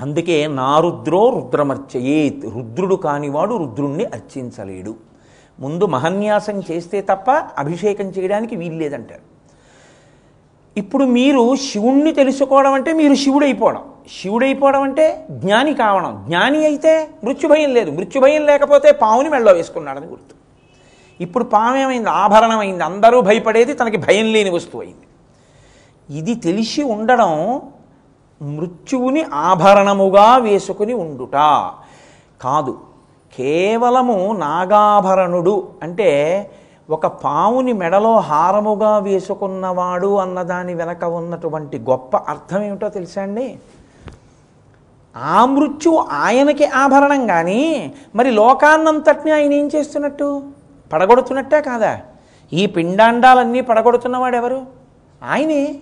అందుకే 0.01 0.47
నారుద్రో 0.47 1.31
రుద్రమర్చయేత్. 1.31 2.45
రుద్రుడు 2.45 2.95
కానివాడు 2.95 3.55
రుద్రుణ్ణి 3.55 4.05
అర్చించలేడు. 4.05 4.95
ముందు 5.61 5.87
మహన్యాసం 5.87 6.62
చేస్తే 6.71 7.01
తప్ప 7.01 7.31
అభిషేకం 7.31 8.05
చేయడానికి 8.05 8.57
వీల్లేదంటారు 8.57 9.33
ఇప్పుడు 10.77 11.05
మీరు 11.05 11.57
శివుణ్ణి 11.57 12.12
తెలుసుకోవడం 12.12 12.73
అంటే 12.73 12.93
మీరు 12.93 13.15
శివుడైపోవడం. 13.15 13.83
శివుడైపోవడం 14.23 14.83
అంటే 14.83 15.27
జ్ఞాని 15.31 15.75
కావడం. 15.75 16.25
జ్ఞాని 16.27 16.65
అయితే 16.65 17.09
మృత్యుభయం 17.25 17.75
లేదు. 17.75 17.91
మృత్యుభయం 17.91 18.47
లేకపోతే 18.47 18.93
పావుని 18.93 19.29
మెళ్ళ 19.29 19.53
వేసుకున్నాడని 19.53 20.07
గుర్తు. 20.07 20.42
ఇప్పుడు 21.23 21.45
పామేమైంది 21.45 22.11
ఆభరణమైంది 22.23 22.85
అందరూ 22.85 23.21
భయపడేది 23.21 23.73
తనకి 23.73 23.97
భయం 23.97 24.27
లేని 24.33 24.51
వస్తువు 24.51 24.83
అయింది. 24.83 25.07
ఇది 26.19 26.35
తెలిసి 26.35 26.83
ఉండడం 26.95 27.33
మృత్యువుని 28.43 29.23
ఆభరణముగా 29.35 30.37
వేసుకుని 30.37 30.95
ఉండుట 30.95 31.37
కాదు. 32.43 32.75
కేవలము 33.33 34.17
నాగాభరణుడు 34.39 35.55
అంటే 35.83 36.11
ఒక 36.91 37.07
పావుని 37.07 37.73
మెడలో 37.73 38.15
హారముగా 38.29 38.99
వేసుకున్నవాడు 38.99 40.11
అన్నదాని 40.17 40.75
వెనక 40.75 41.05
ఉన్నటువంటి 41.05 41.79
గొప్ప 41.79 42.17
అర్థం 42.17 42.63
ఏమిటో 42.63 42.89
తెలుసా 42.89 43.23
అండి? 43.23 43.47
ఆ 45.17 45.45
మృత్యువు 45.45 45.99
ఆయనకి 45.99 46.67
ఆభరణం 46.83 47.23
కానీ 47.27 47.63
మరి 48.15 48.31
లోకాన్నంతటిని 48.31 49.33
ఆయన 49.33 49.53
ఏం 49.53 49.71
చేస్తున్నట్టు? 49.75 50.29
పడగొడుతున్నట్టే 50.93 51.61
కాదా? 51.61 52.01
ఈ 52.53 52.67
పిండాండాలన్నీ 52.67 53.61
పడగొడుతున్నవాడు 53.61 54.37
ఎవరు 54.37 54.67
ఆయనే. 55.23 55.79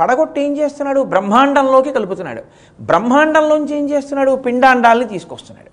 పడగొట్టి 0.00 0.40
ఏం 0.40 0.56
చేస్తున్నాడు? 0.56 1.00
బ్రహ్మాండంలోకి 1.00 1.92
కలుపుతున్నాడు. 1.92 2.42
బ్రహ్మాండంలోంచి 2.80 3.76
ఏం 3.76 3.90
చేస్తున్నాడు? 3.90 4.36
పిండాండాల్ని 4.36 5.08
తీసుకొస్తున్నాడు. 5.08 5.70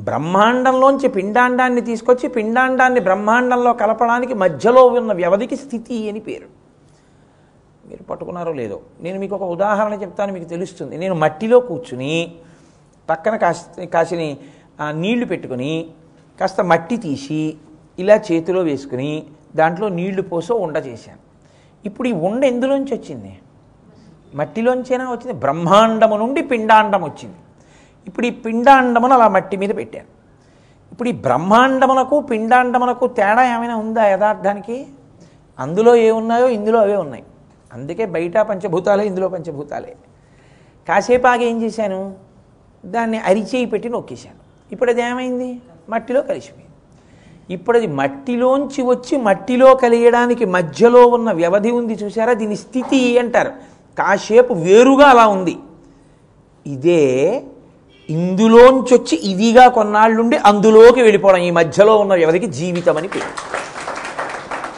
బ్రహ్మాండంలోంచి 0.00 1.08
పిండాండాన్ని 1.08 1.80
తీసుకొచ్చి 1.80 2.28
పిండాండాన్ని 2.28 3.00
బ్రహ్మాండంలో 3.00 3.72
కలపడానికి 3.72 4.34
మధ్యలో 4.34 4.86
ఉన్న 4.86 5.12
వ్యవధికి 5.12 5.56
స్థితి 5.56 6.10
అని 6.10 6.20
పేరు. 6.20 6.46
మీరు 7.88 8.02
పట్టుకున్నారో 8.02 8.52
లేదో. 8.52 8.80
నేను 9.00 9.20
మీకు 9.20 9.34
ఒక 9.34 9.42
ఉదాహరణ 9.42 9.92
చెప్తాను 9.92 10.32
మీకు 10.32 10.44
తెలుస్తుంది. 10.44 10.96
నేను 10.96 11.14
మట్టిలో 11.14 11.60
కూర్చుని 11.60 12.34
పక్కన 13.10 13.36
కాసి 13.36 13.86
కాసిని 13.86 14.38
నీళ్ళు 14.92 15.26
పెట్టుకుని 15.26 15.86
కాస్త 16.40 16.60
మట్టి 16.60 16.96
తీసి 16.96 17.56
ఇలా 17.98 18.14
చేతిలో 18.16 18.60
వేసుకుని 18.60 19.22
దాంట్లో 19.56 19.88
నీళ్ళు 19.88 20.22
పోసో 20.22 20.54
ఉండ 20.54 20.76
చేశాను. 20.76 21.18
ఇప్పుడు 21.86 22.08
ఈ 22.08 22.12
ఉండ 22.12 22.44
ఎందులోంచి 22.44 22.94
వచ్చింది? 22.94 23.38
మట్టిలోంచైనా 24.34 25.10
వచ్చింది? 25.10 25.32
బ్రహ్మాండము 25.32 26.16
నుండి 26.16 26.42
పిండాండం 26.42 27.04
వచ్చింది. 27.04 27.36
ఇప్పుడు 28.06 28.26
ఈ 28.26 28.30
పిండాండమును 28.30 29.14
అలా 29.14 29.28
మట్టి 29.28 29.56
మీద 29.56 29.76
పెట్టాను. 29.76 30.06
ఇప్పుడు 30.92 31.08
ఈ 31.08 31.12
బ్రహ్మాండమునకు 31.12 32.20
పిండాండమునకు 32.20 33.06
తేడా 33.06 33.54
ఏమైనా 33.54 33.76
ఉందా 33.76 34.06
యథార్థానికి? 34.06 34.86
అందులో 35.58 35.96
ఏ 35.96 36.10
ఉన్నాయో 36.10 36.48
ఇందులో 36.48 36.80
అవే 36.80 36.96
ఉన్నాయి. 36.96 37.24
అందుకే 37.72 38.06
బయట 38.06 38.38
పంచభూతాలే 38.38 39.06
ఇందులో 39.06 39.28
పంచభూతాలే. 39.28 39.96
కాసేపు 40.88 41.26
ఆగి 41.26 41.44
ఏం 41.44 41.62
చేశాను? 41.62 42.14
దాన్ని 42.84 43.18
అరిచేయి 43.18 43.66
పెట్టి 43.66 43.88
నొక్కేశాను. 43.88 44.72
ఇప్పుడు 44.72 44.90
అది 44.90 45.02
ఏమైంది? 45.02 45.60
మట్టిలో 45.88 46.22
కలిసిపోయింది. 46.22 46.71
ఇప్పుడు 47.50 47.78
అది 47.78 47.86
మట్టిలోంచి 47.86 48.82
వచ్చి 48.82 49.18
మట్టిలో 49.18 49.74
కలియడానికి 49.74 50.44
మధ్యలో 50.44 51.06
ఉన్న 51.06 51.32
వ్యవధి 51.32 51.70
ఉంది 51.70 51.92
చూసారా 51.92 52.32
దీని 52.32 52.56
స్థితి 52.56 53.18
అంటారు. 53.18 53.52
కాసేపు 53.98 54.54
వేరుగా 54.54 55.06
అలా 55.06 55.26
ఉంది. 55.26 55.56
ఇదే 56.66 57.42
ఇందులోంచి 58.10 58.94
వచ్చి 58.94 59.18
ఇదిగా 59.18 59.68
కొన్నాళ్ళుండి 59.68 60.36
అందులోకి 60.36 61.00
వెళ్ళిపోవడం 61.00 61.38
ఈ 61.38 61.50
మధ్యలో 61.50 61.98
ఉన్న 61.98 62.14
వ్యవధికి 62.14 62.46
జీవితం 62.46 62.96
అని 62.96 63.08
పేరు. 63.08 63.62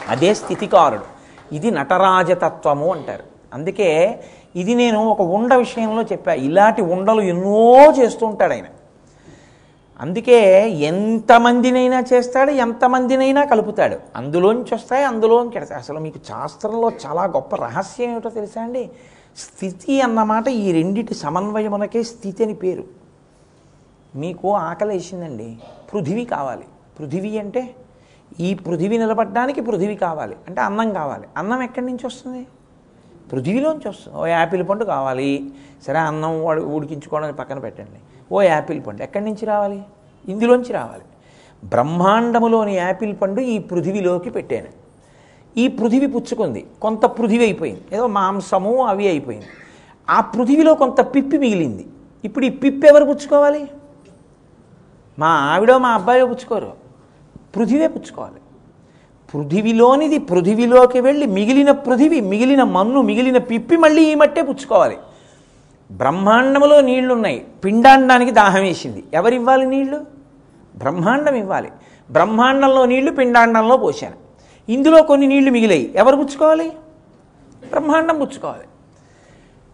అదే 0.09 0.33
స్థితికారుడు. 0.33 1.15
ఇది 1.55 1.71
నటరాజతత్వము 1.71 2.93
అంటారు. 2.93 3.23
అందుకే 3.53 4.19
ఇది 4.55 4.75
నేను 4.75 5.05
ఒక 5.05 5.21
ఉండ 5.21 5.53
విషయంలో 5.53 6.01
చెప్పా. 6.03 6.33
ఇలాంటి 6.33 6.81
ఉండలు 6.81 7.21
ఎన్నో 7.21 7.91
చేస్తుంటాడు 7.91 8.53
ఆయన. 8.53 8.63
అందుకే 10.01 10.69
ఎంతమందినైనా 10.69 12.03
చేస్తాడు 12.13 12.51
ఎంతమందినైనా 12.51 13.45
కలుపుతాడు. 13.45 13.97
అందులోంచి 14.15 14.73
వస్తాయి 14.73 15.03
అందులోంచి 15.03 15.49
వెడతాయి 15.49 15.81
అసలు 15.81 15.99
మీకు 15.99 16.17
శాస్త్రంలో 16.17 16.91
చాలా 17.05 17.23
గొప్ప 17.23 17.55
రహస్యం 17.55 18.11
ఏమిటో 18.11 18.29
తెలుసా 18.29 18.61
అండి? 18.61 18.89
స్థితి 19.37 20.01
అన్నమాట 20.01 20.47
ఈ 20.47 20.71
రెండిటి 20.71 21.13
సమన్వయమునకే 21.13 22.03
స్థితి 22.03 22.43
అని 22.43 22.53
పేరు. 22.53 22.83
మీకు 24.15 24.55
ఆకలి 24.55 24.89
వేసిందండి. 24.89 25.57
పృథివీ 25.93 26.25
కావాలి. 26.25 26.63
పృథివీ 26.99 27.37
అంటే 27.37 27.75
ఈ 28.39 28.53
పృథివీ 28.53 28.97
నిలబడడానికి 28.97 29.61
పృథివీ 29.61 29.95
కావాలి. 29.95 30.35
అంటే 30.47 30.61
అన్నం 30.61 30.93
కావాలి. 30.93 31.27
అన్నం 31.37 31.63
ఎక్కడి 31.63 31.85
నుంచి 31.85 32.05
వస్తుంది? 32.05 32.47
పృథివీలోంచి 33.31 33.89
వస్తుంది. 33.89 34.17
ఓ 34.17 34.25
యాపిల్ 34.25 34.69
పండు 34.69 34.85
కావాలి. 34.85 35.53
సరే 35.87 35.97
అన్నం 35.97 36.43
ఉడికించుకోవడానికి 36.45 37.37
పక్కన 37.37 37.59
పెట్టండి. 37.59 37.99
ఓ 38.31 38.41
యాపిల్ 38.41 38.81
పండు 38.87 39.03
ఎక్కడి 39.03 39.25
నుంచి 39.25 39.45
రావాలి? 39.45 39.81
ఇందులోంచి 40.27 40.73
రావాలి. 40.73 41.03
బ్రహ్మాండములోని 41.67 42.75
యాపిల్ 42.75 43.15
పండు 43.21 43.41
ఈ 43.41 43.59
పృథివిలోకి 43.59 44.29
పెట్టాను. 44.29 44.85
ఈ 45.57 45.67
పృథివి 45.67 46.07
పుచ్చుకుంది. 46.07 46.65
కొంత 46.81 47.05
పృథివి 47.05 47.43
అయిపోయింది. 47.43 47.81
ఏదో 47.93 48.07
మాంసము 48.07 48.85
అవి 48.85 49.07
అయిపోయింది. 49.07 49.45
ఆ 50.09 50.21
పృథివిలో 50.21 50.75
కొంత 50.75 51.01
పిప్పి 51.01 51.37
మిగిలింది. 51.37 51.87
ఇప్పుడు 52.25 52.45
ఈ 52.45 52.49
పిప్పి 52.49 52.87
ఎవరు 52.87 53.05
పుచ్చుకోవాలి? 53.05 53.67
మా 55.19 55.27
ఆవిడో 55.27 55.77
మా 55.77 55.89
అబ్బాయో 55.89 56.25
పుచ్చుకోరు. 56.25 56.73
పృథివే 57.55 57.87
పుచ్చుకోవాలి. 57.87 58.35
పృథివిలోనిది 59.33 60.17
పృథివిలోకి 60.17 60.99
వెళ్ళి 60.99 61.25
మిగిలిన 61.25 61.71
పృథివి 61.71 62.21
మిగిలిన 62.21 62.63
మన్ను 62.63 63.01
మిగిలిన 63.01 63.37
పిప్పి 63.37 63.77
మళ్ళీ 63.77 64.11
ఈ 64.11 64.15
మట్టే 64.15 64.41
పుచ్చుకోవాలి. 64.41 64.97
బ్రహ్మాండములో 65.91 66.81
నీళ్ళున్నాయి. 66.81 67.47
పిండాండానికి 67.65 68.31
దాహం 68.31 68.61
వేసింది. 68.61 69.03
ఎవరివ్వాలి 69.13 69.65
నీళ్ళు? 69.65 70.01
బ్రహ్మాండం 70.75 71.35
ఇవ్వాలి. 71.35 71.71
బ్రహ్మాండంలో 72.11 72.85
నీళ్ళు 72.85 73.11
పిండాండంలో 73.11 73.77
పోశాను. 73.77 74.25
ఇందులో 74.71 75.03
కొన్ని 75.03 75.27
నీళ్ళు 75.27 75.51
మిగిలాయి. 75.51 75.93
ఎవరు 75.95 76.15
పుచ్చుకోవాలి? 76.15 76.69
బ్రహ్మాండం 77.69 78.19
పుచ్చుకోవాలి. 78.19 78.63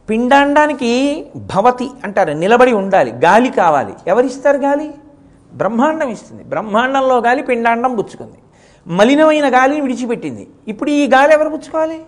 పిండాండానికి 0.10 1.26
భవతి 1.36 1.90
అంటారు. 2.04 2.32
నిలబడి 2.32 2.74
ఉండాలి. 2.74 3.12
గాలి 3.12 3.50
కావాలి. 3.50 3.94
ఎవరిస్తారు 4.08 4.58
గాలి? 4.58 4.94
బ్రహ్మాండం 5.54 6.10
ఇస్తుంది. 6.10 6.44
బ్రహ్మాండంలో 6.44 7.18
గాలి 7.18 7.44
పిండాండం 7.44 7.96
పుచ్చుకుంది. 7.96 8.38
మలినమైన 8.88 9.54
గాలిని 9.56 9.82
విడిచిపెట్టింది. 9.82 10.50
ఇప్పుడు 10.68 10.90
ఈ 10.90 11.08
గాలి 11.08 11.34
ఎవరు 11.34 11.50
పుచ్చుకోవాలి? 11.50 12.04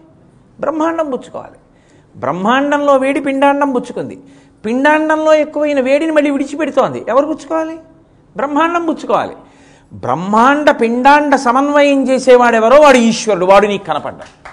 బ్రహ్మాండం 0.60 1.12
పుచ్చుకోవాలి. 1.12 1.56
బ్రహ్మాండంలో 2.16 2.98
వేడి 2.98 3.20
పిండాండం 3.20 3.72
పుచ్చుకుంది. 3.72 4.20
పిండాండంలో 4.66 5.34
ఎక్కువైన 5.34 5.80
వేడిని 5.80 6.12
మళ్ళీ 6.12 6.32
విడిచిపెడుతోంది. 6.32 7.06
ఎవరు 7.08 7.26
పుచ్చుకోవాలి? 7.26 7.80
బ్రహ్మాండం 8.36 8.86
పుచ్చుకోవాలి. 8.86 9.34
బ్రహ్మాండ 9.94 10.72
పిండాండ 10.72 11.36
సమన్వయం 11.36 12.10
చేసేవాడెవరో 12.10 12.82
వాడు 12.82 12.98
ఈశ్వరుడు 12.98 13.46
వాడు 13.46 13.68
నీకు 13.68 13.86
కనపడ్డాడు. 13.86 14.53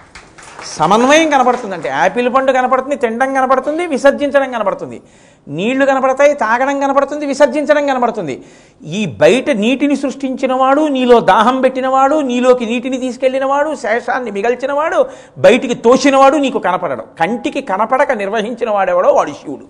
సమన్వయం 0.79 1.31
కనపడుతుంది 1.31 1.75
అంటే 1.75 1.89
యాపిల్ 1.89 2.35
పండు 2.35 2.53
కనపడుతుంది 2.53 2.97
తినడం 2.97 3.35
కనపడుతుంది 3.35 3.87
విసర్జించడం 3.87 4.53
కనపడుతుంది. 4.53 5.03
నీళ్ళు 5.49 5.87
కనపడతాయి 5.87 6.33
తాగడం 6.33 6.81
కనపడుతుంది 6.81 7.27
విసర్జించడం 7.27 7.87
కనపడుతుంది. 7.87 8.43
ఈ 8.87 9.07
బయట 9.07 9.51
నీటిని 9.51 9.97
సృష్టించినవాడు 9.97 10.81
నీలో 10.81 11.21
దాహం 11.21 11.61
పెట్టినవాడు 11.61 12.21
నీలోకి 12.21 12.67
నీటిని 12.67 12.97
తీసుకెళ్ళినవాడు 12.97 13.75
శేషాన్ని 13.75 14.31
మిగల్చినవాడు 14.31 15.07
బయటికి 15.39 15.75
తోసినవాడు 15.75 16.37
నీకు 16.37 16.59
కనపడడం. 16.59 17.05
కంటికి 17.21 17.61
కనపడక 17.63 18.13
నిర్వహించిన 18.13 18.71
వాడెవడో 18.71 19.13
వాడు 19.13 19.31
శివుడు. 19.31 19.65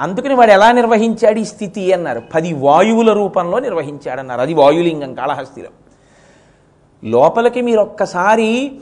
అందుకని 0.00 0.34
వాడు 0.34 0.50
ఎలా 0.50 0.72
నిర్వహించాడు 0.72 1.38
ఈ 1.38 1.44
స్థితి 1.44 1.92
అన్నారు. 1.92 2.22
పది 2.34 2.54
వాయువుల 2.54 3.12
రూపంలో 3.12 3.58
నిర్వహించాడన్నారు. 3.58 4.40
అది 4.40 4.54
వాయులింగం 4.54 5.14
కాళహస్తిలో. 5.14 5.68
లోపలికి 7.04 7.60
మీరు 7.60 7.80
ఒక్కసారి 7.80 8.72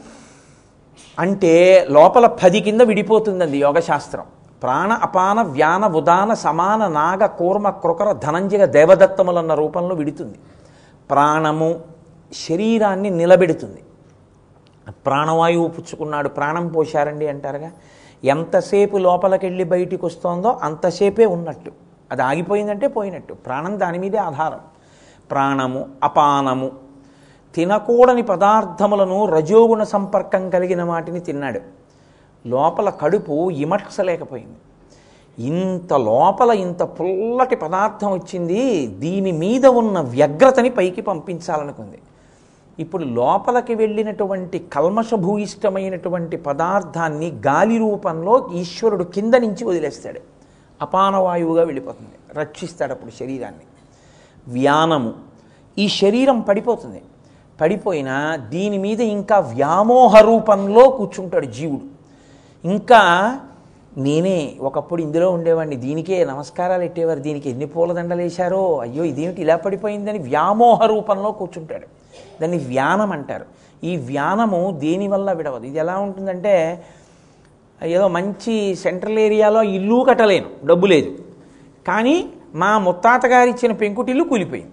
అంటే 1.19 1.87
లోపల 1.91 2.27
పది 2.27 2.61
కింద 2.61 2.81
విడిపోతుందండి 2.81 3.59
యోగశాస్త్రం. 3.59 4.25
ప్రాణ 4.63 4.93
అపాన 4.93 5.43
వ్యాన 5.43 5.87
ఉదాన 5.87 6.35
సమాన 6.35 6.89
నాగ 6.89 7.27
కూర్మ 7.27 7.71
కృకర 7.71 8.13
ధనంజయ 8.13 8.67
దేవదత్తములన్న 8.67 9.55
రూపంలో 9.55 9.95
విడుతుంది. 9.95 10.39
ప్రాణము 11.11 11.81
శరీరాన్ని 12.33 13.11
నిలబెడుతుంది. 13.11 13.83
ప్రాణవాయువు 15.07 15.69
పుచ్చుకున్నాడు 15.69 16.29
ప్రాణం 16.29 16.69
పోశారండి 16.69 17.29
అంటారుగా. 17.29 17.71
ఎంతసేపు 18.25 18.97
లోపలికెళ్ళి 18.97 19.65
బయటికి 19.65 20.07
వస్తోందో 20.07 20.61
అంతసేపే 20.63 21.27
ఉన్నట్టు. 21.27 21.73
అది 22.13 22.23
ఆగిపోయిందంటే 22.23 22.87
పోయినట్టు. 22.87 23.35
ప్రాణం 23.35 23.81
దాని 23.81 23.99
మీదే 23.99 24.17
ఆధారం. 24.17 24.61
ప్రాణము 25.31 25.89
అపానము 26.05 26.90
తినకూడని 27.55 28.23
పదార్థములను 28.23 29.25
రజోగుణ 29.25 29.83
సంపర్కం 29.83 30.51
కలిగిన 30.51 30.83
వాటిని 30.83 31.21
తిన్నాడు. 31.21 31.61
లోపల 32.47 32.91
కడుపు 32.91 33.51
ఇమట్సలేకపోయింది 33.51 34.57
ఇంత 35.47 35.95
లోపల 35.95 36.51
ఇంత 36.51 36.83
పుల్లటి 36.83 37.57
పదార్థం 37.57 38.13
వచ్చింది 38.13 38.87
దీని 38.87 39.33
మీద 39.33 39.67
ఉన్న 39.67 40.01
వ్యగ్రతని 40.01 40.71
పైకి 40.71 41.01
పంపించాలనుకుంది. 41.03 41.99
ఇప్పుడు 42.79 43.05
లోపలికి 43.05 43.75
వెళ్ళినటువంటి 43.75 44.59
కల్మషభూయిష్టమైనటువంటి 44.59 46.37
పదార్థాన్ని 46.37 47.41
గాలి 47.47 47.79
రూపంలో 47.79 48.51
ఈశ్వరుడు 48.55 49.05
కింద 49.05 49.35
నుంచి 49.35 49.65
వదిలేస్తాడు. 49.65 50.21
అపానవాయువుగా 50.83 51.63
వెళ్ళిపోతుంది. 51.63 52.41
రక్షిస్తాడు 52.41 52.93
అప్పుడు 52.93 53.11
శరీరాన్ని. 53.11 53.61
వ్యానము. 54.49 55.15
ఈ 55.79 55.89
శరీరం 55.89 56.41
పడిపోతుంది. 56.41 57.03
పడిపోయినా 57.61 58.17
దీని 58.37 58.79
మీద 58.79 59.01
ఇంకా 59.01 59.39
వ్యామోహ 59.39 60.21
రూపంలో 60.21 60.89
కూర్చుంటాడు 60.89 61.47
జీవుడు. 61.47 61.87
ఇంకా 62.65 63.03
నేనే 63.99 64.39
ఒకప్పుడు 64.61 65.03
ఇందులో 65.03 65.31
ఉండేవాడిని 65.31 65.77
దీనికే 65.77 66.25
నమస్కారాలు 66.25 66.81
పెట్టేవారు 66.81 67.21
దీనికి 67.21 67.51
ఎన్ని 67.51 67.67
పూలదండలు 67.67 68.23
వేశారో 68.23 68.79
అయ్యో 68.79 69.05
ఇదేమిటి 69.05 69.41
ఇలా 69.43 69.57
పడిపోయిందని 69.57 70.19
వ్యామోహ 70.19 70.87
రూపంలో 70.87 71.31
కూర్చుంటాడు. 71.31 71.87
దాన్ని 72.41 72.59
వ్యానం 72.59 73.13
అంటారు. 73.13 73.47
ఈ 73.85 73.97
వ్యానము 73.97 74.79
దేనివల్ల 74.81 75.33
విడవదు? 75.33 75.65
ఇది 75.67 75.79
ఎలా 75.79 75.99
ఉంటుందంటే 75.99 76.85
ఏదో 77.83 78.09
మంచి 78.09 78.75
సెంట్రల్ 78.75 79.19
ఏరియాలో 79.19 79.63
ఇల్లు 79.63 80.05
కట్టలేను 80.09 80.49
డబ్బు 80.67 80.87
లేదు. 80.87 81.11
కానీ 81.89 82.17
మా 82.55 82.79
ముత్తాత 82.79 83.27
గారు 83.27 83.49
ఇచ్చిన 83.49 83.73
పెంకుటిల్లు 83.73 84.25
కూలిపోయింది. 84.25 84.73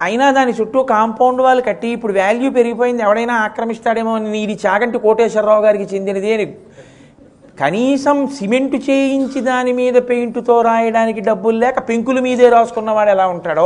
అయినా 0.00 0.30
దాని 0.30 0.52
చుట్టూ 0.52 0.82
కాంపౌండ్ 0.82 1.40
వాళ్ళు 1.42 1.62
కట్టి 1.62 1.88
ఇప్పుడు 1.88 2.12
వాల్యూ 2.18 2.48
పెరిగిపోయింది. 2.50 3.02
ఎవడైనా 3.02 3.34
ఆక్రమిస్తాడేమో 3.46 4.12
అని 4.14 4.38
ఇది 4.42 4.54
చాగంటి 4.66 4.98
కోటేశ్వరరావు 4.98 5.62
గారికి 5.62 5.86
చెందినది 5.94 6.32
అని 6.34 6.46
కనీసం 7.60 8.26
సిమెంట్ 8.26 8.74
చేయించి 8.88 9.40
దాని 9.40 9.72
మీద 9.72 9.94
పెయింట్తో 9.94 10.56
రాయడానికి 10.62 11.20
డబ్బులు 11.20 11.58
లేక 11.58 11.78
పెంకుల 11.88 12.18
మీదే 12.20 12.48
రాసుకున్నవాడు 12.48 13.10
ఎలా 13.10 13.26
ఉంటాడో 13.26 13.64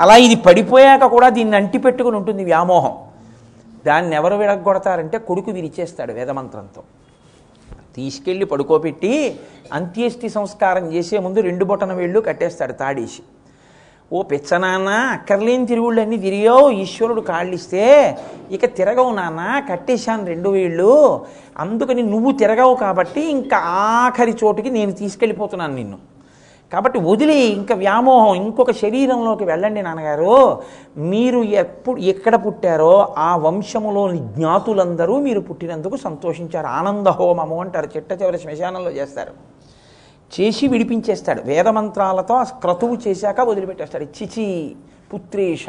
అలా 0.00 0.16
ఇది 0.16 0.36
పడిపోయాక 0.46 1.04
కూడా 1.04 1.28
దీన్ని 1.28 1.56
అంటి 1.56 1.78
పెట్టుకుని 1.78 2.16
ఉంటుంది 2.16 2.44
వ్యామోహం. 2.44 2.94
దాన్ని 3.86 4.16
ఎవరు 4.16 4.34
విడగొడతారంటే 4.34 5.18
కొడుకు 5.18 5.50
విరిచేస్తాడు 5.50 6.12
వేదమంత్రంతో. 6.12 6.82
తీసుకెళ్ళి 7.96 8.44
పడుకోబెట్టి 8.44 9.12
అంత్యేష్టి 9.72 10.28
సంస్కారం 10.28 10.84
చేసే 10.94 11.18
ముందు 11.18 11.40
రెండు 11.40 11.64
బొటన 11.64 11.92
వేళ్ళు 11.92 12.20
కట్టేస్తాడు 12.20 12.72
తాడేసి. 12.72 13.22
ఓ 14.12 14.22
పిచ్చనాన్న 14.22 14.88
అక్కర్లేని 14.88 15.66
తిరుగుళ్ళన్నీ 15.66 16.16
తిరిగావు 16.16 16.70
ఈశ్వరుడు 16.70 17.20
కాళ్ళిస్తే 17.20 18.18
ఇక 18.50 18.64
తిరగవు 18.64 19.14
నాన్న 19.14 19.62
కట్టేశాను 19.70 20.26
రెండు 20.26 20.48
వేళ్ళు. 20.48 21.20
అందుకని 21.58 22.02
నువ్వు 22.02 22.32
తిరగవు 22.32 22.74
కాబట్టి 22.74 23.20
ఇంకా 23.20 23.56
ఆఖరి 23.56 24.34
చోటుకి 24.44 24.70
నేను 24.70 24.92
తీసుకెళ్ళిపోతున్నాను 24.92 25.74
నిన్ను. 25.74 25.98
కాబట్టి 26.72 26.98
వదిలి 26.98 27.38
ఇంకా 27.38 27.74
వ్యామోహం 27.74 28.34
ఇంకొక 28.34 28.70
శరీరంలోకి 28.70 29.44
వెళ్ళండి 29.44 29.82
నాన్నగారు. 29.82 30.62
మీరు 30.98 31.42
ఎప్పుడు 31.42 32.00
ఎక్కడ 32.00 32.46
పుట్టారో 32.46 33.14
ఆ 33.18 33.36
వంశములోని 33.36 34.18
జ్ఞాతులందరూ 34.18 35.20
మీరు 35.20 35.40
పుట్టినందుకు 35.40 35.96
సంతోషించారు. 35.96 36.66
ఆనంద 36.66 37.06
హోమము 37.06 37.60
అంటారు 37.60 37.90
చిట్ట 37.96 38.12
చివరి 38.22 38.38
శ్మశానంలో 38.38 38.90
చేస్తారు. 38.90 39.53
చేసి 40.40 40.66
విడిపించేస్తాడు. 40.66 41.42
వేదమంత్రాలతో 41.42 42.34
ఆ 42.34 42.42
క్రతువు 42.42 42.98
చేశాక 43.08 43.40
వదిలిపెట్టేస్తాడు. 43.40 44.04
చిచి 44.04 44.76
పుత్రేష 45.14 45.66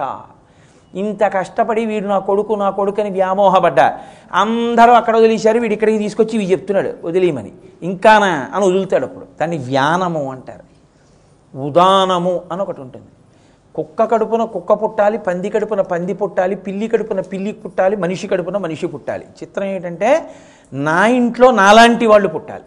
ఇంత 0.95 1.23
కష్టపడి 1.23 1.85
వీడు 1.85 2.07
నా 2.07 2.19
కొడుకు 2.19 2.53
నా 2.53 2.69
కొడుకు 2.69 3.01
అని 3.01 3.09
వ్యామోహపడ్డా. 3.09 3.99
అందరూ 4.33 4.93
అక్కడ 4.93 5.17
వదిలేశారు. 5.17 5.59
వీడు 5.59 5.73
ఇక్కడికి 5.73 5.97
తీసుకొచ్చి 5.97 6.35
ఇవి 6.35 6.51
చెప్తున్నాడు. 6.51 6.93
వదిలేయమని. 7.03 7.51
ఇంకానా 7.83 8.49
అని 8.53 8.65
వదులుతాడు 8.65 9.05
అప్పుడు. 9.05 9.25
దాన్ని 9.41 9.57
వ్యానము 9.57 10.31
అంటారు. 10.31 10.75
ఉదానము 11.57 12.41
అని 12.51 12.61
ఒకటి 12.61 12.81
ఉంటుంది. 12.81 13.05
కుక్క 13.75 14.03
కడుపున 14.03 14.43
కుక్క 14.43 14.73
పుట్టాలి 14.73 15.17
పంది 15.17 15.49
కడుపున 15.49 15.81
పంది 15.81 16.13
పుట్టాలి 16.13 16.55
పిల్లి 16.55 16.87
కడుపున 16.87 17.21
పిల్లి 17.21 17.51
పుట్టాలి 17.51 17.95
మనిషి 17.95 18.27
కడుపున 18.27 18.57
మనిషి 18.57 18.87
పుట్టాలి. 18.87 19.25
చిత్రం 19.25 19.65
ఏంటంటే 19.65 20.31
నా 20.73 21.07
ఇంట్లో 21.07 21.51
నాలాంటి 21.51 22.05
వాళ్ళు 22.05 22.27
పుట్టాలి. 22.27 22.63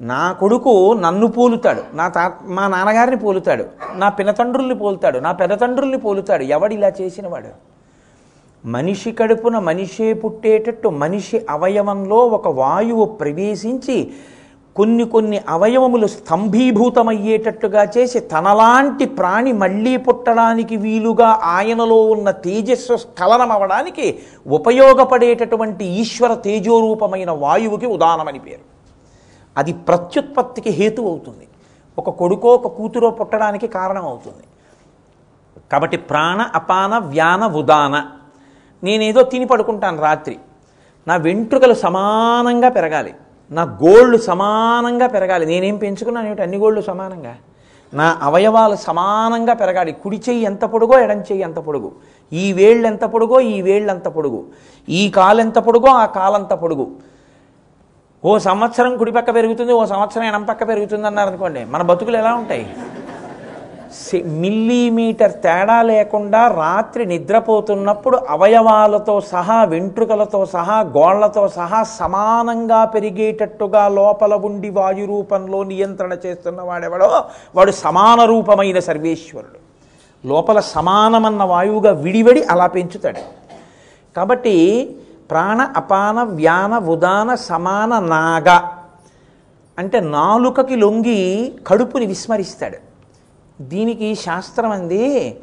నా 0.00 0.32
కొడుకు 0.32 0.94
నన్ను 1.00 1.26
పోలుతాడు. 1.26 1.82
నా 1.94 2.08
తా 2.08 2.32
మా 2.44 2.68
నాన్నగారిని 2.68 3.16
పోలుతాడు. 3.16 3.64
నా 3.94 4.08
పినతండ్రుల్ని 4.08 4.74
పోలుతాడు. 4.74 5.18
నా 5.18 5.32
పెదతండ్రుల్ని 5.32 5.98
పోలుతాడు. 5.98 6.42
ఎవడు 6.42 6.74
ఇలా 6.74 6.92
చేసినవాడు? 7.00 7.48
మనిషి 8.66 9.12
కడుపున 9.12 9.58
మనిషే 9.58 10.12
పుట్టేటట్టు 10.12 10.88
మనిషి 10.88 11.46
అవయవంలో 11.50 12.16
ఒక 12.16 12.48
వాయువు 12.48 13.04
ప్రవేశించి 13.04 14.10
కొన్ని 14.76 15.04
కొన్ని 15.04 15.40
అవయవములు 15.48 16.06
స్తంభీభూతమయ్యేటట్టుగా 16.06 17.88
చేసి 17.98 18.20
తనలాంటి 18.20 19.04
ప్రాణి 19.04 19.52
మళ్ళీ 19.52 19.96
పుట్టడానికి 19.96 20.76
వీలుగా 20.76 21.40
ఆయనలో 21.42 21.96
ఉన్న 21.96 22.30
తేజస్సు 22.30 22.96
స్ఖలనం 22.96 23.52
అవడానికి 23.52 24.18
ఉపయోగపడేటటువంటి 24.46 25.84
ఈశ్వర 25.84 26.34
తేజోరూపమైన 26.34 27.30
వాయువుకి 27.30 27.86
ఉదానమని 27.86 28.38
పేరు. 28.38 28.77
అది 29.58 29.72
ప్రత్యుత్పత్తికి 29.72 30.70
హేతు 30.70 31.02
అవుతుంది. 31.02 31.48
ఒక 31.98 32.10
కొడుకో 32.10 32.48
ఒక 32.48 32.66
కూతురో 32.66 33.10
పుట్టడానికి 33.10 33.66
కారణం 33.66 34.04
అవుతుంది. 34.04 34.44
కాబట్టి 35.72 35.96
ప్రాణ 35.96 36.40
అపాన 36.54 36.98
వ్యాన 36.98 37.46
ఉదాన. 37.46 38.10
నేనేదో 38.84 39.22
తిని 39.22 39.44
పడుకుంటాను 39.44 40.02
రాత్రి. 40.02 40.38
నా 41.08 41.16
వెంట్రుకలు 41.16 41.74
సమానంగా 41.74 42.68
పెరగాలి. 42.68 43.14
నా 43.50 43.62
గోళ్ళు 43.62 44.18
సమానంగా 44.18 45.06
పెరగాలి. 45.06 45.46
నేనేం 45.46 45.76
పెంచుకున్నాను? 45.76 46.26
ఏమిటి? 46.26 46.42
అన్ని 46.42 46.56
గోళ్ళు 46.56 46.80
సమానంగా? 46.80 47.36
నా 47.94 48.18
అవయవాలు 48.22 48.76
సమానంగా 48.76 49.54
పెరగాలి. 49.54 49.92
కుడి 49.92 50.22
చెయ్యి 50.28 50.44
ఎంత 50.44 50.64
పొడుగో 50.64 50.98
ఎడం 50.98 51.18
చెయ్యి 51.18 51.40
ఎంత 51.40 51.56
పొడుగు? 51.56 51.92
ఈ 52.32 52.52
వేళ్ళు 52.52 52.86
ఎంత 52.86 53.04
పొడుగో 53.04 53.40
ఈ 53.40 53.62
వేళ్ళు 53.62 53.90
ఎంత 53.90 54.08
పొడుగు? 54.08 54.46
ఈ 54.88 55.10
కాలు 55.10 55.40
ఎంత 55.40 55.58
పొడుగో 55.58 55.88
ఆ 55.88 56.06
కాలంత 56.06 56.52
పొడుగు? 56.52 57.07
ఓ 58.24 58.38
సంవత్సరం 58.38 58.98
కుడి 58.98 59.12
పక్క 59.12 59.34
పెరుగుతుంది 59.34 59.72
ఓ 59.72 59.84
సంవత్సరం 59.84 60.24
ఎడం 60.24 60.42
పక్క 60.42 60.68
పెరుగుతుంది 60.68 61.06
అన్నారు 61.06 61.28
అనుకోండి. 61.28 61.64
మన 61.64 61.82
బతుకులు 61.82 62.16
ఎలా 62.16 62.34
ఉంటాయి? 62.34 62.66
మిల్లీమీటర్ 64.24 65.32
తేడా 65.32 65.82
లేకుండా 65.82 66.48
రాత్రి 66.48 67.06
నిద్రపోతున్నప్పుడు 67.06 68.18
అవయవాలతో 68.28 69.20
సహా 69.20 69.64
వెంట్రుకలతో 69.64 70.46
సహా 70.46 70.80
గోళ్ళతో 70.80 71.48
సహా 71.48 71.82
సమానంగా 71.82 72.84
పెరిగేటట్టుగా 72.84 73.88
లోపల 73.88 74.34
ఉండి 74.34 74.70
వాయు 74.70 75.06
రూపంలో 75.06 75.64
నియంత్రణ 75.64 76.16
చేస్తున్న 76.26 76.60
వాడెవడో? 76.62 77.24
వాడు 77.54 77.70
సమాన 77.70 78.24
రూపమైన 78.24 78.78
సర్వేశ్వరుడు. 78.78 79.58
లోపల 80.28 80.60
సమానమన్న 80.60 81.42
వాయువుగా 81.44 81.92
విడివడి 81.92 82.44
అలా 82.44 82.66
పెంచుతాడు. 82.66 83.20
కాబట్టి 84.16 84.56
ప్రాణ 85.30 85.60
అపాన 85.76 86.22
వ్యాన 86.22 86.78
ఉదాన 86.78 87.34
సమాన 87.34 87.98
నాగ. 87.98 88.60
అంటే 89.78 90.00
నాలుకకి 90.00 90.76
లొంగి 90.76 91.18
కడుపుని 91.66 92.06
విస్మరిస్తాడు. 92.06 92.78
దీనికి 93.60 94.14
శాస్త్రం 94.14 94.70
అంది 94.70 95.40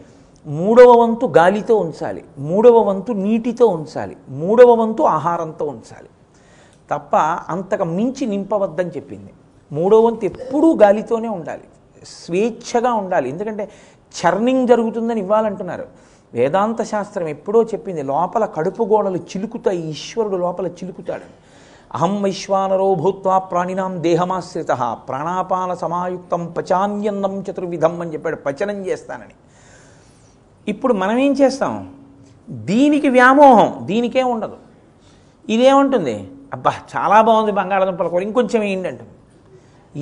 మూడవ 0.48 0.92
వంతు 0.92 1.26
గాలితో 1.26 1.76
ఉంచాలి 1.76 2.26
మూడవ 2.38 2.80
వంతు 2.80 3.12
నీటితో 3.12 3.68
ఉంచాలి 3.68 4.18
మూడవ 4.30 4.72
వంతు 4.72 5.04
ఆహారంతో 5.04 5.66
ఉంచాలి. 5.66 6.10
తప్ప 6.92 7.16
అంతకు 7.50 7.84
మించి 7.84 8.26
నింపవద్దని 8.28 8.90
చెప్పింది. 8.90 9.34
మూడవ 9.72 10.00
వంతు 10.00 10.26
ఎప్పుడూ 10.26 10.76
గాలితోనే 10.76 11.28
ఉండాలి 11.28 11.64
స్వేచ్ఛగా 12.06 12.94
ఉండాలి. 12.94 13.30
ఎందుకంటే 13.30 13.72
చర్నింగ్ 14.16 14.68
జరుగుతుందని 14.68 15.20
ఇవ్వాలంటున్నారు. 15.20 16.05
వేదాంత 16.34 16.82
శాస్త్రం 16.84 17.28
ఎప్పుడో 17.28 17.64
చెప్పింది 17.64 18.04
లోపల 18.04 18.46
కడుపు 18.46 18.84
గోడలు 18.84 19.18
చిలుకుతాయి 19.18 19.82
ఈశ్వరుడు 19.82 20.36
లోపల 20.36 20.68
చిలుకుతాడు. 20.68 21.28
అహం 21.96 22.24
వైశ్వానరో 22.24 22.96
భూత్వా 22.96 23.38
ప్రాణినాం 23.38 24.02
దేహమాశ్రిత 24.02 24.68
ప్రాణాపాన 25.10 25.74
సమాయుక్తం 25.74 26.54
పచాన్యన్నం 26.58 27.44
చతుర్విధం 27.50 28.02
అని 28.02 28.14
చెప్పాడు 28.14 28.36
పచనం 28.36 28.88
చేస్తానని. 28.88 29.36
ఇప్పుడు 30.68 30.94
మనం 30.94 31.18
ఏం 31.18 31.34
చేస్తాం? 31.34 31.94
దీనికి 32.50 33.10
వ్యామోహం 33.10 33.86
దీనికే 33.86 34.24
ఉండదు. 34.24 34.58
ఇదేముంటుంది? 35.50 36.30
అబ్బా 36.54 36.72
చాలా 36.96 37.22
బాగుంది 37.22 37.52
బంగాళాదుంపల 37.52 38.08
కూర 38.08 38.22
ఇంకొంచెం 38.22 38.62
వేయండి 38.62 39.06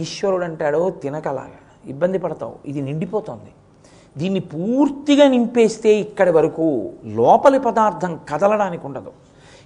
ఈశ్వరుడు 0.02 0.44
అంటాడు 0.44 0.90
తినకలాగా 1.02 1.60
ఇబ్బంది 1.88 2.18
పడతావు 2.18 2.56
ఇది 2.66 2.82
నిండిపోతుంది 2.82 3.52
దీన్ని 4.18 4.40
పూర్తిగా 4.40 5.28
నింపేస్తే 5.28 5.96
ఇక్కడి 5.96 6.32
వరకు 6.32 6.94
లోపలి 7.06 7.60
పదార్థం 7.60 8.20
కదలడానికి 8.30 8.86
ఉండదు. 8.86 9.12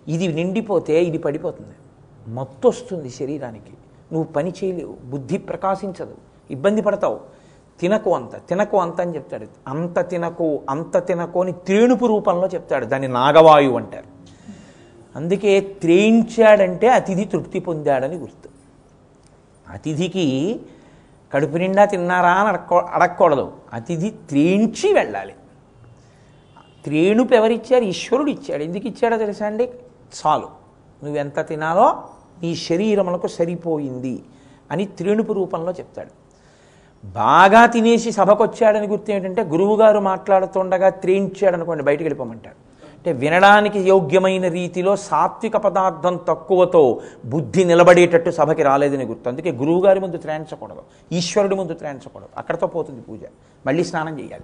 ఇది 0.07 0.27
నిండిపోతే 0.27 1.03
ఇది 1.03 1.17
పడిపోతుంది. 1.17 1.75
మత్తు 2.27 2.67
వస్తుంది 2.67 3.09
శరీరానికి. 3.09 3.73
నువ్వు 4.13 4.31
పని 4.31 4.53
చేయలేవు 4.63 4.97
బుద్ధి 5.05 5.37
ప్రకాశించదు 5.37 6.15
ఇబ్బంది 6.51 6.81
పడతావు. 6.81 7.19
తినకు 7.79 8.15
అంత 8.15 8.35
తినకు 8.49 8.77
అంత 8.77 9.01
అని 9.01 9.15
చెప్తాడు. 9.15 9.47
అంత 9.67 10.09
తినకు 10.09 10.59
అంత 10.69 11.07
తినకు 11.07 11.41
అని 11.41 11.51
త్రేణుపు 11.51 12.05
రూపంలో 12.05 12.47
చెప్తాడు. 12.47 12.85
దాన్ని 12.85 13.07
నాగవాయువు 13.07 13.77
అంటారు. 13.77 14.17
అందుకే 15.15 15.59
త్రేయించాడంటే 15.59 16.87
అతిథి 16.87 17.25
తృప్తి 17.25 17.59
పొందాడని 17.59 18.15
గుర్తు. 18.15 18.49
అతిథికి 19.71 20.59
కడుపు 21.33 21.57
నిండా 21.57 21.85
తిన్నారా 21.85 22.31
అని 22.31 22.49
అడక్కో 22.49 22.77
అడగకూడదు 22.77 23.51
అతిథి 23.73 24.09
త్రేయించి 24.09 24.93
వెళ్ళాలి. 24.93 25.33
త్రేణుపు 26.85 27.33
ఎవరిచ్చారు 27.33 27.83
ఈశ్వరుడు 27.83 28.29
ఇచ్చాడు 28.29 28.63
ఎందుకు 28.63 28.87
ఇచ్చాడో 28.87 29.17
తెలుసా 29.17 29.45
అండి? 29.45 29.69
చాలు. 30.17 30.49
నువ్వెంత 31.03 31.47
తినాలో 31.47 32.03
నీ 32.41 32.55
శరీరములకు 32.55 33.27
సరిపోయింది 33.27 34.23
అని 34.71 34.85
త్రేణుపు 34.85 35.33
రూపంలో 35.33 35.71
చెప్తాడు. 35.71 36.09
బాగా 37.05 37.65
తినేసి 37.65 38.11
సభకొచ్చాడని 38.11 38.87
గుర్తు 38.87 39.11
ఏంటంటే 39.11 39.43
గురువుగారు 39.43 39.99
మాట్లాడుతుండగా 39.99 40.89
త్రేణించాడనుకోండి 40.89 41.83
బయటికి 41.83 42.03
వెళ్ళిపోమంటాడు 42.03 42.66
అంటే 43.07 43.19
వినడానికి 43.19 43.79
యోగ్యమైన 43.79 44.47
రీతిలో 44.47 44.95
సాత్విక 44.95 45.57
పదార్థం 45.57 46.19
తక్కువతో 46.27 47.01
బుద్ధి 47.25 47.63
నిలబడేటట్టు 47.65 48.29
సభకి 48.29 48.63
రాలేదని 48.63 49.05
గుర్తు. 49.05 49.29
అందుకే 49.29 49.51
గురువుగారి 49.51 49.99
ముందు 49.99 50.17
త్రేయించకూడదు. 50.17 50.81
ఈశ్వరుడి 51.11 51.55
ముందు 51.55 51.73
త్రేయించకూడదు. 51.73 52.27
అక్కడతో 52.37 52.67
పోతుంది 52.67 53.01
పూజ. 53.01 53.19
మళ్ళీ 53.65 53.83
స్నానం 53.83 54.19
చేయాలి. 54.19 54.43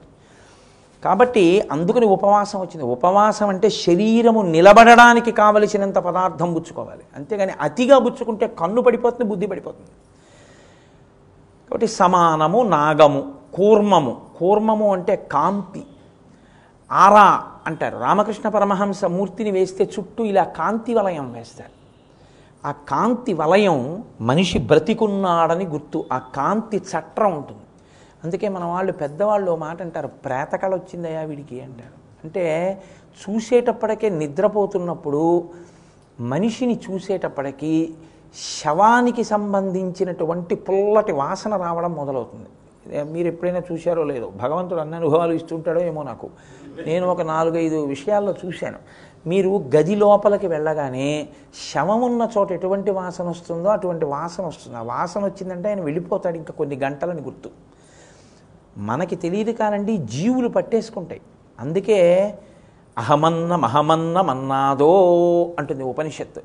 కాబట్టి 1.03 1.67
అందుకని 1.71 2.05
ఉపవాసం 2.05 2.59
వచ్చింది. 2.59 2.83
ఉపవాసం 2.83 3.49
అంటే 3.49 3.69
శరీరము 3.69 4.41
నిలబడడానికి 4.41 5.31
కావలసినంత 5.31 5.95
పదార్థం 5.95 6.53
పుచ్చుకోవాలి 6.53 7.01
అంతేగాని 7.15 7.51
అతిగా 7.61 7.99
పుచ్చుకుంటే 7.99 8.47
కన్ను 8.47 8.81
పడిపోతుంది 8.81 9.29
బుద్ధి 9.29 9.47
పడిపోతుంది. 9.47 9.89
కాబట్టి 11.69 11.87
సమానము 11.87 12.63
నాగము 12.63 13.33
కూర్మము. 13.53 14.21
కూర్మము 14.37 14.93
అంటే 14.93 15.15
కాంతి. 15.15 15.83
ఆరా 16.91 17.43
అంటారు. 17.67 17.97
రామకృష్ణ 17.97 18.49
పరమహంస 18.49 19.05
మూర్తిని 19.05 19.51
వేస్తే 19.51 19.89
చుట్టూ 19.99 20.23
ఇలా 20.23 20.43
కాంతి 20.43 20.93
వలయం 20.93 21.33
వేస్తారు. 21.33 21.83
ఆ 22.67 22.71
కాంతి 22.71 23.33
వలయం 23.33 24.03
మనిషి 24.21 24.59
బ్రతికున్నాడని 24.59 25.65
గుర్తు 25.65 26.05
ఆ 26.13 26.17
కాంతి 26.17 26.77
చట్రం 26.77 27.35
ఉంటుంది. 27.35 27.59
అందుకే 28.23 28.49
మన 28.49 28.63
వాళ్ళు 28.63 28.91
పెద్దవాళ్ళు 28.91 29.55
మాట 29.55 29.81
అంటారు 29.81 30.07
ప్రేతకళ 30.07 30.73
వచ్చిందయా 30.75 31.21
వీడికి 31.21 31.61
అంటారు. 31.61 31.97
అంటే 32.23 32.45
చూసేటప్పటికే 33.21 34.09
నిద్రపోతున్నప్పుడు 34.09 35.49
మనిషిని 36.19 36.79
చూసేటప్పటికీ 36.91 37.93
శవానికి 38.63 39.23
సంబంధించినటువంటి 39.23 40.55
పుల్లటి 40.55 41.11
వాసన 41.11 41.55
రావడం 41.55 41.93
మొదలవుతుంది. 41.93 42.49
మీరు 43.11 43.27
ఎప్పుడైనా 43.27 43.61
చూశారో 43.71 44.03
లేదో 44.03 44.31
భగవంతుడు 44.35 44.79
అన్ని 44.79 44.95
అనుభవాలు 44.95 45.33
ఇస్తుంటాడో 45.33 45.81
ఏమో 45.81 46.03
నాకు. 46.03 46.29
నేను 46.85 47.07
ఒక 47.07 47.21
నాలుగైదు 47.21 47.85
విషయాల్లో 47.85 48.35
చూశాను. 48.45 48.77
మీరు 49.27 49.69
గది 49.75 49.95
లోపలికి 49.95 50.47
వెళ్ళగానే 50.47 51.27
శవం 51.73 52.01
ఉన్న 52.01 52.29
చోట 52.37 52.51
ఎటువంటి 52.51 52.91
వాసన 52.91 53.23
వస్తుందో 53.23 53.69
అటువంటి 53.69 54.05
వాసన 54.05 54.45
వస్తుంది. 54.45 54.77
ఆ 54.77 54.81
వాసన 54.81 55.25
వచ్చిందంటే 55.25 55.67
ఆయన 55.69 55.81
వెళ్ళిపోతాడు 55.81 56.37
ఇంకా 56.37 56.53
కొన్ని 56.53 56.75
గంటలని 56.75 57.21
గుర్తు. 57.21 57.49
మనకి 58.77 59.15
తెలియదు 59.15 59.51
కానండి 59.51 59.97
జీవులు 59.97 60.47
పట్టేసుకుంటాయి. 60.47 61.21
అందుకే 61.59 62.33
అహమన్న 62.97 63.55
మహమన్న 63.55 64.21
మన్నాదో 64.21 64.91
అంటుంది 65.59 65.83
ఉపనిషత్తు. 65.83 66.41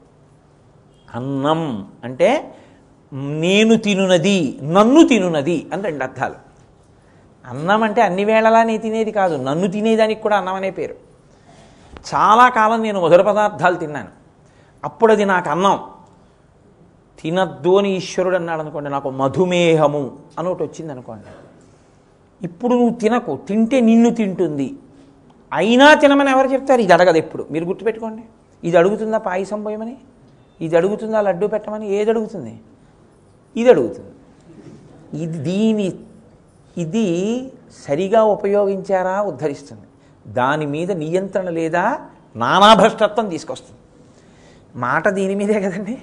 అన్నం 1.14 1.88
అంటే 2.04 2.54
నేను 3.12 3.76
తినునది 3.76 4.58
నన్ను 4.62 5.08
తినునది 5.08 5.66
అని 5.72 5.82
రెండు 5.82 6.04
అర్థాలు. 6.04 6.47
అన్నం 7.48 7.82
అంటే 7.82 8.02
అన్ని 8.02 8.24
వేళలా 8.24 8.62
నేను 8.62 8.82
తినేది 8.82 9.12
కాదు 9.12 9.42
నన్ను 9.42 9.66
తినేదానికి 9.66 10.20
కూడా 10.20 10.36
అన్నం 10.36 10.54
అనే 10.54 10.70
పేరు. 10.70 10.94
చాలా 12.14 12.48
కాలం 12.48 12.82
నేను 12.82 13.04
మధుర 13.04 13.22
పదార్థాలు 13.22 13.76
తిన్నాను. 13.76 14.08
అప్పుడు 14.84 15.12
అది 15.12 15.24
నాకు 15.24 15.50
అన్నం. 15.50 15.78
తినద్దు 17.22 17.78
అని 17.78 17.96
ఈశ్వరుడు 17.96 18.36
అన్నాడు 18.36 18.60
అనుకోండి 18.60 18.90
నాకు 18.90 19.10
మధుమేహము 19.10 20.18
అని 20.38 20.48
ఒకటి 20.48 20.62
వచ్చింది 20.62 20.92
అనుకోండి. 20.92 21.24
ఇప్పుడు 22.44 22.74
నువ్వు 22.74 22.94
తినకు 22.94 23.38
తింటే 23.48 23.80
నిన్ను 23.80 24.10
తింటుంది. 24.10 24.74
అయినా 25.52 25.94
తినమని 25.94 26.30
ఎవరు 26.30 26.46
చెప్తారు? 26.46 26.80
ఇది 26.80 26.92
అడగదు 26.92 27.16
ఎప్పుడు. 27.16 27.46
మీరు 27.50 27.64
గుర్తుపెట్టుకోండి. 27.64 28.22
ఇది 28.64 28.76
అడుగుతుందా 28.76 29.18
పాయసం 29.18 29.62
పోయమని? 29.62 29.96
ఇది 30.60 30.76
అడుగుతుందా 30.76 31.20
లడ్డు 31.20 31.46
పెట్టమని? 31.46 31.94
ఏది 31.94 32.10
అడుగుతుంది? 32.10 32.60
ఇది 33.56 33.70
అడుగుతుంది. 33.70 34.10
ఇది 35.22 35.38
దీని 35.38 35.92
ఇది 36.78 37.08
సరిగా 37.86 38.22
ఉపయోగించారా? 38.24 39.22
ఉద్ధరిస్తుంది. 39.22 39.86
దాని 40.32 40.66
మీద 40.66 40.92
నియంత్రణ 40.92 41.48
లేదా 41.48 41.84
నానాభ్రష్టత్వం 42.36 43.28
తీసుకొస్తుంది. 43.28 43.78
మాట 44.76 45.08
దీని 45.08 45.34
మీదే 45.34 45.60
కదండి. 45.60 45.98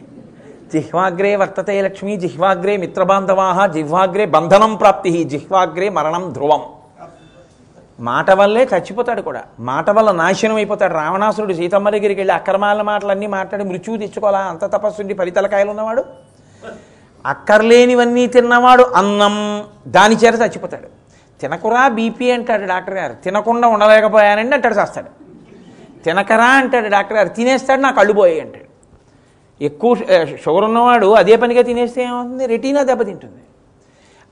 జిహ్వాగ్రే 0.74 1.36
వర్తతే 1.36 1.82
లక్ష్మి 1.82 2.18
జిహ్వాగ్రే 2.18 2.78
మిత్రబాంధవాహ 2.78 3.66
జిహ్వాగ్రే 3.66 4.26
బంధనం 4.26 4.76
ప్రాప్తి 4.76 5.24
జిహ్వాగ్రే 5.24 5.90
మరణం 5.90 6.34
ధ్రువం. 6.34 6.62
మాట 8.00 8.32
వల్లే 8.32 8.64
చచ్చిపోతాడు 8.64 9.22
కూడా. 9.22 9.44
మాట 9.60 9.90
వల్ల 9.90 10.12
నాశనం 10.12 10.56
అయిపోతాడు. 10.56 10.94
రావణాసురుడు 10.94 11.54
సీతమ్మ 11.54 11.90
దగ్గరికి 11.90 12.20
వెళ్ళి 12.22 12.34
అక్రమాల 12.34 12.82
మాటలన్నీ 12.82 13.28
మాట్లాడి 13.28 13.64
మృత్యువు 13.64 13.98
తెచ్చుకోవాలా? 13.98 14.40
అంత 14.40 14.66
తపస్సుండి 14.66 15.14
పరితలకాయలు 15.14 15.70
ఉన్నవాడు 15.70 16.06
అక్కర్లేనివన్నీ 17.26 18.28
తిన్నవాడు 18.28 18.84
అన్నం. 18.84 19.64
దాని 19.88 20.16
చేత 20.16 20.34
చచ్చిపోతాడు. 20.34 20.88
తినకురా 21.42 21.88
బీపీ 21.88 22.32
అంటాడు 22.32 22.66
డాక్టర్ 22.66 22.96
గారు. 22.96 23.14
తినకుండా 23.14 23.68
ఉండలేకపోయానండి 23.68 24.56
అంటాడు 24.56 24.76
చేస్తాడు 24.76 25.10
తినకరా 26.04 26.46
అంటాడు 26.46 26.88
డాక్టర్ 26.88 27.18
గారు. 27.18 27.30
తినేస్తాడు 27.30 27.82
నాకు 27.82 27.96
కళ్ళు 27.96 28.14
పోయాయి 28.14 28.42
అంటాడు. 28.42 28.66
ఎక్కువ 29.64 29.96
షుగర్ 30.42 30.64
ఉన్నవాడు 30.64 31.08
అదే 31.08 31.36
పనిగా 31.36 31.62
తినేస్తే 31.62 32.04
ఏమవుతుంది? 32.04 32.46
రెటీనా 32.46 32.84
దెబ్బతింటుంది. 32.84 33.42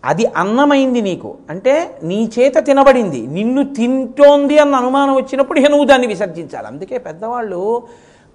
అది 0.06 0.26
అన్నమైంది 0.26 1.02
నీకు. 1.02 1.38
అంటే 1.50 2.00
నీ 2.04 2.32
చేత 2.40 2.66
తినబడింది. 2.66 3.28
నిన్ను 3.28 3.74
తింటోంది 3.74 4.60
అన్న 4.60 4.76
అనుమానం 4.76 5.16
వచ్చినప్పుడు 5.16 5.60
ఇక 5.60 5.70
నువ్వు 5.70 5.86
దాన్ని 5.86 6.08
విసర్జించాలి. 6.08 6.68
అందుకే 6.68 6.98
పెద్దవాళ్ళు 6.98 7.84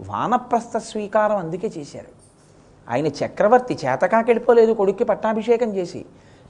వానప్రస్థ 0.06 0.76
స్వీకారం 0.76 1.36
అందుకే 1.36 1.72
చేశారు. 1.78 2.17
ఆయన 2.92 3.06
చక్రవర్తి 3.20 3.74
చేతకాకెళ్ళిపోలేదు 3.84 4.72
కొడుక్కి 4.72 5.04
పట్టాభిషేకం 5.04 5.70
చేసి. 5.76 6.00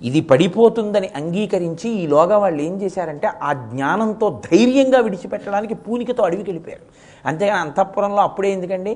ఇది 0.09 0.21
పడిపోతుందని 0.31 1.09
అంగీకరించి 1.21 1.89
ఈలోగా 2.03 2.37
వాళ్ళు 2.43 2.61
ఏం 2.67 2.75
చేశారంటే 2.83 3.29
ఆ 3.43 3.53
జ్ఞానంతో 3.71 4.27
ధైర్యంగా 4.51 4.99
విడిచిపెట్టడానికి 5.07 5.75
పూనికతో 5.85 6.23
అడవికి 6.27 6.49
వెళ్ళిపోయారు 6.51 6.85
అంతేగాని 7.29 7.61
అంతఃపురంలో 7.61 8.23
అప్పుడే 8.29 8.51
ఎందుకండి? 8.57 8.93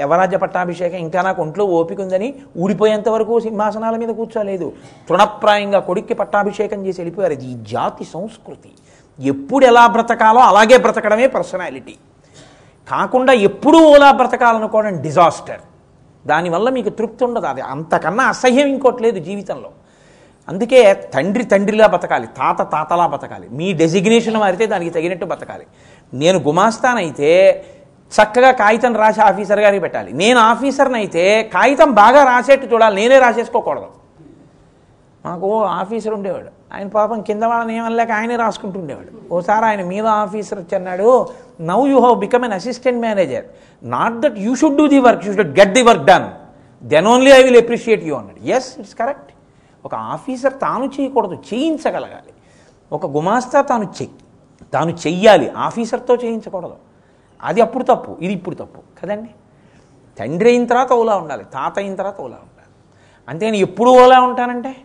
యవరాజ్య 0.00 0.38
పట్టాభిషేకం 0.42 0.98
ఇంకా 1.06 1.20
నాకు 1.26 1.40
ఒంట్లో 1.44 1.64
ఓపిక 1.78 2.00
ఉందని 2.00 2.28
ఊడిపోయేంత 2.62 3.08
వరకు 3.14 3.40
సింహాసనాల 3.46 3.94
మీద 4.02 4.10
కూర్చోలేదు. 4.18 4.68
తృణప్రాయంగా 5.08 5.80
కొడుక్కి 5.88 6.14
పట్టాభిషేకం 6.14 6.80
చేసి 6.86 7.00
వెళ్ళిపోయారు. 7.00 7.32
ఇది 7.38 7.48
జాతి 7.72 8.04
సంస్కృతి. 8.04 8.70
ఎప్పుడు 9.18 9.64
ఎలా 9.66 9.86
బ్రతకాలో 9.86 10.42
అలాగే 10.50 10.78
బ్రతకడమే 10.78 11.26
పర్సనాలిటీ. 11.36 11.96
కాకుండా 12.88 13.32
ఎప్పుడూ 13.48 13.80
ఓలా 13.94 14.10
బ్రతకాలనుకోవడం 14.20 15.00
డిజాస్టర్. 15.06 15.62
దానివల్ల 16.26 16.68
మీకు 16.76 16.90
తృప్తి 16.98 17.24
ఉండదు. 17.24 17.46
అది 17.46 17.60
అంతకన్నా 17.60 18.24
అసహ్యం 18.24 18.68
ఇంకోటి 18.74 19.02
లేదు 19.02 19.18
జీవితంలో. 19.28 19.70
అందుకే 20.48 20.80
తండ్రి 21.14 21.44
తండ్రిలా 21.52 21.86
బతకాలి 21.86 22.26
తాత 22.26 22.60
తాతలా 22.72 23.06
బతకాలి 23.14 23.46
మీ 23.60 23.68
డెసిగ్నేషన్ 23.72 24.36
మారితే 24.36 24.66
దానికి 24.66 24.90
తగినట్టు 24.90 25.26
బతకాలి. 25.32 25.66
నేను 26.14 26.38
గుమాస్తానైతే 26.38 27.30
చక్కగా 28.16 28.50
కాగితం 28.50 28.92
రాసి 28.96 29.20
ఆఫీసర్ 29.20 29.60
గారికి 29.60 29.80
పెట్టాలి. 29.80 30.12
నేను 30.12 30.38
ఆఫీసర్ని 30.40 30.98
అయితే 30.98 31.22
కాగితం 31.54 31.90
బాగా 32.02 32.24
రాసేట్టు 32.24 32.66
చూడాలి. 32.66 32.96
నేనే 33.00 33.18
రాసేసుకోకూడదు. 33.18 33.88
మాకు 35.26 35.46
ఓ 35.46 35.64
ఆఫీసర్ 35.80 36.14
ఉండేవాడు. 36.14 36.55
ఆయన 36.72 36.88
పాపం 36.88 37.22
కింద 37.22 37.42
వాళ్ళని 37.42 37.76
ఏమనలేక 37.76 38.10
ఆయనే 38.10 38.36
రాసుకుంటుండేవాడు. 38.36 39.34
ఓసారి 39.34 39.64
ఆయన 39.64 39.82
మీద 39.84 40.06
ఆఫీసర్ 40.06 40.58
వచ్చి 40.58 40.74
అన్నాడు 40.78 41.28
now 41.60 41.88
you 41.88 41.98
have 41.98 42.18
become 42.18 42.44
an 42.44 42.52
assistant 42.52 43.00
manager 43.00 43.44
not 43.82 44.20
that 44.20 44.38
you 44.38 44.54
should 44.54 44.76
do 44.76 44.86
the 44.88 44.98
work 44.98 45.26
you 45.26 45.32
should 45.34 45.60
get 45.60 45.72
the 45.72 45.82
work 45.82 46.04
done 46.04 46.26
then 46.82 47.06
only 47.06 47.30
I 47.30 47.42
will 47.42 47.56
appreciate 47.56 48.04
you 48.04 48.14
అన్నాడు. 48.14 48.40
ఎస్ 48.46 48.78
ఇట్స్ 48.78 48.94
కరెక్ట్ 48.94 49.30
ఒక 49.84 49.94
ఆఫీసర్ 49.94 50.54
తాను 50.62 50.84
చేయకూడదు 50.84 51.34
చేయించగలగాలి. 51.34 52.32
ఒక 52.92 53.06
గుమాస్తా 53.06 53.60
తాను 53.60 53.84
చెయ్యి 53.84 54.14
తాను 54.72 54.90
చెయ్యాలి 54.90 55.50
ఆఫీసర్తో 55.50 56.14
చేయించకూడదు. 56.14 56.76
అది 57.42 57.60
అప్పుడు 57.60 57.84
తప్పు 57.84 58.16
ఇది 58.20 58.32
ఇప్పుడు 58.32 58.54
తప్పు. 58.54 58.80
కదండి? 59.00 59.30
తండ్రి 60.18 60.48
అయిన 60.50 60.64
తర్వాత 60.66 60.92
ఓలా 60.92 61.16
ఉండాలి 61.16 61.44
తాత 61.44 61.78
అయిన 61.78 61.94
తర్వాత 61.94 62.18
ఓలా 62.20 62.38
ఉండాలి. 62.46 62.70
అంతేగాని 63.28 63.58
ఎప్పుడు 63.58 63.90
ఓలా 63.90 64.20
ఉంటానంటే 64.20 64.76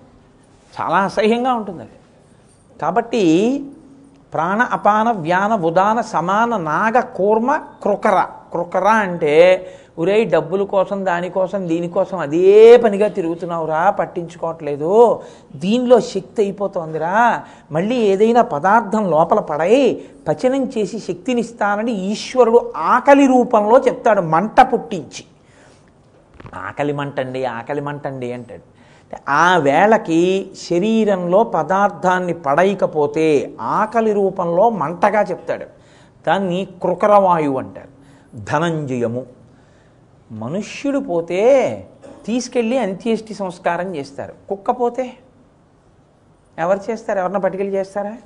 చాలా 0.75 0.97
అసహ్యంగా 0.97 1.53
ఉంటుంది 1.53 1.81
అది 1.81 1.97
కాబట్టి 2.81 3.23
ప్రాణ 4.33 4.61
అపాన 4.61 5.11
వ్యాన 5.11 5.55
ఉదాన 5.55 6.01
సమాన 6.01 6.57
నాగ 6.57 6.99
కూర్మ 6.99 7.55
క్రొకర 7.81 8.17
క్రొకర 8.51 8.87
అంటే 8.87 9.33
ఒరే 9.99 10.23
డబ్బుల 10.23 10.63
కోసం 10.63 11.05
దానికోసం 11.05 11.67
దీనికోసం 11.67 12.17
అదే 12.17 12.77
పనిగా 12.77 13.07
తిరుగుతున్నావురా 13.07 13.89
పట్టించుకోవట్లేదు. 13.89 15.21
దీనిలో 15.55 15.99
శక్తి 15.99 16.39
అయిపోతోందిరా. 16.43 17.43
మళ్ళీ 17.71 17.95
ఏదైనా 17.95 18.41
పదార్థం 18.41 19.03
లోపల 19.11 19.39
పడై 19.39 19.75
పచనం 20.27 20.63
చేసి 20.65 20.99
శక్తినిస్తానని 20.99 21.91
ఈశ్వరుడు 22.11 22.73
ఆకలి 22.77 23.27
రూపంలో 23.27 23.79
చెప్తాడు 23.79 24.21
మంట 24.21 24.59
పుట్టించి. 24.61 25.23
ఆకలి 26.55 26.93
మంటండి 26.93 27.45
ఆకలి 27.45 27.81
మంటండి 27.81 28.33
అంటాడు. 28.33 28.80
ఆ 29.29 29.57
వేళకి 29.57 30.51
శరీరంలో 30.69 31.43
పదార్థాన్ని 31.43 32.33
పడైకపోతే 32.33 33.53
ఆకలి 33.61 34.13
రూపంలో 34.13 34.69
మంటగా 34.69 35.21
చెప్తాడు. 35.21 35.65
దాన్ని 36.27 36.67
కృకరవాయువు 36.83 37.57
అంటారు. 37.57 37.87
ధనంజయము. 38.35 39.25
మనుష్యుడు 40.31 40.99
పోతే 40.99 41.41
తీసుకెళ్ళి 42.25 42.77
అంత్యేష్టి 42.77 43.33
సంస్కారం 43.33 43.95
చేస్తారు. 43.95 44.33
కుక్క 44.49 44.71
పోతే? 44.71 45.13
ఎవరు 46.57 46.91
చేస్తారు? 46.91 47.19
ఎవరన్నా 47.19 47.39
పట్టుకెళ్ళి 47.39 47.77
చేస్తారా? 47.77 48.17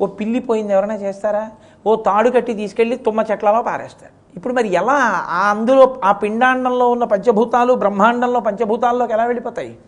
ఓ 0.00 0.06
పిల్లి 0.06 0.38
పోయింది 0.38 0.72
ఎవరైనా 0.72 0.94
చేస్తారా? 0.94 1.50
ఓ 1.86 1.96
తాడు 1.96 2.30
కట్టి 2.30 2.54
తీసుకెళ్ళి 2.54 2.96
తుమ్మ 2.96 3.24
చెట్లలో 3.30 3.62
పారేస్తారు. 3.62 4.23
ఇప్పుడు 4.36 4.54
మరి 4.54 4.68
ఎలా 4.68 4.92
ఆ 5.28 5.50
అందులో 5.50 6.00
ఆ 6.04 6.12
పిండాండంలో 6.12 6.90
ఉన్న 6.90 7.04
పంచభూతాలు 7.04 7.74
బ్రహ్మాండంలో 7.74 8.40
పంచభూతాల్లోకి 8.40 9.12
ఎలా 9.12 9.24
వెళ్ళిపోతాయి? 9.24 9.78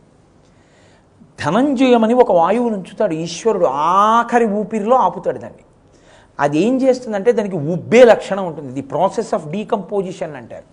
ధనంజయమని 1.45 2.15
ఒక 2.15 2.33
వాయువును 2.33 2.75
ఉంచుతాడు 2.75 3.15
ఈశ్వరుడు 3.15 3.67
ఆఖరి 3.67 4.47
ఊపిరిలో 4.47 4.97
ఆపుతాడు 4.97 5.39
దాన్ని. 5.39 5.59
అది 6.41 6.59
ఏం 6.59 6.83
చేస్తుందంటే 6.83 7.33
దానికి 7.33 7.57
ఉబ్బే 7.57 8.05
లక్షణం 8.05 8.47
ఉంటుంది. 8.47 8.73
ది 8.73 8.83
ప్రాసెస్ 8.83 9.35
ఆఫ్ 9.35 9.49
డీకంపోజిషన్ 9.49 10.37
అంటారు. 10.37 10.65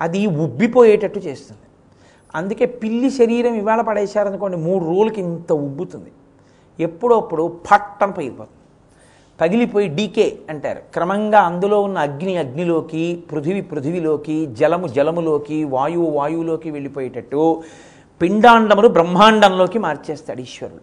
అది 0.00 0.26
ఉబ్బిపోయేటట్టు 0.26 1.18
చేస్తుంది. 1.18 1.62
అందుకే 2.34 2.66
పిల్లి 2.66 3.10
శరీరం 3.10 3.54
ఇవాళ 3.54 3.80
పడేశారనుకోండి 3.80 4.56
మూడు 4.56 4.84
రోజులకి 4.84 5.20
ఇంత 5.20 5.52
ఉబ్బుతుంది. 5.52 6.12
ఎప్పుడప్పుడు 6.80 7.60
పట్టం 7.72 8.10
పగిలిపోతుంది. 8.10 8.55
పగిలిపోయి 9.40 9.88
డీకే 9.88 10.38
అంటారు. 10.50 10.78
క్రమంగా 10.92 11.40
అందులో 11.40 11.82
ఉన్న 11.82 11.98
అగ్ని 11.98 12.36
అగ్నిలోకి 12.36 13.22
పృథివి 13.32 13.60
పృథివిలోకి 13.60 14.46
జలము 14.46 14.86
జలములోకి 14.86 15.64
వాయువు 15.64 16.10
వాయువులోకి 16.10 16.70
వెళ్ళిపోయేటట్టు 16.70 17.62
పిండాండమును 18.22 18.88
బ్రహ్మాండంలోకి 18.88 19.78
మార్చేస్తాడు 19.78 20.40
ఈశ్వరుడు. 20.40 20.80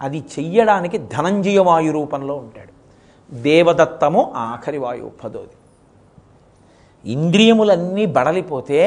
అది 0.00 0.18
చెయ్యడానికి 0.18 0.98
ధనంజయ 0.98 1.58
వాయు 1.58 1.92
రూపంలో 1.92 2.34
ఉంటాడు. 2.34 2.72
దేవదత్తము 3.34 4.32
ఆఖరి 4.36 4.78
వాయువు 4.78 5.10
పదోది 5.24 5.56
ఇంద్రియములన్నీ 7.12 8.06
బడలిపోతే 8.06 8.82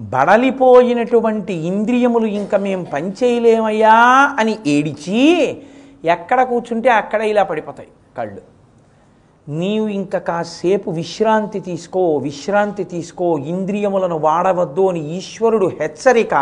బడలిపోయినటువంటి 0.00 1.52
ఇంద్రియములు 1.52 2.26
ఇంకా 2.26 2.58
మేము 2.58 2.84
పనిచేయలేమయ్యా 2.84 3.94
అని 4.38 4.58
ఏడిచి 4.66 5.22
ఎక్కడ 6.04 6.42
కూర్చుంటే 6.42 6.88
అక్కడ 6.88 7.22
ఇలా 7.22 7.42
పడిపోతాయి. 7.42 7.88
కళ్ళు. 8.18 8.42
నీవు 9.48 9.88
ఇంకా 9.88 10.18
కాసేపు 10.18 10.90
విశ్రాంతి 10.90 11.60
తీసుకో 11.60 12.16
విశ్రాంతి 12.16 12.84
తీసుకో 12.84 13.38
ఇంద్రియములను 13.38 14.18
వాడవద్దు 14.18 14.88
అని 14.88 15.00
ఈశ్వరుడు 15.16 15.66
హెచ్చరిక 15.66 16.34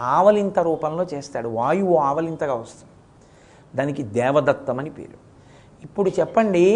ఆవలింత 0.00 0.58
రూపంలో 0.58 1.04
చేస్తాడు. 1.14 1.48
వాయువు 1.48 1.94
ఆవలింతగా 1.96 2.54
వస్తుంది. 2.54 2.92
దానికి 3.76 4.02
దేవదత్తం 4.02 4.78
అని 4.78 4.90
పేరు. 4.90 5.18
ఇప్పుడు 5.82 6.10
చెప్పండి 6.20 6.66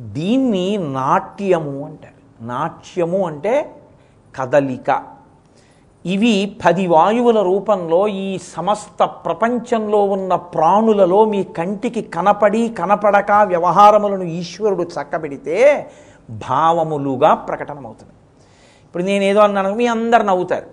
దీన్ని 0.00 0.66
నాట్యము 0.76 1.84
అంటారు. 1.86 2.20
నాట్యము 2.44 3.26
అంటే 3.26 3.54
కదలిక. 4.36 4.90
ఇవి 6.06 6.56
పది 6.66 6.86
వాయువుల 6.86 7.42
రూపంలో 7.42 8.08
ఈ 8.08 8.38
సమస్త 8.38 9.04
ప్రపంచంలో 9.04 10.04
ఉన్న 10.04 10.34
ప్రాణులలో 10.34 11.24
మీ 11.24 11.44
కంటికి 11.44 12.02
కనపడి 12.02 12.68
కనపడక 12.68 13.32
వ్యవహారములను 13.42 14.22
ఈశ్వరుడు 14.22 14.82
చక్కబెడితే 14.82 15.90
భావములుగా 16.30 17.34
ప్రకటనమవుతుంది. 17.34 18.12
ఇప్పుడు 18.84 19.02
నేను 19.02 19.24
ఏదో 19.24 19.40
అన్నాను 19.40 19.74
మీ 19.74 19.86
అందరు 19.86 20.22
నవ్వుతారు. 20.22 20.66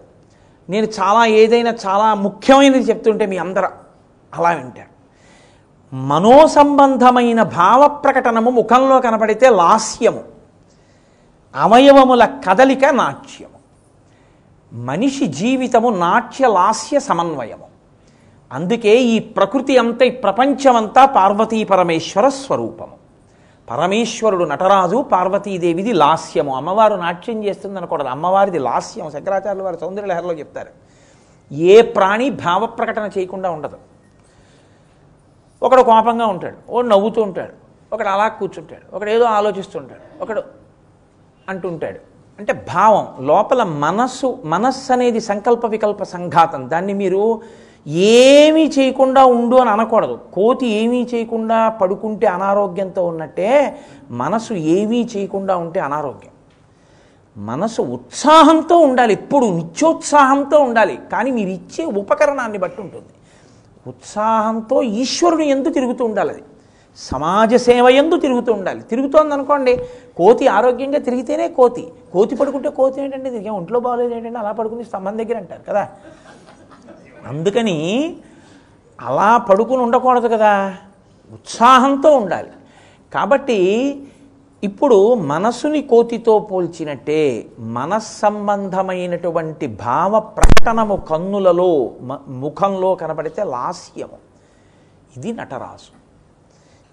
నేను 0.70 0.86
చాలా 0.86 1.26
ఏదైనా 1.26 1.76
చాలా 1.86 2.14
ముఖ్యమైనది 2.14 2.84
చెప్తుంటే 2.84 3.26
మీ 3.26 3.38
అందరు 3.38 3.68
అలా 4.34 4.50
వింటారు. 4.50 4.92
మనోసంబంధమైన 5.96 7.44
భావ 7.44 7.88
ప్రకటనము 7.88 8.50
ముఖంలో 8.50 9.00
కనపడితే 9.00 9.50
లాస్యము 9.50 10.24
అవయవముల 11.56 12.26
కదలిక 12.26 12.86
నాట్యం. 12.86 13.51
మనిషి 14.74 15.28
జీవితము 15.28 15.90
నాట్య 15.90 16.48
లాస్య 16.48 17.00
సమన్వయము. 17.00 17.68
అందుకే 18.52 18.98
ఈ 19.02 19.20
ప్రకృతి 19.20 19.78
అంతా 19.78 20.06
ఈ 20.06 20.10
ప్రపంచమంతా 20.10 21.06
పార్వతీ 21.06 21.64
పరమేశ్వర 21.64 22.30
స్వరూపము. 22.30 22.98
పరమేశ్వరుడు 23.70 24.44
నటరాజు 24.44 25.02
పార్వతీదేవిది 25.02 25.94
లాస్యము. 25.94 26.56
అమ్మవారు 26.56 26.96
నాట్యం 26.96 27.44
చేస్తుంది 27.44 27.80
అనకూడదు 27.80 28.08
అమ్మవారిది 28.08 28.60
లాస్యం 28.60 29.12
శంకరాచార్యుల 29.12 29.64
వారు 29.64 29.78
సౌందర్యలహరిలో 29.78 30.34
చెప్తారు. 30.34 30.70
ఏ 31.54 31.82
ప్రాణి 31.82 32.30
భావ 32.30 32.66
ప్రకటన 32.66 33.10
చేయకుండా 33.18 33.50
ఉండదు. 33.50 33.78
ఒకడు 35.64 35.82
కోపంగా 35.82 36.26
ఉంటాడు 36.26 36.72
ఒకడు 36.72 36.88
నవ్వుతూ 36.88 37.22
ఉంటాడు 37.22 37.54
ఒకడు 37.94 38.08
అలా 38.08 38.28
కూర్చుంటాడు 38.28 38.96
ఒకడు 38.96 39.10
ఏదో 39.10 39.26
ఆలోచిస్తుంటాడు 39.26 40.24
ఒకడు 40.24 40.44
అంటుంటాడు. 41.50 42.11
అంటే 42.42 42.54
భావం 42.54 43.28
లోపల 43.28 43.64
మనస్సు 43.64 44.38
మనస్సు 44.46 44.94
అనేది 44.94 45.20
సంకల్ప 45.20 45.66
వికల్ప 45.66 46.04
సంఘాతం. 46.04 46.70
దాన్ని 46.70 46.94
మీరు 46.94 47.42
ఏమీ 47.88 48.68
చేయకుండా 48.68 49.26
ఉండు 49.26 49.56
అని 49.56 49.70
అనకూడదు. 49.70 50.20
కోతి 50.34 50.68
ఏమీ 50.68 51.08
చేయకుండా 51.16 51.70
పడుకుంటే 51.70 52.28
అనారోగ్యంతో 52.28 53.06
ఉన్నట్టే 53.06 53.80
మనసు 54.12 54.54
ఏమీ 54.54 55.08
చేయకుండా 55.18 55.56
ఉంటే 55.56 55.80
అనారోగ్యం. 55.80 56.32
మనసు 57.38 57.82
ఉత్సాహంతో 57.82 58.78
ఉండాలి. 58.78 59.14
ఎప్పుడు 59.14 59.46
నిత్యోత్సాహంతో 59.46 60.60
ఉండాలి. 60.60 61.00
కానీ 61.12 61.32
మీరు 61.32 61.50
ఇచ్చే 61.50 61.86
ఉపకరణాన్ని 61.86 62.58
బట్టి 62.58 62.82
ఉంటుంది. 62.82 63.14
ఉత్సాహంతో 63.88 64.82
ఈశ్వరుని 64.82 65.50
ఎందు 65.50 65.70
తిరుగుతూ 65.70 66.06
ఉండాలి 66.06 66.30
అది. 66.30 66.42
సమాజ 66.98 67.56
సేవ 67.56 67.90
ఎందు 67.90 68.20
తిరుగుతూ 68.20 68.54
ఉండాలి. 68.54 68.82
తిరుగుతోంది 68.82 69.34
అనుకోండి 69.34 69.80
కోతి 70.22 70.48
ఆరోగ్యంగా 70.48 71.00
తిరిగితేనే 71.00 71.48
కోతి. 71.48 71.92
కోతి 72.14 72.36
పడుకుంటే 72.36 72.70
కోతి 72.70 73.02
ఏంటంటే 73.02 73.30
దీనికి 73.30 73.50
ఒంట్లో 73.50 73.80
బాగోలేదు 73.80 74.14
ఏంటంటే 74.14 74.40
అలా 74.40 74.52
పడుకుని 74.52 74.84
స్తంభం 74.84 75.18
దగ్గర 75.18 75.38
అంటారు 75.38 75.62
కదా. 75.70 75.88
అందుకని 77.28 78.18
అలా 79.02 79.38
పడుకుని 79.38 79.82
ఉండకూడదు 79.82 80.28
కదా. 80.28 80.76
ఉత్సాహంతో 81.34 82.18
ఉండాలి. 82.18 82.50
కాబట్టి 83.14 83.60
ఇప్పుడు 84.64 85.14
మనసుని 85.14 85.82
కోతితో 85.82 86.40
పోల్చినట్టే 86.40 87.48
మనస్సంబంధమైనటువంటి 87.60 89.68
భావ 89.68 90.20
ప్రకటనము 90.20 91.04
కన్నులలో 91.10 91.92
ముఖంలో 92.28 92.96
కనబడితే 92.96 93.44
లాస్యము. 93.44 94.18
ఇది 95.18 95.34
నటరాసు 95.34 96.01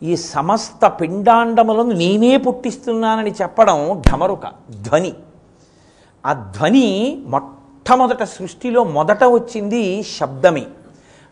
ఈ 0.02 0.16
సమస్త 0.16 0.86
పిండాండములను 0.86 1.92
నేనే 1.92 2.36
పుట్టిస్తున్నానని 2.36 3.30
చెప్పడం 3.42 4.02
ఢమరుక 4.08 4.46
ధ్వని. 4.82 5.12
ఆ 6.26 6.32
ధ్వని 6.32 7.18
మొట్టమొదట 7.26 8.22
సృష్టిలో 8.22 8.84
మొదట 8.84 9.24
వచ్చింది 9.24 10.02
శబ్దమే. 10.02 10.64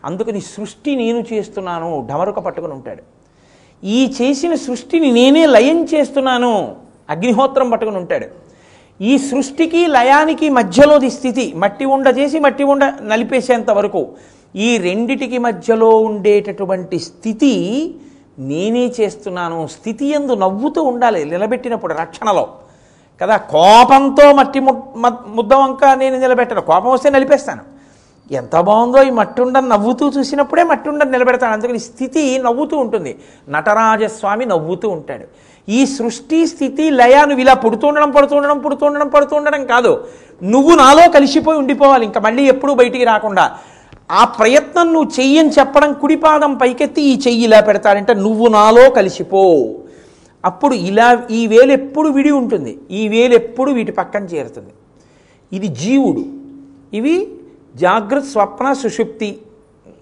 అందుకని 0.05 0.41
సృష్టి 0.41 0.95
నేను 0.95 1.23
చేస్తున్నాను 1.33 2.07
ఢమరుక 2.11 2.39
పట్టుకుని 2.39 2.73
ఉంటాడు. 2.73 3.03
ఈ 3.83 4.13
చేసిన 4.21 4.55
సృష్టిని 4.55 5.11
నేనే 5.11 5.45
లయం 5.45 5.85
చేస్తున్నాను 5.85 6.75
అగ్నిహోత్రం 7.09 7.69
పట్టుకుని 7.69 7.97
ఉంటాడు. 7.97 8.25
ఈ 9.01 9.17
సృష్టికి 9.17 9.87
లయానికి 9.87 10.49
మధ్యలోది 10.49 11.09
స్థితి 11.09 11.53
మట్టి 11.55 11.85
ఉండ 11.85 12.07
చేసి 12.17 12.39
మట్టి 12.39 12.63
ఉండ 12.63 12.93
నలిపేసేంత 13.01 13.69
వరకు 13.69 14.07
ఈ 14.55 14.77
రెండిటికి 14.77 15.37
మధ్యలో 15.37 15.89
ఉండేటటువంటి 15.89 16.99
స్థితి 16.99 17.53
నేనే 18.39 18.93
చేస్తున్నాను 18.99 19.67
స్థితి 19.67 20.05
ఎందు 20.05 20.33
నవ్వుతూ 20.33 20.83
ఉండాలి 20.83 21.25
నిలబెట్టినప్పుడు 21.25 21.93
రక్షణలో. 21.93 22.47
కదా 23.21 23.37
కోపంతో 23.37 24.33
మట్టి 24.33 24.59
ముద్ద 24.59 25.53
వంక 25.53 25.85
నేను 25.85 26.19
నిలబెట్టను. 26.19 26.61
కోపం 26.61 26.91
వస్తే 26.91 27.09
నలిపేస్తాను. 27.09 27.61
ఎంత 28.31 28.59
బాగుందో 28.59 29.03
ఈ 29.03 29.09
మట్టుండని 29.09 29.69
నవ్వుతూ 29.69 30.09
చూసినప్పుడే 30.09 30.63
మట్టుండని 30.63 31.11
నిలబెడతాను. 31.11 31.53
అందుకని 31.53 31.79
స్థితి 31.79 32.39
నవ్వుతూ 32.39 32.77
ఉంటుంది. 32.77 33.19
నటరాజస్వామి 33.49 34.45
నవ్వుతూ 34.45 34.89
ఉంటాడు. 34.89 35.25
ఈ 35.69 35.85
సృష్టి 35.85 36.47
స్థితి 36.47 36.89
లయ 36.89 37.15
నువ్వు 37.21 37.39
ఇలా 37.39 37.53
పుడుతుండడం 37.53 38.11
పడుతుండడం 38.11 38.59
పుడుతుండడం 38.59 39.07
పడుతుండడం 39.07 39.65
కాదు. 39.65 40.07
నువ్వు 40.43 40.75
నాలో 40.75 41.09
కలిసిపోయి 41.09 41.57
ఉండిపోవాలి. 41.57 42.05
ఇంకా 42.05 42.19
మళ్ళీ 42.19 42.43
ఎప్పుడూ 42.43 42.73
బయటికి 42.73 43.03
రాకుండా 43.03 43.57
ఆ 44.11 44.25
ప్రయత్నం 44.25 44.93
నువ్వు 44.93 45.11
చెయ్యని 45.19 45.49
చెప్పడం 45.49 45.93
కుడిపాదం 45.93 46.55
పైకెత్తి 46.55 47.01
ఈ 47.01 47.19
చెయ్యి 47.27 47.43
ఇలా 47.43 47.59
పెడతాడంటే 47.59 48.13
నువ్వు 48.13 48.47
నాలో 48.47 48.89
కలిసిపో. 48.89 49.75
అప్పుడు 50.45 50.73
ఇలా 50.73 51.27
ఈ 51.31 51.47
వేలు 51.47 51.71
ఎప్పుడు 51.71 52.09
విడి 52.09 52.31
ఉంటుంది? 52.31 52.77
ఈ 52.91 53.07
వేలు 53.07 53.33
ఎప్పుడు 53.33 53.71
వీటి 53.71 53.91
పక్కన 53.91 54.23
చేరుతుంది? 54.23 54.69
ఇది 55.53 55.67
జీవుడు. 55.67 56.23
ఇవి 56.93 57.27
జాగ్రత్త 57.75 58.27
స్వప్న 58.27 58.73
సుషుప్తి 58.73 59.37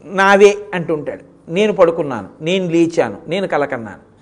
నావే 0.06 0.58
అంటుంటాడు. 0.74 1.52
నేను 1.52 1.74
పడుకున్నాను 1.74 2.28
నేను 2.42 2.70
లేచాను 2.70 3.18
నేను 3.28 3.48
కలకన్నాను. 3.48 4.15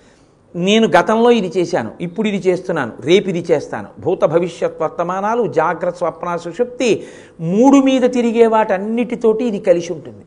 నేను 0.54 0.86
గతంలో 0.96 1.30
ఇది 1.30 1.50
చేశాను 1.56 1.90
ఇప్పుడు 2.00 2.28
ఇది 2.28 2.48
చేస్తున్నాను 2.48 2.92
రేపు 3.00 3.28
ఇది 3.28 3.44
చేస్తాను. 3.50 3.88
భూత 4.00 4.24
భవిష్యత్ 4.24 4.82
వర్తమానాలు 4.82 5.46
జాగ్రత్త 5.46 5.98
స్వప్న 5.98 6.36
సుషుప్తి 6.36 6.90
మూడు 7.40 7.76
మీద 7.76 8.02
తిరిగే 8.16 8.46
వాటన్నిటితోటి 8.46 9.44
ఇది 9.44 9.58
కలిసి 9.58 9.92
ఉంటుంది. 9.92 10.24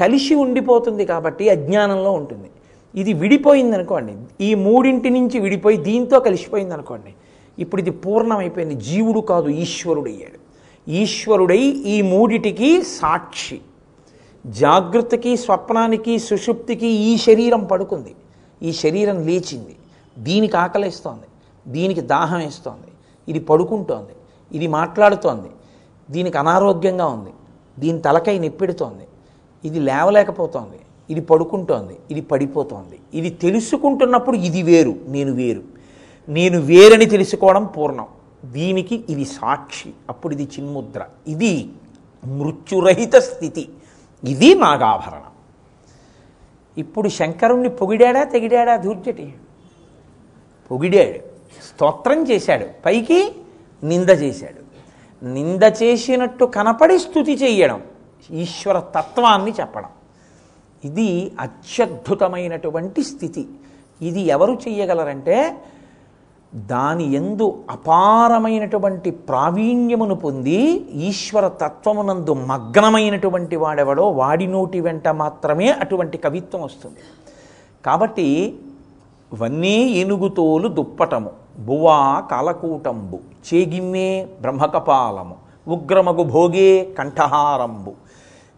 కలిసి 0.00 0.34
ఉండిపోతుంది 0.34 1.04
కాబట్టి 1.06 1.50
అజ్ఞానంలో 1.50 2.12
ఉంటుంది. 2.12 2.48
ఇది 2.94 3.12
విడిపోయింది 3.12 3.76
అనుకోండి 3.76 4.14
ఈ 4.48 4.54
మూడింటి 4.54 5.10
నుంచి 5.10 5.40
విడిపోయి 5.40 5.76
దీంతో 5.88 6.20
కలిసిపోయింది 6.20 6.74
అనుకోండి 6.74 7.14
ఇప్పుడు 7.58 7.80
ఇది 7.80 7.90
పూర్ణమైపోయింది. 7.90 8.74
జీవుడు 8.74 9.20
కాదు 9.20 9.48
ఈశ్వరుడయ్యాడు 9.48 10.38
ఈశ్వరుడై 10.88 11.62
ఈ 11.94 11.96
మూడిటికి 12.02 12.82
సాక్షి. 12.82 13.60
జాగ్రత్తకి 14.44 15.36
స్వప్నానికి 15.36 16.18
సుషుప్తికి 16.18 16.86
ఈ 16.86 17.16
శరీరం 17.16 17.64
పడుకుంది. 17.64 18.14
ఈ 18.62 18.72
శరీరం 18.72 19.26
లేచింది. 19.26 19.76
దీనికి 20.18 20.56
ఆకలిస్తోంది. 20.56 21.26
దీనికి 21.68 22.00
దాహం 22.00 22.38
వేస్తోంది. 22.38 22.92
ఇది 23.28 23.40
పడుకుంటోంది. 23.40 24.12
ఇది 24.52 24.66
మాట్లాడుతోంది. 24.66 25.48
దీనికి 26.10 26.38
అనారోగ్యంగా 26.38 27.06
ఉంది. 27.06 27.30
దీని 27.78 27.98
తలకై 27.98 28.38
నెప్పెడుతోంది. 28.38 29.04
ఇది 29.64 29.80
లేవలేకపోతోంది. 29.80 30.80
ఇది 31.10 31.20
పడుకుంటోంది. 31.20 31.96
ఇది 32.10 32.20
పడిపోతోంది. 32.20 32.98
ఇది 33.14 33.30
తెలుసుకుంటున్నప్పుడు 33.30 34.36
ఇది 34.36 34.62
వేరు. 34.62 34.94
నేను 35.06 35.32
వేరు. 35.32 35.62
నేను 36.28 36.60
వేరని 36.60 37.06
తెలుసుకోవడం 37.06 37.64
పూర్ణం. 37.64 38.06
దీనికి 38.44 39.04
ఇది 39.08 39.24
సాక్షి. 39.24 39.92
అప్పుడు 40.08 40.34
ఇది 40.34 40.44
చిన్ముద్ర. 40.44 41.04
ఇది 41.28 41.70
మృత్యురహిత 42.24 43.16
స్థితి. 43.16 43.68
ఇది 44.24 44.54
నాగాభరణం. 44.54 45.35
ఇప్పుడు 46.78 47.08
శంకరుణ్ణి 47.08 47.68
పొగిడాడా 47.68 48.24
తెగిడాడా 48.24 48.76
ధూర్జటి? 48.76 49.34
పొగిడాడు. 50.70 51.18
స్తోత్రం 51.64 52.30
చేశాడు. 52.30 52.66
పైకి 52.84 53.32
నింద 53.84 54.08
చేశాడు. 54.08 54.66
నింద 55.24 55.62
చేసినట్టు 55.82 56.44
కనపడి 56.44 56.98
స్థుతి 56.98 57.34
చేయడం 57.34 57.82
ఈశ్వర 58.30 58.80
తత్వాన్ని 58.80 59.52
చెప్పడం. 59.52 59.88
ఇది 60.84 61.32
అత్యద్భుతమైనటువంటి 61.40 63.02
స్థితి. 63.02 63.48
ఇది 64.02 64.20
ఎవరు 64.20 64.52
చెయ్యగలరంటే 64.52 65.56
దాని 66.54 67.12
ఎందు 67.12 67.64
అపారమైనటువంటి 67.70 69.10
ప్రావీణ్యమును 69.10 70.14
పొంది 70.14 70.60
ఈశ్వర 70.92 71.48
తత్వమునందు 71.48 72.30
మగ్నమైనటువంటి 72.30 73.56
వాడెవడో 73.56 74.10
వాడి 74.10 74.46
నోటి 74.46 74.80
వెంట 74.80 75.08
మాత్రమే 75.08 75.68
అటువంటి 75.68 76.18
కవిత్వం 76.18 76.62
వస్తుంది. 76.62 76.96
కాబట్టి 77.86 78.58
వన్నీ 79.34 79.82
ఏనుగుతోలు 79.82 80.68
దుప్పటము 80.68 81.30
బువా 81.58 82.20
కాలకూటంబు 82.30 83.16
చేగిమ్మే 83.16 84.26
బ్రహ్మకపాలము 84.40 85.34
ఉగ్రమగు 85.68 86.22
భోగే 86.22 86.84
కంఠహారంబు. 86.98 87.92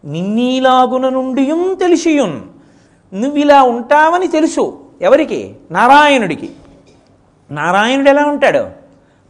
నిన్నీలాగున 0.05 1.09
నుండియుం 1.09 1.77
తెలిసియున్ 1.79 2.41
నువ్విలా 3.13 3.63
ఉంటావని 3.63 4.27
తెలుసు 4.27 4.79
ఎవరికి? 5.01 5.55
నారాయణుడికి. 5.71 6.49
నారాయణుడు 7.51 8.09
ఎలా 8.09 8.25
ఉంటాడు? 8.25 8.67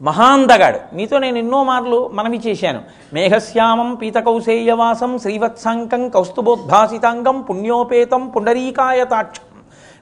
మహాందగాడు 0.02 0.96
మీతో 0.96 1.20
నేను 1.20 1.38
ఎన్నో 1.38 1.64
మార్లు 1.64 2.08
మనవి 2.08 2.38
చేశాను. 2.38 2.82
మేఘశ్యామం 3.14 3.96
పీతకౌశేయవాసం 3.96 5.20
శ్రీవత్సాంకం 5.20 6.10
కౌస్తుభోద్భాసితాంగం 6.10 7.42
పుణ్యోపేతం 7.42 8.30
పుండరీకాయతాక్షం. 8.30 9.44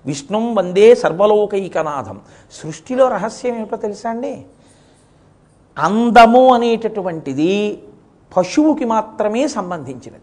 విష్ణుం 0.06 0.56
వందే 0.56 0.96
సర్వలోకైకనాథం. 0.96 2.22
సృష్టిలో 2.52 3.08
రహస్యం 3.08 3.56
ఏమిటో 3.56 3.78
తెలుసా 3.78 4.10
అండి? 4.10 4.46
అందము 5.78 6.54
అనేటటువంటిది 6.54 7.84
పశువుకి 8.38 8.86
మాత్రమే 8.86 9.48
సంబంధించినది. 9.48 10.22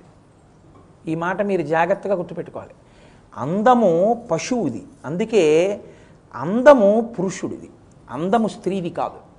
ఈ 1.12 1.14
మాట 1.14 1.42
మీరు 1.42 1.62
జాగ్రత్తగా 1.62 2.14
గుర్తుపెట్టుకోవాలి. 2.14 2.72
అందము 3.36 4.22
పశువుది. 4.30 4.84
అందుకే 5.04 5.80
అందము 6.34 7.14
పురుషుడిది. 7.18 7.70
అందము 8.10 8.48
స్త్రీది 8.48 8.90
కాదు. 8.90 9.34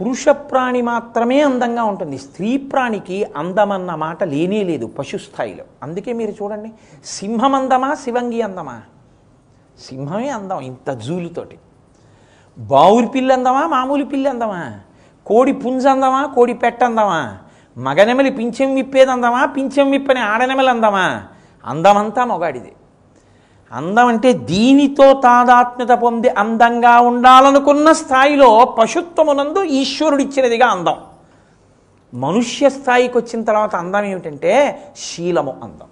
పురుష 0.00 0.28
ప్రాణి 0.28 0.82
మాత్రమే 0.82 1.40
అందంగా 1.40 1.84
ఉంటుంది. 1.84 2.18
స్త్రీ 2.18 2.56
ప్రాణికి 2.56 3.24
అందమన్న 3.24 3.94
మాట 3.94 4.24
లేనే 4.24 4.64
లేదు 4.64 4.86
పశు 4.86 5.16
స్థాయిలో. 5.16 5.64
అందుకే 5.82 6.12
మీరు 6.12 6.30
చూడండి 6.30 6.72
సింహం 7.04 7.54
అందమా 7.54 7.94
శివంగి 7.94 8.42
అందమా? 8.42 8.82
సింహమే 9.78 10.28
అందం 10.28 10.60
ఇంత 10.60 10.90
జూలుతోటి. 10.90 11.58
బావురి 12.58 13.06
పిల్లి 13.06 13.34
అందమా 13.34 13.66
మామూలు 13.66 14.04
పిల్లి 14.04 14.30
అందమా? 14.30 14.80
కోడి 15.26 15.52
పుంజ 15.52 15.86
అందమా 15.86 16.26
కోడి 16.26 16.54
పెట్ట 16.54 16.84
అందమా? 16.84 17.38
మగనెమలి 17.78 18.30
పింఛం 18.30 18.74
విప్పేది 18.74 19.10
అందమా 19.10 19.44
పింఛం 19.44 19.90
విప్పని 19.90 20.20
ఆడనెమలి 20.20 20.70
అందమా? 20.70 21.22
అందమంతా 21.64 22.24
మొగాడిది. 22.24 22.72
అందం 23.70 24.06
అంటే 24.06 24.30
దీనితో 24.50 25.06
తాదాత్మ్యత 25.24 25.92
పొంది 26.02 26.28
అందంగా 26.42 26.94
ఉండాలనుకున్న 27.10 27.88
స్థాయిలో 27.92 28.50
పశుత్వమునందు 28.78 29.62
ఈశ్వరుడిచ్చినదిగా 29.80 30.66
అందం. 30.66 30.98
మనుష్య 32.12 32.68
స్థాయికి 32.68 33.16
వచ్చిన 33.18 33.40
తర్వాత 33.44 33.76
అందం 33.76 34.04
ఏమిటంటే 34.04 34.52
శీలము 34.96 35.52
అందం. 35.64 35.88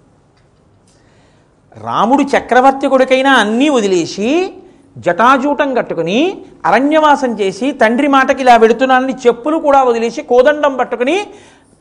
రాముడు 1.85 2.23
చక్రవర్తి 2.23 2.87
కొడుకైనా 2.87 3.31
అన్నీ 3.33 3.67
వదిలేసి 3.69 4.29
జటాజూటం 4.95 5.69
కట్టుకుని 5.73 6.19
అరణ్యవాసం 6.65 7.31
చేసి 7.39 7.67
తండ్రి 7.71 8.07
మాటకి 8.07 8.41
ఇలా 8.41 8.55
వెడుతున్నానని 8.55 9.15
చెప్పులు 9.25 9.57
కూడా 9.57 9.79
వదిలేసి 9.83 10.21
కోదండం 10.21 10.73
పట్టుకుని 10.77 11.17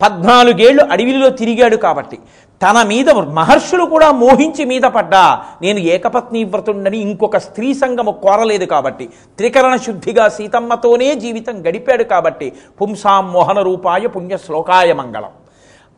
పద్నాలుగేళ్ళు 0.00 0.82
అడవిలో 0.92 1.28
తిరిగాడు 1.40 1.76
కాబట్టి 1.76 2.18
తన 2.62 2.82
మీద 2.82 3.08
మహర్షులు 3.38 3.84
కూడా 3.84 4.08
మోహించి 4.22 4.64
మీద 4.64 4.86
పడ్డా. 4.96 5.24
నేను 5.62 5.80
ఏకపత్ని 5.94 6.44
వ్రతుండని 6.44 6.98
ఇంకొక 7.06 7.36
స్త్రీ 7.46 7.68
సంగము 7.74 8.12
కోరలేదు 8.24 8.64
కాబట్టి 8.64 9.08
త్రికరణ 9.38 9.76
శుద్ధిగా 9.76 10.28
సీతమ్మతోనే 10.28 11.14
జీవితం 11.14 11.56
గడిపాడు 11.66 12.04
కాబట్టి 12.04 12.52
పుంసాం 12.80 13.32
మోహన 13.32 13.58
రూపాయ 13.60 14.06
పుణ్య 14.06 14.36
శ్లోకాయ 14.36 14.92
మంగళం. 14.92 15.32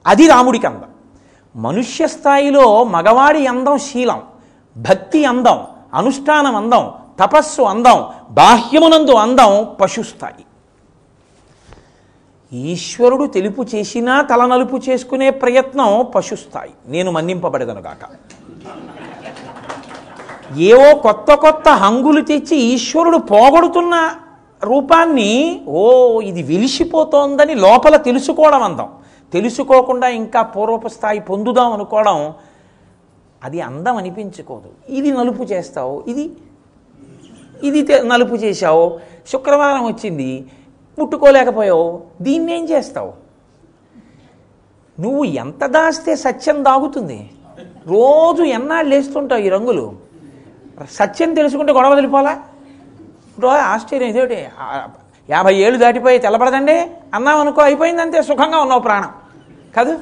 అది 0.06 0.26
రాముడికి 0.26 0.66
అందం 0.66 0.90
మనుష్య 1.54 2.06
స్థాయిలో 2.06 2.84
మగవాడి 2.84 3.46
అందం 3.46 3.78
శీలం 3.78 4.20
భక్తి 4.76 5.24
అందం 5.24 5.58
అనుష్ఠానం 5.94 6.56
అందం 6.56 6.84
తపస్సు 7.20 7.62
అందం 7.62 7.98
బాహ్యమునందు 8.30 9.14
అందం 9.24 9.52
పశుస్థాయి. 9.80 10.44
ఈశ్వరుడు 12.52 13.26
తెలుపు 13.26 13.66
చేసినా 13.74 14.22
తల 14.22 14.46
నలుపు 14.46 14.80
చేసుకునే 14.88 15.30
ప్రయత్నం 15.30 16.06
పశుస్థాయి. 16.14 16.70
నేను 16.86 17.10
మన్నింపబడదనుగాక 17.10 18.28
ఏవో 20.58 20.94
కొత్త 20.94 21.34
కొత్త 21.34 21.68
హంగులు 21.68 22.20
తెచ్చి 22.20 22.56
ఈశ్వరుడు 22.56 23.18
పోగొడుతున్న 23.18 24.14
రూపాన్ని 24.64 25.60
ఓ 25.68 26.20
ఇది 26.20 26.42
వెలిసిపోతోందని 26.42 27.54
లోపల 27.54 27.96
తెలుసుకోవడం 27.96 28.62
అందం. 28.62 28.88
తెలుసుకోకుండా 29.32 30.08
ఇంకా 30.08 30.42
పూర్వపు 30.42 30.88
స్థాయి 30.88 31.20
పొందుదాం 31.20 31.72
అనుకోవడం 31.72 32.34
అది 33.44 33.60
అందం 33.60 33.96
అనిపించుకోదు. 33.96 34.92
ఇది 34.92 35.12
నలుపు 35.12 35.42
చేస్తావు 35.42 36.04
ఇది 36.08 36.30
ఇది 37.64 37.82
తె- 37.82 38.06
నలుపు 38.06 38.34
చేశావు. 38.34 39.00
శుక్రవారం 39.32 39.86
వచ్చింది 39.86 40.46
ముట్టుకోలేకపోయావు. 40.98 42.02
దీన్ని 42.20 42.58
ఏం 42.58 42.64
చేస్తావు? 42.68 43.12
నువ్వు 45.00 45.24
ఎంత 45.24 45.66
దాస్తే 45.66 46.16
సత్యం 46.16 46.64
దాగుతుంది. 46.64 47.30
రోజు 47.86 48.42
ఎన్నాళ్ళు 48.42 48.94
వేస్తుంటావు 48.94 49.40
ఈ 49.40 49.48
రంగులు? 49.48 49.96
సత్యం 50.90 51.34
తెలుసుకుంటే 51.34 51.72
గొడవ 51.72 51.94
తెలిపోలా 51.94 52.32
ఇప్పుడు 53.28 53.46
ఆశ్చర్యం 53.46 54.08
ఇదేమిటి? 54.08 54.48
యాభై 55.30 55.54
ఏళ్ళు 55.54 55.78
దాటిపోయి 55.78 56.18
తెల్లబడదండి? 56.18 56.90
అన్నావు 57.14 57.40
అనుకో 57.40 57.62
అయిపోయింది 57.62 58.22
సుఖంగా 58.22 58.58
ఉన్నావు 58.58 58.80
ప్రాణం. 58.80 59.12
కాదు? 59.76 59.98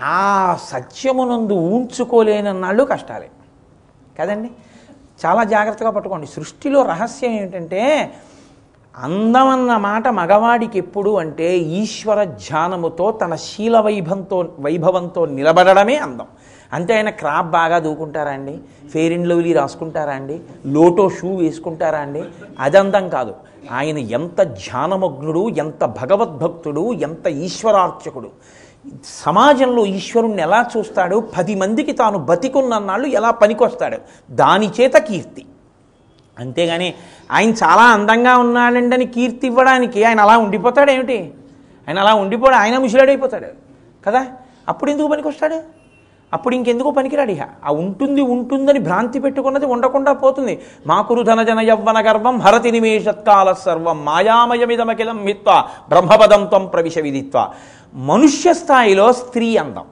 ఆ 0.00 0.58
సత్యమునందు 0.62 1.52
ఊంచుకోలేనన్నాళ్ళు 1.52 2.84
కష్టాలే. 2.84 3.30
కదండి? 4.20 4.50
చాలా 5.26 5.44
జాగ్రత్తగా 5.44 5.90
పట్టుకోండి. 5.90 6.26
సృష్టిలో 6.26 6.82
రహస్యం 6.82 7.30
ఏమిటంటే 7.30 8.12
అందమన్న 8.96 9.76
మాట 9.76 10.08
మగవాడికి 10.08 10.78
ఎప్పుడు 10.78 11.10
అంటే 11.10 11.58
ఈశ్వర 11.58 12.24
ధ్యానముతో 12.24 13.10
తన 13.10 13.34
శీల 13.34 13.80
వైభవంతో 13.80 14.48
వైభవంతో 14.60 15.26
నిలబడడమే 15.26 15.96
అందం. 15.96 16.26
అంతే 16.72 16.94
ఆయన 16.94 17.10
క్రాప్ 17.10 17.46
బాగా 17.46 17.78
దూకుంటారా 17.78 18.30
అండి? 18.30 18.58
ఫెయిర్ 18.88 19.12
అండ్ 19.12 19.28
లవ్లీ 19.28 19.52
రాసుకుంటారా 19.52 20.12
అండి? 20.12 20.40
లోటో 20.66 21.08
షూ 21.08 21.36
వేసుకుంటారా 21.36 21.98
అండి? 21.98 22.22
అది 22.58 22.78
అందం 22.78 23.08
కాదు. 23.08 23.34
ఆయన 23.72 23.98
ఎంత 23.98 24.42
ధ్యానమగ్నుడు 24.42 25.48
ఎంత 25.48 25.84
భగవద్భక్తుడు 25.84 26.92
ఎంత 26.92 27.26
ఈశ్వరార్చకుడు. 27.26 28.28
సమాజంలో 29.04 29.86
ఈశ్వరుణ్ణి 29.86 30.42
ఎలా 30.42 30.66
చూస్తాడు? 30.78 31.24
పది 31.38 31.54
మందికి 31.54 31.92
తాను 31.92 32.18
బతికున్నన్నాళ్ళు 32.18 33.06
ఎలా 33.06 33.30
పనికొస్తాడు? 33.30 33.98
దాని 34.30 34.70
చేత 34.80 34.94
కీర్తి. 34.94 35.46
అంతేగాని 36.38 36.94
ఆయన 37.30 37.50
చాలా 37.50 37.82
అందంగా 37.82 38.36
ఉన్నాడండి 38.36 39.06
కీర్తి 39.06 39.46
ఇవ్వడానికి 39.46 40.04
ఆయన 40.04 40.20
అలా 40.20 40.38
ఉండిపోతాడు 40.38 40.90
ఏమిటి? 40.90 41.34
ఆయన 41.88 41.98
అలా 41.98 42.14
ఉండిపోడు 42.14 42.54
ఆయన 42.54 42.78
ముసిలాడైపోతాడు 42.78 43.46
కదా? 44.06 44.26
అప్పుడు 44.68 44.90
ఎందుకు 44.90 45.08
పనికొస్తాడు? 45.08 45.82
అప్పుడు 46.32 46.54
ఇంకెందుకు 46.54 46.90
పనికిరాడు 46.90 47.30
ఇహ? 47.30 47.44
ఆ 47.64 47.70
ఉంటుంది 47.72 48.20
ఉంటుందని 48.20 48.78
భ్రాంతి 48.78 49.18
పెట్టుకున్నది 49.18 49.66
ఉండకుండా 49.66 50.12
పోతుంది. 50.12 50.62
మాకురు 50.86 51.22
ధనజన 51.22 51.60
యవ్వన 51.60 52.10
గర్వం 52.10 52.38
హరతి 52.38 52.70
నిమేషత్కాల 52.70 53.52
సర్వం 53.52 54.04
మాయామయమిదమకిలం 54.04 55.24
మిత్వ 55.24 55.64
బ్రహ్మపదం 55.88 56.46
త్వం 56.46 56.66
ప్రవిశ 56.66 56.98
విధిత్వ 56.98 57.50
మనుష్య 57.94 58.54
స్థాయిలో 58.54 59.12
స్త్రీ 59.12 59.56
అందం. 59.56 59.84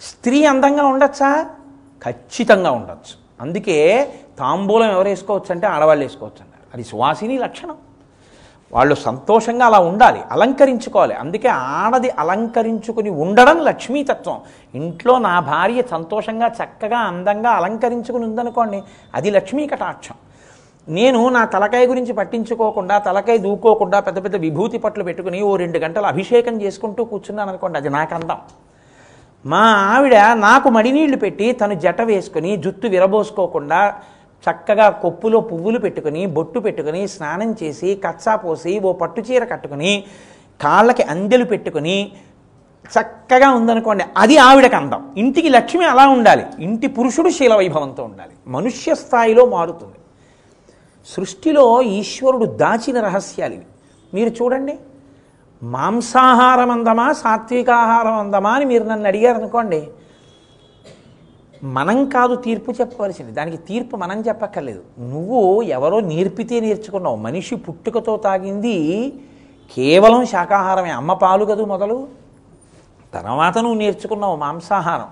స్త్రీ 0.00 0.44
అందంగా 0.44 0.84
ఉండొచ్చా? 0.84 1.50
ఖచ్చితంగా 2.04 2.70
ఉండొచ్చు. 2.70 3.14
అందుకే 3.40 4.08
తాంబూలం 4.38 4.90
ఎవరు 4.90 5.08
వేసుకోవచ్చు 5.08 5.50
అంటే 5.50 5.66
ఆడవాళ్ళు 5.66 6.04
వేసుకోవచ్చు 6.04 6.42
అన్నారు. 6.44 6.64
అది 6.74 6.84
సువాసిని 6.84 7.38
లక్షణం. 7.38 7.76
వాళ్ళు 8.72 8.94
సంతోషంగా 8.94 9.66
అలా 9.66 9.78
ఉండాలి 9.78 10.20
అలంకరించుకోవాలి. 10.30 11.14
అందుకే 11.14 11.48
ఆడది 11.48 12.10
అలంకరించుకుని 12.22 13.10
ఉండడం 13.24 13.58
లక్ష్మీతత్వం. 13.68 14.38
ఇంట్లో 14.74 15.18
నా 15.18 15.34
భార్య 15.40 15.82
సంతోషంగా 15.90 16.48
చక్కగా 16.58 16.98
అందంగా 17.10 17.50
అలంకరించుకుని 17.50 18.24
ఉందనుకోండి 18.24 18.82
అది 19.14 19.30
లక్ష్మీ 19.30 19.66
కటాక్షం. 19.66 20.16
నేను 20.88 21.28
నా 21.28 21.44
తలకాయ 21.44 21.86
గురించి 21.86 22.12
పట్టించుకోకుండా 22.12 22.98
తలకాయ 22.98 23.38
దూకోకుండా 23.38 24.00
పెద్ద 24.00 24.18
పెద్ద 24.24 24.36
విభూతి 24.36 24.78
పట్లు 24.78 25.04
పెట్టుకుని 25.04 25.40
ఓ 25.42 25.56
రెండు 25.56 25.78
గంటలు 25.78 26.06
అభిషేకం 26.06 26.62
చేసుకుంటూ 26.62 27.04
కూర్చున్నాను 27.04 27.50
అనుకోండి 27.50 27.78
అది 27.78 27.90
నాకు 27.90 28.14
అందం 28.14 28.38
మా 29.46 29.64
ఆవిడ 29.94 30.16
నాకు 30.34 30.68
మడినీళ్ళు 30.68 31.16
పెట్టి 31.16 31.52
తను 31.52 31.74
జట 31.74 32.00
వేసుకుని 32.02 32.56
జుత్తు 32.56 32.86
విరబోసుకోకుండా 32.88 33.80
చక్కగా 34.50 34.90
కొప్పులో 34.90 35.40
పువ్వులు 35.40 35.78
పెట్టుకుని 35.78 36.26
బొట్టు 36.26 36.60
పెట్టుకుని 36.60 37.08
స్నానం 37.08 37.56
చేసి 37.62 37.94
కచ్చా 37.94 38.36
పోసి 38.36 38.78
ఓ 38.78 38.92
పట్టు 38.92 39.20
చీర 39.20 39.44
కట్టుకుని 39.44 40.04
కాళ్ళకి 40.60 41.02
అందెలు 41.02 41.44
పెట్టుకుని 41.44 42.12
చక్కగా 42.86 43.50
ఉందనుకోండి 43.50 44.04
అది 44.16 44.36
ఆవిడకి 44.36 44.76
అందం. 44.76 45.14
ఇంటికి 45.16 45.48
లక్ష్మి 45.48 45.84
అలా 45.84 46.08
ఉండాలి. 46.08 46.46
ఇంటి 46.58 46.86
పురుషుడు 46.86 47.30
శీలవైభవంతో 47.30 48.04
ఉండాలి. 48.04 48.30
మనుష్య 48.46 48.94
స్థాయిలో 48.94 49.46
మారుతుంది. 49.46 49.94
సృష్టిలో 51.06 51.82
ఈశ్వరుడు 51.82 52.44
దాచిన 52.44 53.00
రహస్యాలు 53.00 53.54
ఇవి. 53.54 53.64
మీరు 54.14 54.28
చూడండి. 54.28 54.78
మాంసాహారం 55.62 56.70
అందమా 56.70 57.12
సాత్వికాహారం 57.12 58.14
అందమా 58.14 58.50
అని 58.50 58.64
మీరు 58.64 58.84
నన్ను 58.84 59.06
అడిగారు 59.06 59.38
అనుకోండి 59.38 59.88
మనం 61.62 62.08
కాదు 62.08 62.34
తీర్పు 62.34 62.70
చెప్పవలసింది. 62.70 63.32
దానికి 63.32 63.56
తీర్పు 63.56 63.96
మనం 63.96 64.20
చెప్పక్కర్లేదు. 64.20 64.82
నువ్వు 64.98 65.62
ఎవరో 65.62 66.00
నేర్పితే 66.00 66.60
నేర్చుకున్నావు. 66.60 67.16
మనిషి 67.16 67.56
పుట్టుకతో 67.56 68.16
తాగింది 68.16 69.12
కేవలం 69.76 70.26
శాకాహారమే. 70.26 70.90
అమ్మ 70.90 71.12
పాలు 71.12 71.44
కదూ 71.44 71.64
మొదలు. 71.64 72.08
తర్వాత 73.14 73.58
నువ్వు 73.58 73.78
నేర్చుకున్నావు 73.78 74.36
మాంసాహారం. 74.36 75.06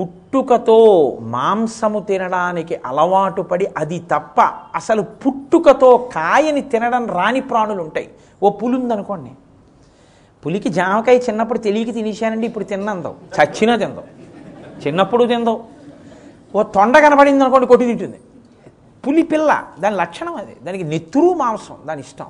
పుట్టుకతో 0.00 1.18
మాంసము 1.20 2.00
తినడానికి 2.00 2.80
అలవాటు 2.86 3.42
పడి 3.42 3.66
అది 3.76 3.98
తప్ప 3.98 4.40
అసలు 4.74 5.02
పుట్టుకతో 5.02 6.10
కాయని 6.12 6.60
తినడం 6.60 7.06
రాని 7.06 7.40
ప్రాణులు 7.40 7.82
ఉంటాయి 7.82 8.08
ఓ 8.42 8.50
పులి 8.50 8.76
ఉందనుకోండి 8.76 9.30
పులికి 10.46 10.68
జామకాయ 10.68 11.18
చిన్నప్పుడు 11.18 11.58
తెలియక 11.58 11.94
తినేశానండి 11.94 12.46
ఇప్పుడు 12.46 12.64
తిన్నందాం. 12.64 13.14
చచ్చినా 13.38 13.76
తిందాం. 13.76 14.04
చిన్నప్పుడు 14.86 15.24
తిందాం. 15.24 15.62
ఓ 16.54 16.62
తొండ 16.62 16.98
కనపడింది 16.98 17.44
అనుకోండి 17.44 17.66
కొట్టి 17.66 17.86
తింటుంది. 17.86 18.20
పులి 19.06 19.22
పిల్ల 19.22 19.64
దాని 19.80 19.96
లక్షణం 19.96 20.34
అది. 20.34 20.56
దానికి 20.62 20.84
నెత్తురు 20.84 21.34
మాంసం 21.34 21.76
దాని 21.86 22.00
ఇష్టం. 22.00 22.26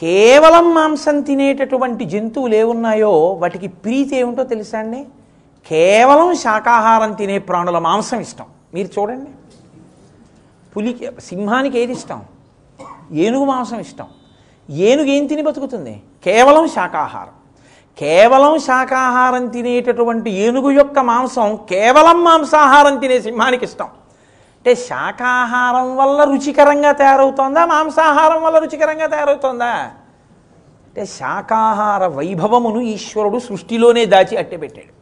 కేవలం 0.00 0.74
మాంసం 0.74 1.20
తినేటటువంటి 1.20 2.04
జంతువులు 2.04 2.54
ఏమున్నాయో 2.54 3.32
వాటికి 3.32 3.68
ప్రీతి 3.68 4.16
ఏమిటో 4.16 4.44
తెలుసా 4.44 4.78
అండి? 4.78 5.06
కేవలం 5.68 6.34
శాకాహారం 6.34 7.12
తినే 7.12 7.38
ప్రాణుల 7.38 7.78
మాంసం 7.78 8.20
ఇష్టం. 8.20 8.44
మీరు 8.74 9.00
చూడండి. 9.00 9.30
పులికి 10.76 11.20
సింహానికి 11.20 11.78
ఏది 11.78 11.92
ఇష్టం? 11.92 12.22
ఏనుగు 13.12 13.44
మాంసం 13.44 13.78
ఇష్టం. 13.78 14.06
ఏనుగు 14.70 15.08
ఏం 15.08 15.26
తిని 15.26 15.42
బతుకుతుంది? 15.42 16.02
కేవలం 16.24 16.68
శాకాహారం. 16.68 17.39
కేవలం 18.00 18.58
శాకాహారం 18.58 19.46
తినేటటువంటి 19.46 20.30
ఏనుగు 20.30 20.70
యొక్క 20.70 20.98
మాంసం 20.98 21.58
కేవలం 21.70 22.24
మాంసాహారం 22.24 22.98
తినే 22.98 23.20
సింహానికి 23.20 23.64
ఇష్టం. 23.64 23.84
అంటే 23.84 24.74
శాకాహారం 24.74 25.96
వల్ల 25.96 26.24
రుచికరంగా 26.24 26.92
తయారవుతోందా? 26.92 27.66
మాంసాహారం 27.66 28.42
వల్ల 28.42 28.58
రుచికరంగా 28.58 29.06
తయారవుతోందా? 29.06 29.90
అంటే 30.86 31.06
శాకాహార 31.06 32.06
వైభవమును 32.06 32.80
ఈశ్వరుడు 32.80 33.38
సృష్టిలోనే 33.38 34.04
దాచి 34.04 34.36
అట్టెపెట్టాడు 34.36 34.99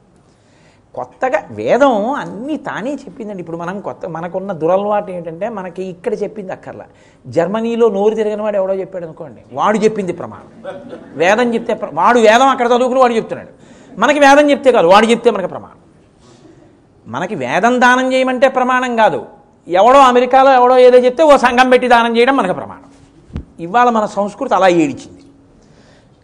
కొత్తగా 0.95 1.39
వేదం 1.51 1.95
అన్నీ 2.13 2.57
తానే 2.57 2.93
చెప్పిందండి. 2.93 3.41
ఇప్పుడు 3.41 3.57
మనం 3.57 3.81
కొత్త 3.81 4.07
మనకున్న 4.07 4.53
దురలవాటు 4.53 5.11
ఏంటంటే 5.11 5.49
మనకి 5.49 5.83
ఇక్కడ 5.85 6.15
చెప్పింది 6.23 6.53
అక్కర్లా. 6.53 6.87
జర్మనీలో 7.27 7.89
నోరు 7.89 8.15
తిరగని 8.15 8.43
వాడు 8.43 8.57
ఎవడో 8.57 8.75
చెప్పాడు 8.75 9.05
అనుకోండి 9.05 9.43
వాడు 9.53 9.79
చెప్పింది 9.79 10.13
ప్రమాణం. 10.13 10.49
వేదం 11.15 11.55
చెప్తే 11.55 11.75
వాడు 11.93 12.19
వేదం 12.19 12.49
అక్కడ 12.55 12.67
చదువుకుని 12.67 13.01
వాడు 13.01 13.13
చెప్తున్నాడు. 13.13 13.53
మనకి 13.99 14.21
వేదం 14.21 14.51
చెప్తే 14.51 14.73
కాదు 14.73 14.87
వాడు 14.87 15.07
చెప్తే 15.07 15.31
మనకి 15.31 15.49
ప్రమాణం. 15.49 15.79
మనకి 17.07 17.35
వేదం 17.35 17.81
దానం 17.81 18.13
చేయమంటే 18.13 18.49
ప్రమాణం 18.49 18.97
కాదు. 18.97 19.27
ఎవడో 19.69 19.99
అమెరికాలో 19.99 20.51
ఎవడో 20.53 20.79
ఏదో 20.79 20.99
చెప్తే 20.99 21.23
ఓ 21.23 21.37
సంఘం 21.37 21.71
పెట్టి 21.71 21.89
దానం 21.89 22.17
చేయడం 22.17 22.37
మనకు 22.37 22.53
ప్రమాణం. 22.53 22.91
ఇవాళ 23.61 23.89
మన 23.91 24.07
సంస్కృతి 24.07 24.55
అలా 24.55 24.69
ఏడిచింది. 24.69 25.23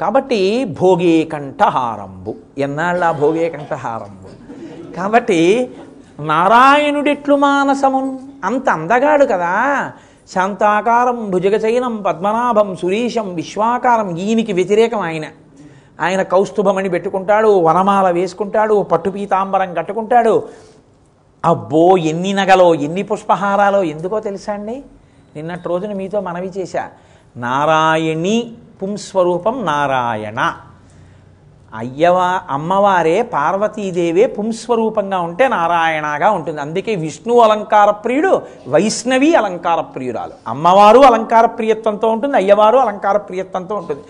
కాబట్టి 0.01 0.65
భోగే 0.81 1.25
కంఠహారంబు 1.25 2.35
ఎన్నాళ్ళ 2.59 3.11
భోగే 3.11 3.49
కంఠహారంబు 3.49 4.31
కాబట్టి 4.97 5.71
నారాయణుడెట్లు 6.21 7.37
మానసమున్. 7.37 8.19
అంత 8.45 8.69
అందగాడు 8.69 9.25
కదా. 9.25 9.93
శాంతాకారం 10.35 11.31
భుజగచైనం 11.31 11.97
పద్మనాభం 11.97 12.77
సురీశం 12.77 13.35
విశ్వాకారం 13.35 14.17
ఈయనికి 14.17 14.53
వ్యతిరేకం 14.53 15.01
ఆయన. 15.01 15.25
ఆయన 16.01 16.23
కౌస్తుభమణి 16.23 16.89
పెట్టుకుంటాడు 16.89 17.61
వనమాల 17.61 18.11
వేసుకుంటాడు 18.11 18.83
పట్టు 18.83 19.11
పీతాంబరం 19.11 19.75
కట్టుకుంటాడు. 19.75 20.49
అబ్బో 21.45 21.97
ఎన్ని 21.97 22.33
నగలో 22.33 22.75
ఎన్ని 22.75 23.03
పుష్పహారాలో 23.03 23.83
ఎందుకో 23.83 24.21
తెలుసా 24.21 24.53
అండి? 24.53 24.83
నిన్నటి 25.37 25.69
రోజున 25.69 25.93
మీతో 25.93 26.21
మనవి 26.21 26.53
చేశా. 26.59 26.89
నారాయణి 27.37 28.53
పుంస్వరూపం 28.83 29.65
నారాయణ. 29.65 30.53
అయ్యవా 31.81 32.27
అమ్మవారే 32.57 33.15
పార్వతీదేవే 33.35 34.25
పుంస్వరూపంగా 34.37 35.19
ఉంటే 35.29 35.45
నారాయణగా 35.55 36.29
ఉంటుంది. 36.37 36.59
అందుకే 36.65 36.93
విష్ణు 37.05 37.35
అలంకార 37.45 37.91
ప్రియుడు 38.05 38.33
వైష్ణవి 38.75 39.31
అలంకార 39.41 39.81
ప్రియురాలు. 39.95 40.35
అమ్మవారు 40.53 41.01
అలంకార 41.09 41.47
ప్రియత్వంతో 41.59 42.09
ఉంటుంది 42.15 42.37
అయ్యవారు 42.43 42.79
అలంకార 42.85 43.17
ప్రియత్వంతో 43.29 43.75
ఉంటుంది. 43.81 44.03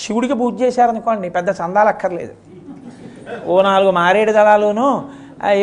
శివుడికి 0.00 0.34
పూజ 0.40 0.54
చేశారనుకోండి 0.62 1.28
పెద్ద 1.36 1.48
చందాలు 1.60 1.90
అక్కర్లేదు. 1.94 2.34
ఓ 3.52 3.54
నాలుగు 3.70 3.92
మారేడు 4.00 4.32
దళాలును 4.38 4.88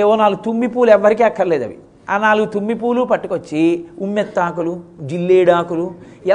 ఓ 0.09 0.13
నాలుగు 0.21 0.41
తుమ్మి 0.45 0.67
పూలు 0.73 0.91
ఎవ్వరికీ 0.95 1.23
అక్కర్లేదు 1.27 1.65
అవి. 1.67 1.77
ఆ 2.13 2.15
నాలుగు 2.23 2.47
తుమ్మి 2.53 2.75
పూలు 2.81 3.01
పట్టుకొచ్చి 3.11 3.61
ఉమ్మెత్తాకులు 4.05 4.73
జిల్లేడాకులు 5.11 5.85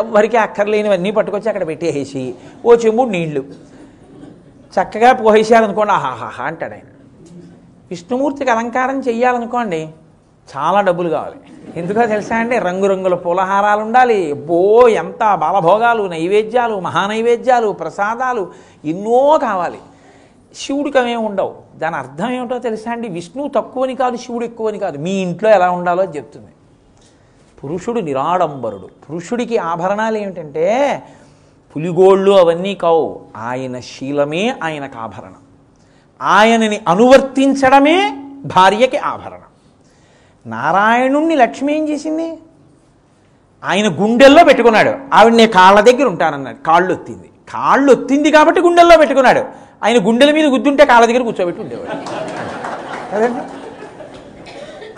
ఎవ్వరికీ 0.01 0.39
అక్కర్లేనివన్నీ 0.45 1.11
పట్టుకొచ్చి 1.19 1.49
అక్కడ 1.51 1.65
పెట్టేసి 1.71 2.23
ఓ 2.67 2.75
చెంబుడు 2.85 3.11
నీళ్ళు. 3.17 3.43
చక్కగా 4.69 5.13
పోసేయాలనుకోండి 5.13 5.93
ఆహాహా 5.93 6.45
అంటాడు 6.45 6.73
ఆయన. 6.73 6.83
విష్ణుమూర్తికి 7.91 8.51
అలంకారం 8.51 9.01
చెయ్యాలనుకోండి 9.01 9.89
చాలా 10.57 10.81
డబ్బులు 10.81 11.09
కావాలి. 11.09 11.37
ఎందుకో 11.77 12.07
తెలుసా 12.07 12.37
అండి 12.37 12.59
రంగురంగుల 12.59 13.15
పూలహారాలు 13.15 13.81
ఉండాలి. 13.81 14.33
బో 14.33 14.89
ఎంత 14.89 15.35
బాలభోగాలు 15.35 16.03
నైవేద్యాలు 16.03 16.81
మహానైవేద్యాలు 16.81 17.73
ప్రసాదాలు 17.73 18.53
ఎన్నో 18.85 19.39
కావాలి. 19.43 19.79
శివుడికి 20.55 20.99
అవేమి 20.99 21.17
ఉండవు. 21.17 21.55
దాని 21.77 21.97
అర్థం 21.97 22.31
ఏమిటో 22.31 22.59
తెలుసా 22.59 22.91
అండి 22.91 23.09
విష్ణువు 23.09 23.49
తక్కువని 23.49 23.95
కాదు 23.95 24.17
శివుడు 24.17 24.45
ఎక్కువని 24.45 24.79
కాదు. 24.79 24.99
మీ 24.99 25.11
ఇంట్లో 25.11 25.51
ఎలా 25.51 25.71
ఉండాలో 25.71 26.05
చెప్తుంది. 26.05 26.49
పురుషుడు 27.65 28.01
నిరాడంబరుడు. 28.01 28.89
పురుషుడికి 29.11 29.59
ఆభరణాలు 29.59 30.19
ఏమిటంటే 30.19 31.03
పులిగోళ్ళు 31.77 32.31
అవన్నీ 32.31 32.75
కావు. 32.75 33.21
ఆయన 33.37 33.81
శీలమే 33.81 34.55
ఆయనకు 34.63 34.99
ఆభరణం. 34.99 35.35
ఆయనని 36.23 36.81
అనువర్తించడమే 36.89 38.17
భార్యకి 38.45 38.97
ఆభరణం. 38.97 39.39
నారాయణుణ్ణి 40.47 41.37
లక్ష్మి 41.37 41.77
ఏం 41.77 41.89
చేసింది? 41.89 42.39
ఆయన 43.65 43.89
గుండెల్లో 43.89 44.45
పెట్టుకున్నాడు. 44.45 44.95
ఆవిడ 45.15 45.33
నేను 45.33 45.53
కాళ్ళ 45.53 45.81
దగ్గర 45.81 46.05
ఉంటానన్నాడు. 46.05 46.67
కాళ్ళు 46.67 46.93
ఒత్తింది 46.93 47.31
కాళ్ళు 47.49 47.93
ఒత్తింది 47.93 48.31
కాబట్టి 48.31 48.61
గుండెల్లో 48.61 48.97
పెట్టుకున్నాడు. 48.97 49.45
ఆయన 49.85 50.07
గుండెల 50.07 50.31
మీద 50.31 50.45
గుద్దుంటే 50.45 50.87
కాళ్ళ 50.87 51.07
దగ్గర 51.07 51.23
కూర్చోబెట్టి 51.23 51.63
ఉండేవాడు. 51.63 51.91
కదండి? 53.13 53.41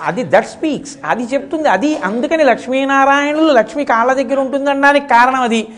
అది 0.03 0.25
దట్ 0.25 0.47
స్పీక్స్. 0.47 0.97
అది 1.05 1.23
చెప్తుంది. 1.23 1.69
అది 1.69 1.99
అందుకని 1.99 2.45
లక్ష్మీనారాయణులు 2.45 3.53
లక్ష్మి 3.53 3.85
కాళ్ళ 3.85 4.13
దగ్గర 4.13 4.41
ఉంటుందనడానికి 4.41 5.09
కారణం 5.09 5.43
అది. 5.43 5.69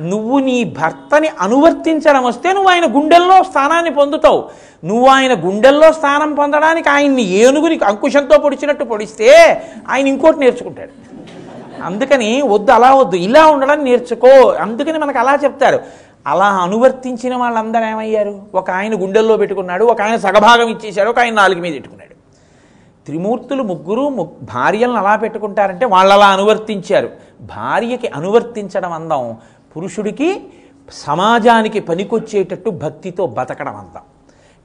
నువ్వు 0.00 0.38
నీ 0.38 0.64
భర్తని 0.64 1.28
అనువర్తించడం 1.40 2.24
వస్తే 2.24 2.52
నువ్వు 2.52 2.70
ఆయన 2.70 2.84
గుండెల్లో 2.84 3.42
స్థానాన్ని 3.42 3.90
పొందుతావు. 3.90 4.44
నువ్వు 4.84 5.06
ఆయన 5.06 5.32
గుండెల్లో 5.32 5.92
స్థానం 5.92 6.34
పొందడానికి 6.34 6.88
ఆయన్ని 6.88 7.22
ఏనుగుని 7.22 7.80
అంకుశంతో 7.84 8.38
పొడిచినట్టు 8.38 8.84
పొడిస్తే 8.84 9.62
ఆయన 9.88 10.08
ఇంకోటి 10.08 10.38
నేర్చుకుంటాడు. 10.38 10.90
అందుకని 11.82 12.42
వద్దు 12.42 12.72
అలా 12.72 12.94
వద్దు 12.94 13.16
ఇలా 13.16 13.46
ఉండడం 13.46 13.84
నేర్చుకో. 13.84 14.48
అందుకని 14.48 14.98
మనకు 14.98 15.18
అలా 15.18 15.38
చెప్తారు. 15.44 15.80
అలా 16.26 16.44
అనువర్తించిన 16.44 17.36
వాళ్ళందరూ 17.36 17.84
ఏమయ్యారు? 17.84 18.42
ఒక 18.54 18.70
ఆయన 18.70 19.02
గుండెల్లో 19.02 19.36
పెట్టుకున్నాడు 19.36 19.84
ఒక 19.84 20.02
ఆయన 20.02 20.16
సగభాగం 20.16 20.68
ఇచ్చేశాడు 20.68 21.10
ఒక 21.10 21.18
ఆయన 21.18 21.34
నాలుగు 21.34 21.60
మీద 21.60 21.72
పెట్టుకున్నాడు. 21.72 22.12
త్రిమూర్తులు 23.06 23.62
ముగ్గురు 23.62 24.30
భార్యలను 24.42 24.94
అలా 24.94 25.16
పెట్టుకుంటారంటే 25.16 25.86
వాళ్ళు 25.86 26.14
అలా 26.14 26.26
అనువర్తించారు. 26.26 27.10
భార్యకి 27.40 28.08
అనువర్తించడం 28.08 28.92
అందం 28.92 29.36
పురుషుడికి 29.76 30.40
సమాజానికి 30.92 31.80
పనికొచ్చేటట్టు 31.80 32.70
భక్తితో 32.70 33.26
బతకడం 33.26 33.76
అంతా. 33.76 34.00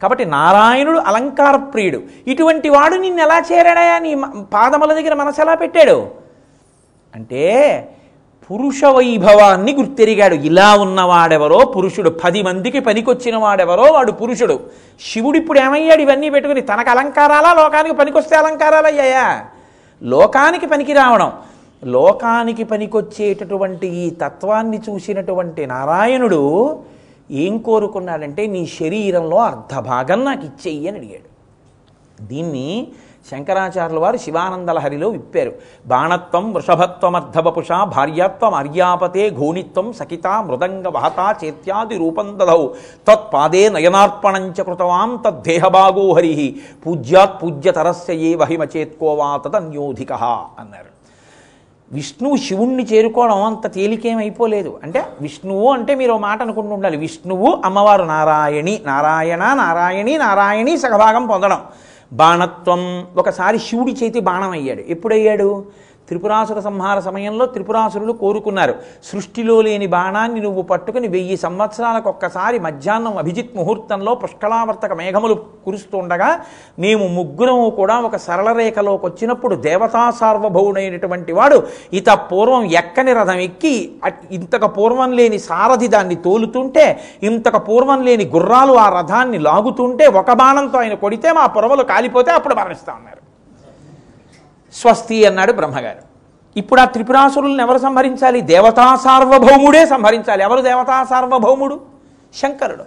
కాబట్టి 0.01 0.25
నారాయణుడు 0.25 0.99
అలంకార 0.99 1.55
ప్రియుడు. 1.55 2.01
ఇటువంటి 2.27 2.69
వాడు 2.69 2.95
నిన్ను 2.95 3.21
ఎలా 3.21 3.39
చేరాడయా 3.39 3.99
నీ 3.99 4.15
మ- 4.15 4.45
పాదముల 4.53 4.93
దగ్గర 4.93 5.13
మనసు 5.13 5.41
ఎలా 5.41 5.55
పెట్టాడు? 5.55 6.07
అంటే 7.15 7.89
పురుష 8.51 8.85
వైభవాన్ని 8.85 9.73
గుర్తెరిగాడు. 9.73 10.35
ఇలా 10.35 10.75
ఉన్నవాడెవరో 10.75 11.73
పురుషుడు. 11.77 12.09
పది 12.09 12.43
మందికి 12.43 12.79
పనికొచ్చిన 12.79 13.37
వాడెవరో 13.37 13.83
వాడు 13.83 14.11
పురుషుడు. 14.11 14.59
శివుడు 15.13 15.37
ఇప్పుడు 15.37 15.59
ఏమయ్యాడు? 15.59 16.01
ఇవన్నీ 16.01 16.29
పెట్టుకుని 16.29 16.61
తనకు 16.61 16.89
అలంకారాలా? 16.89 17.53
లోకానికి 17.53 17.95
పనికొస్తే 17.95 18.35
అలంకారాలయ్యాయా? 18.35 19.45
లోకానికి 20.03 20.67
పనికి 20.67 20.93
రావడం. 20.93 21.31
లోకానికి 21.85 22.63
పనికొచ్చేటటువంటి 22.63 23.87
ఈ 23.87 24.09
తత్వాన్ని 24.09 24.79
చూసినటువంటి 24.89 25.65
నారాయణుడు 25.65 26.79
ఏం 27.31 27.57
కోరుకున్నాడంటే 27.57 28.47
నీ 28.47 28.65
శరీరంలో 28.65 29.37
అర్ధభాగం 29.37 30.25
నాకు 30.25 30.45
ఇచ్చేయి 30.45 30.87
అని 30.87 30.97
అడిగాడు. 30.97 31.37
దీన్ని 32.23 32.87
శంకరాచార్యుల 33.31 33.99
వారు 33.99 34.17
శివానందలహరిలో 34.17 35.09
విప్పారు. 35.09 35.51
బాణత్వం 35.87 36.53
వృషభత్వం 36.53 37.15
అర్ధవపుష 37.15 37.67
భార్యాత్వం 37.71 38.53
అర్యాపతే 38.53 39.29
ఘోణిత్వం 39.29 39.93
సకిత 39.93 40.27
మృదంగ 40.27 40.87
వహత 40.87 41.35
చేత్యాది 41.43 41.97
రూపం 41.97 42.39
దధౌ 42.39 42.67
తత్పాదే 43.07 43.69
నయనార్పణంచ 43.69 44.61
కృతవాం 44.63 45.23
తద్దేహభాగో 45.25 46.13
హరి. 46.13 46.61
పూజ్యాత్ 46.85 47.43
పూజ్యతరస్య 47.43 48.13
ఏ 48.13 48.35
వహిమచేత్కోవా 48.35 49.37
తదన్యోధిక 49.37 50.13
అన్నారు. 50.59 50.96
విష్ణువు 51.91 52.37
శివుణ్ణి 52.37 52.83
చేరుకోవడం 52.83 53.43
అంత 53.43 53.73
తేలికేమైపోలేదు. 53.73 54.79
అంటే 54.83 55.03
విష్ణువు 55.21 55.71
అంటే 55.71 55.95
మీరు 55.95 56.11
ఓ 56.11 56.17
మాట 56.17 56.41
అనుకుంటూ 56.41 56.73
ఉండాలి. 56.73 56.97
విష్ణువు 56.97 57.61
అమ్మవారు 57.65 58.03
నారాయణి 58.03 58.81
నారాయణ 58.85 59.53
నారాయణి 59.53 60.17
నారాయణి 60.17 60.77
సగభాగం 60.77 61.27
పొందడం. 61.27 61.61
బాణత్వం. 62.13 63.07
ఒకసారి 63.17 63.59
శివుడి 63.59 63.91
చేతి 63.91 64.19
బాణం 64.19 64.51
అయ్యాడు. 64.51 64.83
ఎప్పుడయ్యాడు? 64.89 65.65
త్రిపురాసుర 66.09 66.59
సంహార 66.67 66.97
సమయంలో 67.07 67.45
త్రిపురాసురులు 67.53 68.13
కోరుకున్నారు. 68.21 68.73
సృష్టిలో 69.09 69.55
లేని 69.67 69.87
బాణాన్ని 69.95 70.39
నువ్వు 70.45 70.61
పట్టుకుని 70.71 71.07
వెయ్యి 71.15 71.37
సంవత్సరాలకు 71.45 72.07
ఒక్కసారి 72.13 72.57
మధ్యాహ్నం 72.59 73.15
అభిజిత్ 73.21 73.51
ముహూర్తంలో 73.57 74.13
పుష్కళావర్తక 74.21 74.93
మేఘములు 75.01 75.35
కురుస్తుండగా 75.65 76.29
మేము 76.77 77.07
ముగ్గురము 77.17 77.67
కూడా 77.79 77.97
ఒక 78.07 78.17
సరళ 78.27 78.49
రేఖలోకి 78.59 79.05
వచ్చినప్పుడు 79.05 79.57
దేవతా 79.67 80.03
సార్వభౌముడైనటువంటి 80.21 81.33
వాడు 81.33 81.59
ఇత 81.93 82.09
పూర్వం 82.31 82.63
ఎక్కని 82.81 83.13
రథం 83.13 83.39
ఎక్కి 83.39 83.75
ఇంతకు 84.37 84.69
పూర్వం 84.77 85.11
లేని 85.19 85.39
సారథి 85.49 85.87
దాన్ని 85.87 86.17
తోలుతుంటే 86.25 86.87
ఇంతకు 87.29 87.61
పూర్వం 87.67 88.01
లేని 88.01 88.27
గుర్రాలు 88.35 88.75
ఆ 88.77 88.89
రథాన్ని 88.97 89.41
లాగుతుంటే 89.47 90.07
ఒక 90.21 90.31
బాణంతో 90.41 90.79
ఆయన 90.79 90.97
కొడితే 90.97 91.31
మా 91.33 91.45
పొరవలు 91.55 91.85
కాలిపోతే 91.93 92.31
అప్పుడు 92.31 92.55
మరణిస్తా 92.55 92.91
ఉన్నారు 92.99 93.21
స్వస్తి 94.81 95.25
అన్నాడు 95.25 95.51
బ్రహ్మగారు. 95.51 96.07
ఇప్పుడు 96.59 96.81
ఆ 96.81 96.85
త్రిపురాసురులను 96.85 97.61
ఎవరు 97.61 97.77
సంహరించాలి? 97.77 98.41
దేవతా 98.41 98.95
సార్వభౌముడే 98.95 99.85
సంహరించాలి. 99.85 100.43
ఎవరు 100.43 100.61
దేవతా 100.61 101.03
సార్వభౌముడు? 101.03 101.81
శంకరుడు. 102.41 102.83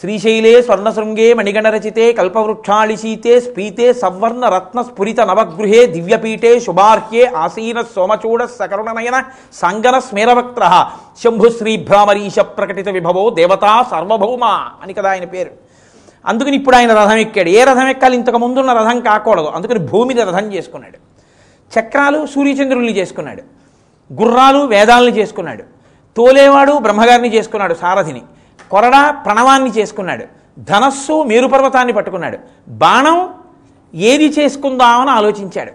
శ్రీశైలే 0.00 0.62
స్వర్ణశృంగే 0.62 1.34
మణిగణరచితే 1.34 2.12
కల్పవృక్షాళిశీతే 2.12 3.40
స్పీతే 3.40 3.92
సవర్ణ 3.92 4.48
రత్న 4.48 4.82
స్ఫురిత 4.82 5.20
నవగృహే 5.20 5.86
దివ్యపీఠే 5.86 6.60
శుభార్హ్యే 6.60 7.24
ఆసీన 7.24 7.80
సోమచూడ 7.80 8.44
సకరుణనయన 8.44 9.24
సంగన 9.52 9.98
స్మేరవక్త్ర. 9.98 10.86
శంభుశ్రీ 11.24 11.76
భ్రామరీశ 11.76 12.38
ప్రకటిత 12.38 12.88
విభవో 12.88 13.30
దేవతా 13.30 13.82
సార్వభౌమ 13.90 14.44
అని 14.82 14.92
కదా 14.92 15.10
ఆయన 15.10 15.24
పేరు. 15.24 15.50
అందుకని 16.26 16.56
ఇప్పుడు 16.56 16.76
ఆయన 16.76 16.94
రథం 16.94 17.16
ఎక్కాడు. 17.16 17.48
ఏ 17.48 17.64
రథం 17.64 17.88
ఎక్కాలి? 17.88 18.16
ఇంతకు 18.16 18.38
ముందున్న 18.38 18.72
రథం 18.72 19.00
కాకూడదు. 19.00 19.46
అందుకని 19.46 19.78
భూమిని 19.78 20.22
రథం 20.22 20.52
చేసుకున్నాడు. 20.52 21.13
చక్రాలు 21.78 22.26
సూర్యచంద్రుల్ని 22.26 22.96
చేసుకున్నాడు. 22.96 23.42
గుర్రాలు 24.12 24.58
వేదాలని 24.58 25.18
చేసుకున్నాడు. 25.18 25.62
తోలేవాడు 26.16 26.72
బ్రహ్మగారిని 26.72 27.34
చేసుకున్నాడు 27.34 27.74
సారథిని. 27.74 28.22
కొరడ 28.70 29.14
ప్రణవాన్ని 29.26 29.70
చేసుకున్నాడు. 29.70 30.24
ధనస్సు 30.58 31.22
మేరుపర్వతాన్ని 31.22 31.92
పట్టుకున్నాడు. 31.92 32.38
బాణం 32.68 33.34
ఏది 33.94 34.26
చేసుకుందామని 34.26 35.10
ఆలోచించాడు. 35.10 35.72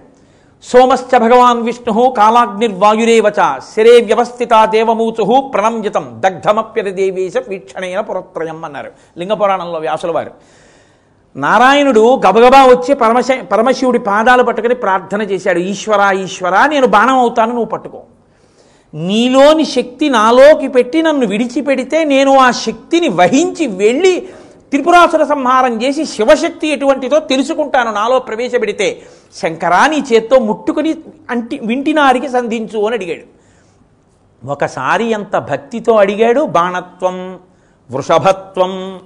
సోమశ్చ 0.63 1.17
భగవాన్ 1.17 1.61
విష్ణు 1.61 2.13
కాలాగ్నిర్వాయురేవచ 2.17 3.59
శరే 3.75 4.01
వ్యవస్థిత 4.01 4.65
దేవమూచు 4.65 5.51
ప్రణంజితం 5.53 6.15
దగ్ధమప్యత 6.15 6.85
దేవేశ 6.85 7.33
వీక్షణైన 7.47 7.99
పురత్రయం 7.99 8.65
అన్నారు. 8.65 8.91
లింగపురాణంలో 9.17 9.79
వ్యాసుల 9.79 10.11
వారు 10.11 10.31
నారాయణుడు 11.36 12.15
గబగబా 12.15 12.65
వచ్చి 12.65 12.93
పరమశ 12.93 13.27
పరమశివుడి 13.51 13.99
పాదాలు 13.99 14.43
పట్టుకుని 14.43 14.75
ప్రార్థన 14.75 15.21
చేశాడు. 15.21 15.59
ఈశ్వర 15.59 16.11
ఈశ్వర 16.23 16.65
నేను 16.67 16.88
బాణం 16.88 17.17
అవుతాను 17.17 17.49
నువ్వు 17.49 17.65
పట్టుకో. 17.65 18.01
నీలోని 18.93 19.65
శక్తి 19.65 20.09
నాలోకి 20.09 20.67
పెట్టి 20.67 21.01
నన్ను 21.01 21.27
విడిచిపెడితే 21.27 22.03
నేను 22.03 22.38
ఆ 22.38 22.51
శక్తిని 22.51 23.09
వహించి 23.09 23.67
వెళ్ళి 23.67 24.27
త్రిపురాసుర 24.71 25.23
సంహారం 25.23 25.84
చేసి 25.84 26.05
శివశక్తి 26.05 26.67
ఎటువంటిదో 26.67 27.19
తెలుసుకుంటాను. 27.19 27.91
నాలో 27.91 28.19
ప్రవేశపెడితే 28.19 29.01
శంకరా 29.36 29.88
నీ 29.88 30.03
చేత్తో 30.13 30.39
ముట్టుకుని 30.39 30.95
అంటి 31.30 31.59
వింటినారికి 31.63 32.30
సంధించు 32.30 32.80
అని 32.80 32.95
అడిగాడు. 32.95 33.39
ఒకసారి 34.45 35.13
అంత 35.13 35.38
భక్తితో 35.38 35.93
అడిగాడు? 35.93 36.41
బాణత్వం 36.41 37.39
వృషభత్వం 37.91 38.99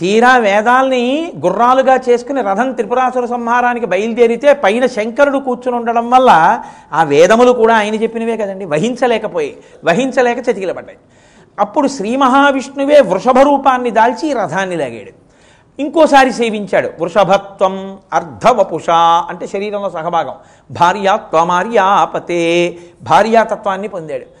తీరా 0.00 0.36
వేదాల్ని 0.36 1.32
గుర్రాలుగా 1.44 2.00
చేసుకుని 2.10 2.42
రథం 2.42 2.72
త్రిపురాసుర 2.72 3.26
సంహారానికి 3.26 3.86
బయలుదేరితే 3.86 4.52
పైన 4.52 4.86
శంకరుడు 4.86 5.38
కూర్చుని 5.38 5.76
ఉండడం 5.76 6.10
వల్ల 6.10 6.62
ఆ 6.92 7.02
వేదములు 7.02 7.52
కూడా 7.52 7.76
ఆయన 7.76 7.94
చెప్పినవే 7.94 8.36
కదండి. 8.36 8.64
వహించలేకపోయి 8.64 9.56
వహించలేక 9.84 10.38
చతికిలబడ్డాయి. 10.38 10.98
అప్పుడు 11.60 11.88
శ్రీ 11.88 12.16
మహావిష్ణువే 12.16 13.00
వృషభ 13.00 13.38
రూపాన్ని 13.38 13.90
దాల్చి 13.90 14.32
రథాన్ని 14.32 14.76
లాగాడు. 14.76 15.20
ఇంకోసారి 15.82 16.32
సేవించాడు. 16.32 16.90
వృషభత్వం 17.00 17.98
అర్ధవపుష 18.12 18.90
అంటే 18.90 19.46
శరీరంలో 19.46 19.90
సహభాగం. 19.90 20.34
భార్యాత్వమార్యాపతే 20.70 22.76
భార్యాతత్వాన్ని 23.02 23.88
పొందాడు. 23.88 24.40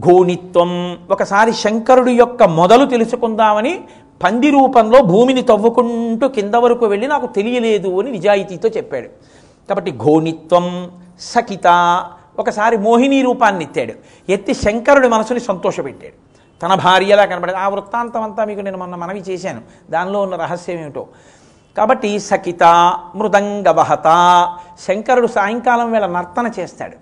ఘోణిత్వం 0.00 0.98
ఒకసారి 1.10 1.52
శంకరుడు 1.52 2.10
యొక్క 2.10 2.42
మొదలు 2.42 2.86
తెలుసుకుందామని 2.86 3.80
పంది 4.24 4.50
రూపంలో 4.50 5.02
భూమిని 5.02 5.42
తవ్వుకుంటూ 5.42 6.28
కింద 6.28 6.54
వరకు 6.54 6.86
వెళ్ళి 6.86 7.06
నాకు 7.06 7.26
తెలియలేదు 7.26 8.00
అని 8.00 8.10
నిజాయితీతో 8.10 8.68
చెప్పాడు. 8.68 9.08
కాబట్టి 9.68 9.90
ఘోణిత్వం 9.90 10.90
సకిత 11.20 11.66
ఒకసారి 12.38 12.76
మోహిని 12.76 13.22
రూపాన్ని 13.22 13.64
ఎత్తాడు. 13.64 13.92
ఎత్తి 14.32 14.54
శంకరుడి 14.54 15.08
మనసుని 15.08 15.40
సంతోషపెట్టాడు. 15.40 16.32
తన 16.62 16.74
భార్యలా 16.74 17.24
కనబడేది. 17.24 17.58
ఆ 17.58 17.68
వృత్తాంతం 17.68 18.22
అంతా 18.22 18.44
మీకు 18.44 18.60
నేను 18.60 18.78
మొన్న 18.78 18.94
మనవి 18.94 19.20
చేశాను. 19.20 19.60
దానిలో 19.90 20.20
ఉన్న 20.20 20.36
రహస్యం 20.36 20.80
ఏమిటో? 20.80 21.06
కాబట్టి 21.76 22.20
సకిత 22.20 22.64
మృదంగవహత 23.14 24.04
శంకరుడు 24.88 25.26
సాయంకాలం 25.26 25.92
వేళ 25.92 26.06
నర్తన 26.06 26.50
చేస్తాడు. 26.58 27.01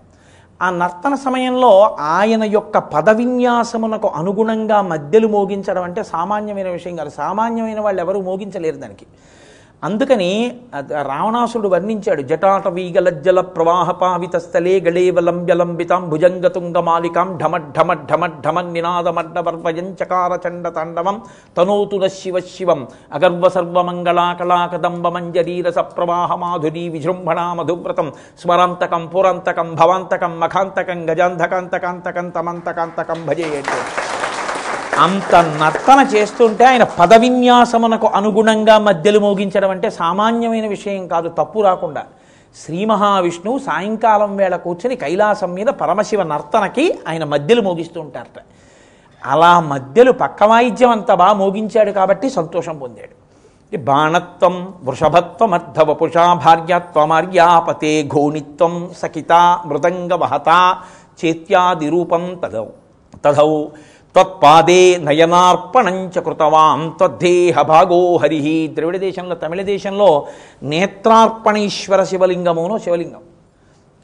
ఆ 0.62 0.70
నర్తన 0.70 1.14
సమయంలో 1.14 1.96
ఆయన 2.00 2.44
యొక్క 2.44 2.78
పదవిన్యాసమునకు 2.78 4.08
అనుగుణంగా 4.08 4.82
మధ్యలు 4.82 5.28
మోగించడం 5.28 5.82
అంటే 5.82 6.02
సామాన్యమైన 6.02 6.68
విషయం 6.68 6.96
కాదు. 6.96 7.10
సామాన్యమైన 7.10 7.80
వాళ్ళు 7.80 8.02
ఎవరు 8.02 8.18
మోగించలేరు 8.18 8.76
దానికి. 8.76 9.06
అందుకని 9.82 10.28
అద- 10.74 11.02
రావణాసురుడు 11.08 11.68
వర్ణించాడు 11.72 12.22
జటాటవీగలజ్జల 12.30 13.40
ప్రవాహ 13.50 13.90
పావిత 14.00 14.36
స్థలే 14.44 14.74
గళేవలంబ్యలంబితాం 14.86 16.02
భుజంగతుంగమాలికాం 16.10 17.28
ఢమఢమఢమఢమన్ 17.40 18.70
నినాదమడ్డవర్వయం 18.74 19.88
చకార 19.98 20.32
చండ 20.44 20.68
తాండవం 20.76 21.16
తనోతున 21.56 22.06
శివ 22.16 22.38
శివం 22.50 22.82
అగర్వ 23.12 23.48
సర్వమంగళాకళాకదంబ 23.56 25.06
మంజరీరస 25.10 25.78
ప్రవాహ 25.94 26.30
మాధురీ 26.36 26.84
విజృంభణా 26.94 27.46
మధువ్రతం 27.54 28.10
స్మరాంతకం 28.38 29.04
పురంతకం 29.10 29.70
భవాంతకం 29.74 30.34
మఖాంతకం 30.40 31.00
గజాంధకాంతకాంతకం 31.10 32.28
తమంతకాంతకం 32.36 33.20
భజే 33.26 33.48
అంటే 33.56 33.80
అంత 35.00 35.34
నర్తన 35.34 36.06
చేస్తుంటే 36.14 36.64
ఆయన 36.64 36.84
పదవిన్యాసమునకు 36.84 38.06
అనుగుణంగా 38.06 38.78
మధ్యలు 38.78 39.18
మోగించడం 39.18 39.70
అంటే 39.70 39.90
సామాన్యమైన 39.90 40.66
విషయం 40.66 41.08
కాదు 41.08 41.28
తప్పు 41.28 41.60
రాకుండా. 41.60 42.04
శ్రీ 42.64 42.84
మహావిష్ణువు 42.84 43.58
సాయంకాలం 43.58 44.36
వేళ 44.36 44.56
కూర్చొని 44.56 44.96
కైలాసం 44.96 45.52
మీద 45.52 45.66
పరమశివ 45.66 46.22
నర్తనకి 46.22 46.98
ఆయన 47.08 47.24
మధ్యలు 47.24 47.60
మోగిస్తూ 47.60 48.00
ఉంటారట. 48.00 48.42
అలా 49.26 49.60
మధ్యలు 49.60 50.12
పక్క 50.12 50.44
వాయిద్యం 50.44 50.90
అంత 50.90 51.14
బాగా 51.14 51.32
మోగించాడు 51.32 51.90
కాబట్టి 51.90 52.30
సంతోషం 52.30 52.78
పొందాడు. 52.78 53.20
ఈ 53.74 53.78
బాణత్వం 53.78 54.74
వృషభత్వం 54.84 55.54
అర్ధవపుషా 55.54 56.34
భార్యాత్వమార్యాపతే 56.34 58.02
ఘోణిత్వం 58.02 58.90
సకిత 58.98 59.32
మృదంగ 59.66 60.14
వహత 60.14 60.76
చేత్యాది 61.24 61.90
రూపం 61.90 62.40
తదౌ. 62.44 62.64
తదౌ. 63.24 63.64
త్వత్పాదే 64.14 64.96
నయనార్పణంచ 64.96 66.20
కృతవాం 66.20 66.94
త్వద్దేహ 66.98 67.62
భాగో 67.62 68.16
హరి. 68.16 68.70
ద్రవిడ 68.74 68.96
దేశంలో 68.96 69.34
తమిళ 69.34 69.62
దేశంలో 69.62 70.26
నేత్రార్పణేశ్వర 70.62 72.04
శివలింగమునో 72.04 72.78
శివలింగం. 72.78 73.20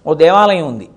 ఓ 0.07 0.15
దేవాలయం 0.15 0.67
ఉంది. 0.67 0.89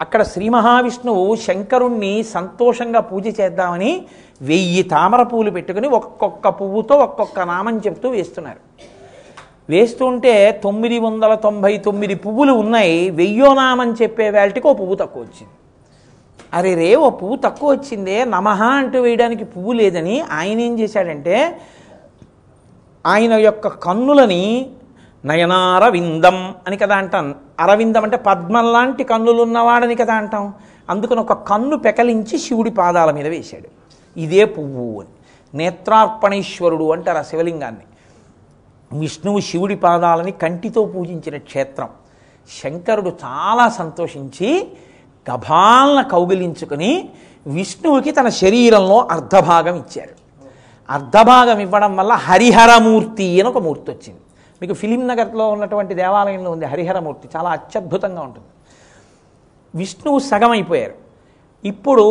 అక్కడ 0.00 0.22
శ్రీ 0.22 0.48
మహావిష్ణువు 0.48 1.36
శంకరుణ్ణి 1.36 2.22
సంతోషంగా 2.22 3.00
పూజ 3.00 3.40
చేద్దామని 3.40 4.06
వెయ్యి 4.42 4.82
తామర 4.82 5.22
పూలు 5.22 5.50
పెట్టుకుని 5.50 5.88
ఒక్కొక్క 5.88 6.48
పువ్వుతో 6.48 6.94
ఒక్కొక్క 6.94 7.40
నామం 7.40 7.78
చెప్తూ 7.78 8.08
వేస్తున్నారు. 8.08 8.60
వేస్తుంటే 9.70 10.60
తొమ్మిది 10.64 10.98
వందల 10.98 11.34
తొంభై 11.34 11.78
తొమ్మిది 11.78 12.14
పువ్వులు 12.14 12.52
ఉన్నాయి. 12.52 13.10
వెయ్యో 13.10 13.54
నామం 13.54 13.92
చెప్పే 13.92 14.30
వేళటికి 14.30 14.66
ఓ 14.66 14.72
పువ్వు 14.72 14.94
తక్కువ 14.94 15.22
వచ్చింది. 15.22 15.52
అరే 16.54 16.74
రే 16.74 16.96
ఓ 16.96 17.10
పువ్వు 17.10 17.36
తక్కువ 17.36 17.70
వచ్చిందే 17.70 18.24
నమహ 18.24 18.62
అంటూ 18.62 19.00
వేయడానికి 19.00 19.44
పువ్వు 19.44 19.72
లేదని 19.72 20.20
ఆయన 20.20 20.60
ఏం 20.60 20.78
చేశాడంటే 20.78 21.60
ఆయన 23.06 23.32
యొక్క 23.32 23.68
కన్నులని 23.68 24.70
నయనారవిందం 25.24 26.54
అని 26.66 26.76
కదా 26.76 26.96
అంటాం. 26.96 27.34
అరవిందం 27.60 28.02
అంటే 28.02 28.16
పద్మం 28.16 28.72
లాంటి 28.72 29.04
కన్నులు 29.04 29.42
ఉన్నవాడని 29.42 29.94
కదా 29.94 30.14
అంటాం. 30.14 30.54
అందుకని 30.90 31.20
ఒక 31.20 31.32
కన్ను 31.32 31.76
పెకలించి 31.76 32.38
శివుడి 32.38 32.70
పాదాల 32.70 33.10
మీద 33.10 33.26
వేశాడు. 33.26 33.68
ఇదే 34.20 34.44
పువ్వు 34.44 35.00
అని. 35.00 35.08
నేత్రార్పణేశ్వరుడు 35.56 36.92
అంటారు 36.92 37.18
ఆ 37.18 37.22
శివలింగాన్ని. 37.22 37.80
విష్ణువు 38.98 39.40
శివుడి 39.40 39.76
పాదాలని 39.76 40.32
కంటితో 40.32 40.84
పూజించిన 40.84 41.36
క్షేత్రం. 41.36 41.88
శంకరుడు 42.62 43.08
చాలా 43.24 43.68
సంతోషించి 43.68 44.68
గభాలన 45.30 46.02
కౌగిలించుకుని 46.02 47.08
విష్ణువుకి 47.46 48.10
తన 48.10 48.28
శరీరంలో 48.28 49.08
అర్ధభాగం 49.10 49.76
ఇచ్చారు. 49.76 50.14
అర్ధభాగం 50.90 51.58
ఇవ్వడం 51.58 51.96
వల్ల 51.96 52.12
హరిహరమూర్తి 52.12 53.40
అని 53.40 53.48
ఒక 53.48 53.58
మూర్తి 53.58 53.90
వచ్చింది. 53.90 54.20
మీకు 54.62 54.74
ఫిలిం 54.74 55.06
నగర్లో 55.08 55.48
ఉన్నటువంటి 55.48 55.94
దేవాలయంలో 55.94 56.50
ఉంది 56.50 56.64
హరిహరమూర్తి 56.64 57.28
చాలా 57.36 57.50
అత్యద్భుతంగా 57.50 58.22
ఉంటుంది. 58.22 58.46
విష్ణువు 59.74 60.18
సగం 60.18 60.50
అయిపోయారు 60.50 60.94
ఇప్పుడు 61.64 62.06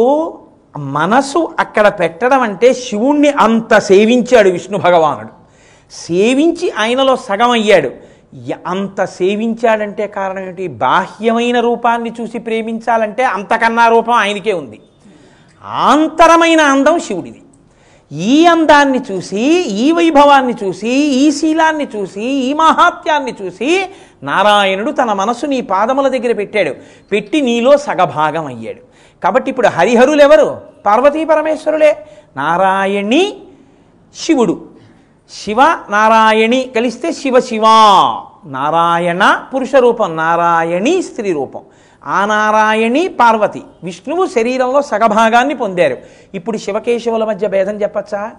మనసు 0.78 1.56
అక్కడ 1.60 1.88
పెట్టడం 1.88 2.42
అంటే 2.42 2.74
శివుణ్ణి 2.74 3.30
అంత 3.30 3.78
సేవించాడు 3.78 4.50
విష్ణు 4.50 4.78
భగవానుడు. 4.78 5.34
సేవించి 5.92 6.72
ఆయనలో 6.72 7.16
సగం 7.16 7.50
అయ్యాడు 7.50 7.92
అంత 8.68 9.06
సేవించాడంటే 9.06 10.08
కారణం 10.08 10.40
ఏంటి 10.40 10.68
బాహ్యమైన 10.68 11.60
రూపాన్ని 11.60 12.12
చూసి 12.22 12.40
ప్రేమించాలంటే 12.40 13.24
అంతకన్నా 13.24 13.88
రూపం 13.88 14.14
ఆయనకే 14.14 14.54
ఉంది. 14.54 14.82
ఆంతరమైన 15.64 16.62
అందం 16.62 17.00
శివుడిది. 17.00 17.42
ఈ 18.12 18.46
అందాన్ని 18.46 19.00
చూసి 19.12 19.42
ఈ 19.68 19.92
వైభవాన్ని 19.92 20.54
చూసి 20.64 20.90
ఈ 20.90 21.32
శీలాన్ని 21.32 21.88
చూసి 21.96 22.22
ఈ 22.22 22.54
మహాత్యాన్ని 22.54 23.34
చూసి 23.42 23.90
నారాయణుడు 24.24 24.92
తన 24.92 25.14
మనసు 25.14 25.46
నీ 25.46 25.62
పాదముల 25.62 26.08
దగ్గర 26.08 26.32
పెట్టాడు. 26.32 26.76
పెట్టి 27.12 27.42
నీలో 27.42 27.78
సగభాగం 27.78 28.46
అయ్యాడు. 28.46 28.80
కాబట్టి 29.24 29.50
ఇప్పుడు 29.50 29.68
హరిహరులు 29.68 30.22
ఎవరు 30.22 30.62
పార్వతీ 30.86 31.26
పరమేశ్వరులే. 31.26 31.98
నారాయణి 32.38 33.38
శివుడు. 34.16 34.75
శివ 35.30 35.62
నారాయణి 35.64 36.72
కలిస్తే 36.76 37.12
శివ 37.12 37.40
శివ. 37.40 37.64
నారాయణ 38.46 39.44
పురుష 39.56 39.76
రూపం 39.76 40.16
నారాయణి 40.16 41.02
స్త్రీ 41.02 41.34
రూపం. 41.34 41.62
ఆ 42.06 42.26
నారాయణి 42.26 43.08
పార్వతి. 43.08 43.62
విష్ణువు 43.84 44.26
శరీరంలో 44.26 44.82
సగభాగాన్ని 44.82 45.54
పొందారు. 45.54 45.98
ఇప్పుడు 46.34 46.58
శివకేశవుల 46.58 47.24
మధ్య 47.24 47.48
భేదం 47.48 47.82
చెప్పచ్చా? 47.82 48.32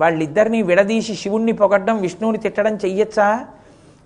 వాళ్ళిద్దరిని 0.00 0.62
విడదీసి 0.62 1.14
శివుణ్ణి 1.14 1.52
పొగడ్డం 1.52 2.00
విష్ణువుని 2.00 2.38
తిట్టడం 2.38 2.74
చెయ్యొచ్చా? 2.76 3.44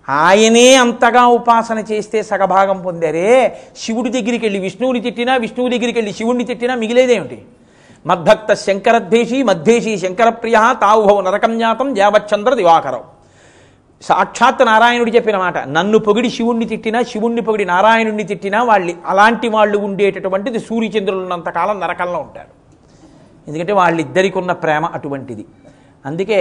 ఆయనే 0.08 0.74
అంతగా 0.74 1.26
ఉపాసన 1.26 1.78
చేస్తే 1.78 2.22
సగభాగం 2.22 2.82
పొందారే. 2.82 3.60
శివుడి 3.76 4.10
దగ్గరికి 4.10 4.44
వెళ్ళి 4.44 4.60
విష్ణువుని 4.60 5.00
తిట్టినా 5.00 5.36
విష్ణువు 5.36 5.70
దగ్గరికి 5.70 5.98
వెళ్ళి 5.98 6.12
శివుణ్ణి 6.12 6.44
తిట్టినా 6.44 6.74
మిగిలేదేమిటి? 6.74 7.42
మద్భక్త 8.09 8.50
శంకరద్వేషి 8.66 9.38
మధ్యేషి 9.50 9.92
శంకరప్రియ 10.02 10.57
తావుభవ 10.82 11.20
నరకం 11.26 11.52
జ్ఞాతం 11.59 11.88
యావచ్చంద్ర 12.00 12.52
దివాకరం. 12.61 13.02
సాక్షాత్ 14.02 14.62
నారాయణుడు 14.68 15.11
చెప్పిన 15.16 15.36
మాట 15.44 15.59
నన్ను 15.76 15.98
పొగిడి 16.07 16.30
శివుణ్ణి 16.36 16.66
తిట్టినా 16.72 16.98
శివుణ్ణి 17.11 17.42
పొగిడి 17.46 17.64
నారాయణుణ్ణి 17.72 18.24
తిట్టినా 18.30 18.59
వాళ్ళు 18.70 18.92
అలాంటి 19.12 19.48
వాళ్ళు 19.54 19.78
ఉండేటటువంటిది 19.86 20.59
సూర్యచంద్రులు 20.68 21.22
ఉన్నంతకాలం 21.26 21.76
నరకంలో 21.84 22.18
ఉంటారు. 22.26 22.52
ఎందుకంటే 23.48 23.72
వాళ్ళిద్దరికి 23.80 24.38
ఉన్న 24.42 24.52
ప్రేమ 24.64 24.84
అటువంటిది. 24.96 25.44
అందుకే 26.04 26.40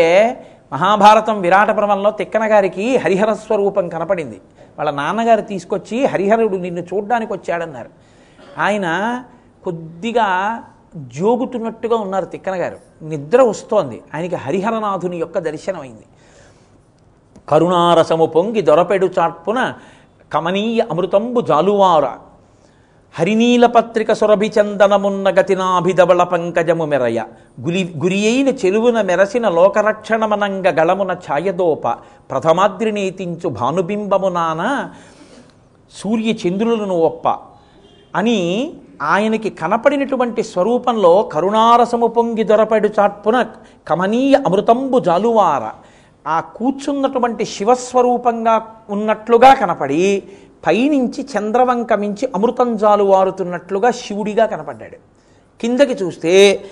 మహాభారతం 0.73 1.35
విరాట 1.45 1.71
పర్వంలో 1.79 2.11
తిక్కన 2.19 2.43
గారికి 2.53 2.85
హరిహర 3.03 3.31
స్వరూపం 3.45 3.85
కనపడింది. 3.95 4.37
వాళ్ళ 4.77 4.91
నాన్నగారు 5.01 5.43
తీసుకొచ్చి 5.51 5.97
హరిహరుడు 6.11 6.57
నిన్ను 6.65 6.83
చూడ్డానికి 6.91 7.31
వచ్చాడన్నారు 7.37 7.91
ఆయన 8.65 8.87
కొద్దిగా 9.67 10.27
జోగుతున్నట్టుగా 10.97 11.95
ఉన్నారు 11.95 12.25
తిక్కన 12.25 12.55
గారు 12.55 12.77
నిద్ర 13.01 13.41
వస్తోంది. 13.41 14.01
ఆయనకి 14.15 14.35
హరిహరనాథుని 14.35 15.17
యొక్క 15.17 15.39
దర్శనమైంది. 15.39 16.03
కరుణారసము 17.49 18.25
పొంగి 18.25 18.61
దొరపెడు 18.61 19.09
చాట్పున 19.19 19.73
కమనీయ 20.33 20.81
అమృతంబు 20.91 21.41
జాలువార. 21.41 22.07
హరినీల 23.13 23.65
పత్రిక 23.65 24.13
సురభి 24.13 24.51
చందనమున్న 24.61 25.29
గతినాభిధబళ 25.29 26.23
పంకజము 26.23 26.85
మెరయ. 26.85 27.23
గులి 27.61 27.93
గురి 27.97 28.27
అయిన 28.27 28.47
చెలువున 28.47 29.01
మెరసిన 29.01 29.49
లోకరక్షణమనంగ 29.49 30.67
గళమున 30.67 31.11
ఛాయదోప. 31.11 31.87
ప్రథమాద్రినితించు 32.31 33.49
భానుబింబము 33.49 34.29
నాన 34.29 34.89
సూర్య 35.91 36.31
చంద్రులను 36.31 36.95
ఒప్ప. 36.95 37.37
అని 38.15 38.73
ఆయనకి 39.01 39.49
కనపడినటువంటి 39.49 40.43
స్వరూపంలో 40.43 41.23
కరుణారసము 41.23 42.07
పొంగి 42.07 42.43
దొరపడు 42.43 42.89
చాట్పున 42.99 43.45
కమనీయ 43.87 44.35
అమృతంబు 44.47 44.99
జాలువార. 44.99 45.71
ఆ 46.27 46.39
కూర్చున్నటువంటి 46.39 47.45
శివస్వరూపంగా 47.45 48.71
ఉన్నట్లుగా 48.89 49.53
కనపడి 49.53 50.23
పైనుంచి 50.67 51.23
చంద్రవంక 51.23 51.93
మించి 51.93 52.29
అమృతం 52.35 52.77
జాలువారుతున్నట్లుగా 52.77 53.91
శివుడిగా 53.91 54.45
కనపడ్డాడు. 54.45 54.97
కిందకి 55.61 56.03
చూస్తే 56.03 56.65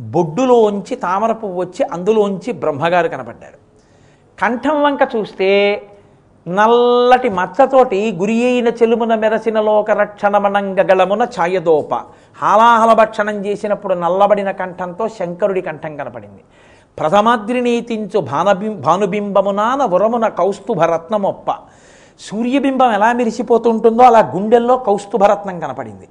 బొడ్డులోంచి 0.00 0.96
తామర 0.96 1.32
పువ్వు 1.32 1.60
వచ్చి 1.60 1.82
అందులోంచి 1.92 2.52
బ్రహ్మగారు 2.52 3.08
కనపడ్డాడు 3.08 3.58
కంఠం 4.40 4.82
వంక 4.82 5.08
చూస్తే 5.16 5.50
నల్లటి 6.48 7.28
మచ్చతోటి 7.28 8.12
గురి 8.12 8.44
అయిన 8.44 8.68
చెలుమున 8.68 9.14
మెరసిన 9.14 9.60
లోక 9.60 9.90
రక్షణమనంగ 9.90 10.80
గళమున 10.80 11.22
ఛాయదోప. 11.22 11.94
హాలాహల 12.42 12.92
భక్షణం 12.92 13.46
చేసినప్పుడు 13.46 13.94
నల్లబడిన 13.94 14.50
కంఠంతో 14.50 15.08
శంకరుడి 15.08 15.60
కంఠం 15.60 15.96
కనపడింది. 15.96 16.42
ప్రథమాద్రినీతించు 16.98 18.20
భానబిం 18.20 18.80
భానుబింబమునాన 18.80 19.84
వరమున 19.84 20.28
కౌస్తుభరత్నమొప్ప. 20.28 21.50
సూర్యబింబం 22.20 22.92
ఎలా 22.92 23.12
మెరిసిపోతుంటుందో 23.12 24.02
అలా 24.02 24.18
గుండెల్లో 24.18 24.76
కౌస్తుభరత్నం 24.76 25.60
కనపడింది. 25.60 26.08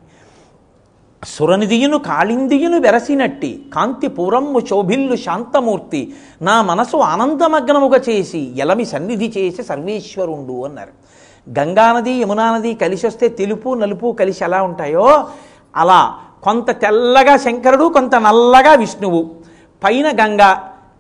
సురనిధియును 1.27 1.97
కాళిందియును 1.97 2.79
వెరసినట్టి 2.79 3.65
కాంతి 3.75 4.07
పూరమ్ము 4.07 4.59
శోభిల్లు 4.59 5.15
శాంతమూర్తి 5.15 6.13
నా 6.41 6.61
మనసు 6.61 6.97
ఆనందమగ్నముగా 6.97 7.99
చేసి 8.09 8.51
ఎలమి 8.55 8.85
సన్నిధి 8.85 9.33
చేసి 9.37 9.63
సర్వేశ్వరుండు 9.63 10.65
అన్నారు. 10.65 10.89
గంగానది 11.59 12.11
యమునానది 12.11 12.73
కలిసి 12.73 13.07
వస్తే 13.07 13.27
తెలుపు 13.27 13.73
నలుపు 13.73 14.15
కలిసి 14.19 14.43
ఎలా 14.43 14.61
ఉంటాయో? 14.63 15.27
అలా. 15.75 16.15
కొంత 16.43 16.71
తెల్లగా 16.71 17.37
శంకరుడు 17.37 17.89
కొంత 17.93 18.15
నల్లగా 18.15 18.73
విష్ణువు. 18.73 19.29
పైన 19.83 20.09
గంగ 20.09 20.55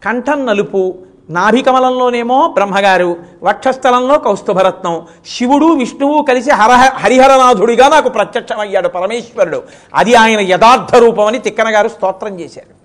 కంఠం 0.05 0.45
నలుపు 0.45 0.95
నాభికమలంలోనేమో 1.29 2.47
బ్రహ్మగారు 2.53 3.17
వక్షస్థలంలో 3.43 4.17
కౌస్తుభరత్నం. 4.17 5.01
శివుడు 5.27 5.65
విష్ణువు 5.65 6.21
కలిసి 6.21 6.51
హర 6.51 6.71
హరిహరనాథుడిగా 6.71 7.89
నాకు 7.89 8.09
ప్రత్యక్షమయ్యాడు 8.09 8.87
పరమేశ్వరుడు. 8.87 9.63
అది 9.95 10.15
ఆయన 10.15 10.39
యథార్థ 10.39 10.95
రూపమని 10.95 11.39
తిక్కనగారు 11.39 11.39
తిక్కన 11.39 11.75
గారు 11.75 11.87
స్తోత్రం 11.87 12.39
చేశారు. 12.39 12.83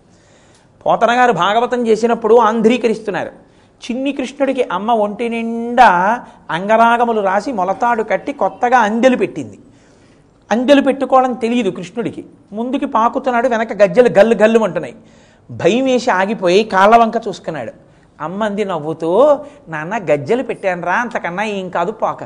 పోతనగారు 0.86 1.32
భాగవతం 1.32 1.86
చేసినప్పుడు 1.86 2.34
ఆంధ్రీకరిస్తున్నారు. 2.34 3.28
చిన్ని 3.28 4.12
కృష్ణుడికి 4.12 4.62
అమ్మ 4.72 4.92
ఒంటి 4.92 5.28
నిండా 5.28 6.24
అంగరాగములు 6.50 7.20
రాసి 7.20 7.52
మొలతాడు 7.52 8.02
కట్టి 8.02 8.32
కొత్తగా 8.32 8.78
అంజలు 8.78 9.16
పెట్టింది. 9.16 9.58
అంజలు 10.50 10.80
పెట్టుకోవడం 10.80 11.32
తెలియదు 11.32 11.70
కృష్ణుడికి. 11.70 12.24
ముందుకి 12.52 12.86
పాకుతున్నాడు 12.86 13.48
వెనక 13.48 13.72
గజ్జలు 13.82 14.08
గల్లు 14.18 14.34
గల్లు 14.34 14.60
అంటున్నాయి 14.60 14.94
భయం 15.50 15.84
వేసి 15.84 16.10
ఆగిపోయి 16.10 16.64
కాళ్ళ 16.64 16.96
వంక 16.96 17.14
చూసుకున్నాడు. 17.28 17.87
అమ్మంది 18.20 18.64
నవ్వుతూ 18.64 19.38
నాన్న 19.68 19.98
గజ్జలు 19.98 20.42
పెట్టానురా 20.42 20.94
అంతకన్నా 20.94 21.44
ఏం 21.44 21.68
కాదు 21.68 21.92
పాక. 21.92 22.24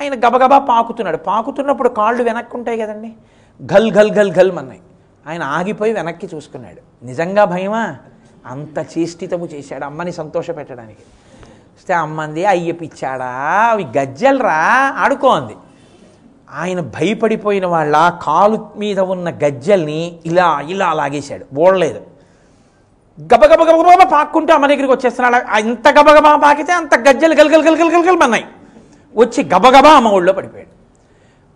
ఆయన 0.00 0.14
గబగబా 0.14 0.58
పాకుతున్నాడు. 0.58 1.16
పాకుతున్నప్పుడు 1.16 1.88
కాళ్ళు 1.88 2.22
వెనక్కి 2.22 2.56
ఉంటాయి 2.56 2.78
కదండి. 2.78 3.12
గల్ 3.74 3.92
గల్ 3.92 4.12
గల్ 4.12 4.32
గల్ 4.32 4.58
అన్నాయి 4.58 4.80
ఆయన 5.26 5.42
ఆగిపోయి 5.42 5.92
వెనక్కి 5.92 6.28
చూసుకున్నాడు. 6.34 7.04
నిజంగా 7.04 7.44
భయమా? 7.44 7.96
అంత 8.46 8.78
చేష్టితము 8.78 9.46
చేశాడు 9.46 9.84
అమ్మని 9.84 10.12
సంతోష 10.12 10.50
పెట్టడానికి. 10.50 11.00
వస్తే 11.76 11.94
అమ్మంది 11.94 12.44
అయ్య 12.44 12.72
పిచ్చాడా? 12.72 13.26
అవి 13.70 13.86
గజ్జలరా? 13.98 14.94
ఆడుకో 14.96 15.28
అంది. 15.28 15.56
ఆయన 16.54 16.80
భయపడిపోయిన 16.80 17.66
వాళ్ళ 17.66 18.18
కాలు 18.22 18.70
మీద 18.76 19.00
ఉన్న 19.00 19.30
గజ్జల్ని 19.30 20.18
ఇలా 20.26 20.60
ఇలా 20.60 20.92
లాగేశాడు. 20.92 21.46
ఓడలేదు. 21.58 22.00
గబగబ 23.20 23.62
గబగబ 23.62 24.08
పాక్కుంటూ 24.12 24.54
అమ్మ 24.54 24.66
దగ్గరికి 24.66 24.92
వచ్చేస్తున్నాడు. 24.92 25.58
ఇంత 25.58 25.88
గబగబా 25.88 26.36
పాకితే 26.36 26.72
అంత 26.72 26.94
గజ్జలు 26.94 27.34
గలగలు 27.34 27.62
గలగలు 27.62 27.90
గలగలు 27.90 28.16
మన్నాయి. 28.16 28.44
వచ్చి 29.16 29.44
గబగబా 29.44 29.90
అమ్మ 29.90 30.08
ఒళ్ళో 30.08 30.32
పడిపోయాడు. 30.32 30.68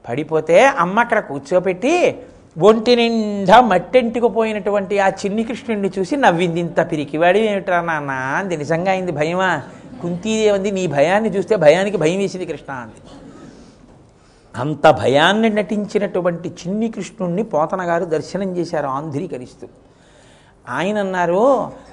పడిపోతే 0.09 0.65
అమ్మ 0.65 1.01
అక్కడ 1.01 1.21
కూర్చోపెట్టి 1.21 2.19
ఒంటి 2.59 2.97
నిండా 2.97 3.61
మట్టెంటుకు 3.61 4.29
పోయినటువంటి 4.29 4.99
ఆ 4.99 5.09
చిన్ని 5.09 5.45
కృష్ణుడిని 5.45 5.91
చూసి 5.99 6.17
నవ్వింది. 6.17 6.61
ఇంత 6.61 6.93
పిరికివాడి 6.93 7.41
ఏమిట్రా 7.41 7.81
నాన్న 7.81 8.11
అంది. 8.11 8.57
నిజంగా 8.57 8.93
అయింది 8.93 9.13
భయమా? 9.13 9.63
కుంతీదేవంది 10.03 10.71
నీ 10.71 10.87
భయాన్ని 10.87 11.31
చూస్తే 11.31 11.57
భయానికి 11.57 11.97
భయం 11.97 12.19
వేసింది 12.19 12.47
కృష్ణ 12.47 12.73
అంది. 12.73 13.01
అంత 14.57 14.91
భయాన్ని 14.91 15.49
నటించినటువంటి 15.49 16.49
చిన్ని 16.49 16.89
కృష్ణుణ్ణి 16.89 17.43
పోతన 17.43 17.83
గారు 17.83 18.05
దర్శనం 18.05 18.57
చేశారు 18.57 18.87
ఆంధ్రీకరిస్తూ. 18.87 19.67
ఆయన 20.67 20.99
అన్నారు 20.99 21.45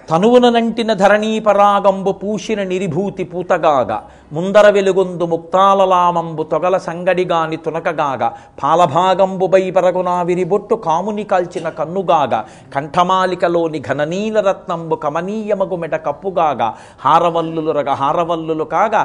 తనువుననంటిన 0.09 0.87
నంటిన 0.87 0.93
ధరణీపరాగంబు 0.93 2.11
పూసిన 2.11 2.63
నిరిభూతి 2.63 3.23
పూతగాగ 3.23 3.91
ముందర 4.31 4.69
వెలుగొందు 4.69 5.25
ముక్తాలలామంబు 5.25 6.43
తొగల 6.43 6.77
సంగడిగాని 6.77 7.57
తునకగాగ 7.57 8.29
పాలభాగంబు 8.63 9.47
బైపరగునా 9.47 10.21
విరిబొట్టు 10.21 10.75
కాముని 10.75 11.23
కాల్చిన 11.23 11.69
కన్నుగాగ 11.69 12.43
కంఠమాలికలోని 12.75 13.79
ఘననీల 13.79 14.39
రత్నంబు 14.39 14.95
కమనీయమగు 14.95 15.75
మెట 15.75 15.95
కప్పుగాగ 15.95 16.61
హారవల్లులు 16.99 17.71
రగ 17.71 17.89
హారవల్లులు 17.93 18.63
కాగా 18.63 19.03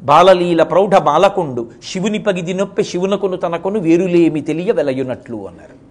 బాలలీల 0.00 0.62
ప్రౌఢ 0.62 0.98
బాలకుండు 0.98 1.64
శివుని 1.82 2.18
పగిది 2.18 2.54
నొప్పి 2.54 2.82
శివునకును 2.82 3.36
తనకును 3.36 3.78
వేరులేమి 3.80 4.40
తెలియ 4.40 4.72
వెలయునట్లు 4.72 5.36
అన్నారు. 5.36 5.89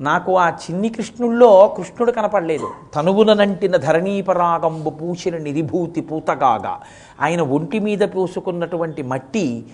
నాకు 0.00 0.38
ఆ 0.38 0.48
చిన్ని 0.48 0.88
కృష్ణుల్లో 0.88 1.74
కృష్ణుడు 1.76 2.12
కనపడలేదు. 2.12 2.70
తనువుననంటిన 2.94 3.76
ధరణీపరాగంబు 3.76 4.90
పూసిన 4.90 5.36
నిరిభూతి 5.36 6.00
పూతగాగా. 6.00 6.80
ఆయన 7.20 7.42
ఒంటి 7.42 7.78
మీద 7.78 7.98
పూసుకున్నటువంటి 7.98 9.02
మట్టి 9.02 9.66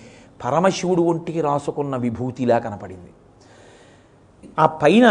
పరమశివుడు 0.45 1.01
ఒంటికి 1.01 1.41
రాసుకున్న 1.41 1.95
విభూతిలా 1.95 2.59
కనపడింది. 2.59 3.11
ఆ 4.59 4.65
పైన 4.65 5.07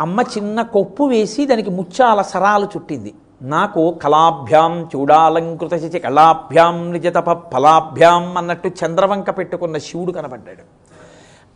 అమ్మ 0.00 0.20
చిన్న 0.20 0.62
కొప్పు 0.62 1.04
వేసి 1.04 1.46
దానికి 1.46 1.70
ముత్యాల 1.70 2.22
సరాలు 2.22 2.64
చుట్టింది. 2.64 3.14
నాకు 3.42 3.90
కళాభ్యాం 4.02 4.88
చూడాలంకృత 4.96 5.74
శచి 5.74 5.98
కళాభ్యాం 5.98 6.92
నిజతప 6.92 7.50
ఫలాభ్యాం 7.50 8.38
అన్నట్టు 8.38 8.68
చంద్రవంక 8.68 9.38
పెట్టుకున్న 9.38 9.78
శివుడు 9.78 10.12
కనపడ్డాడు. 10.12 10.75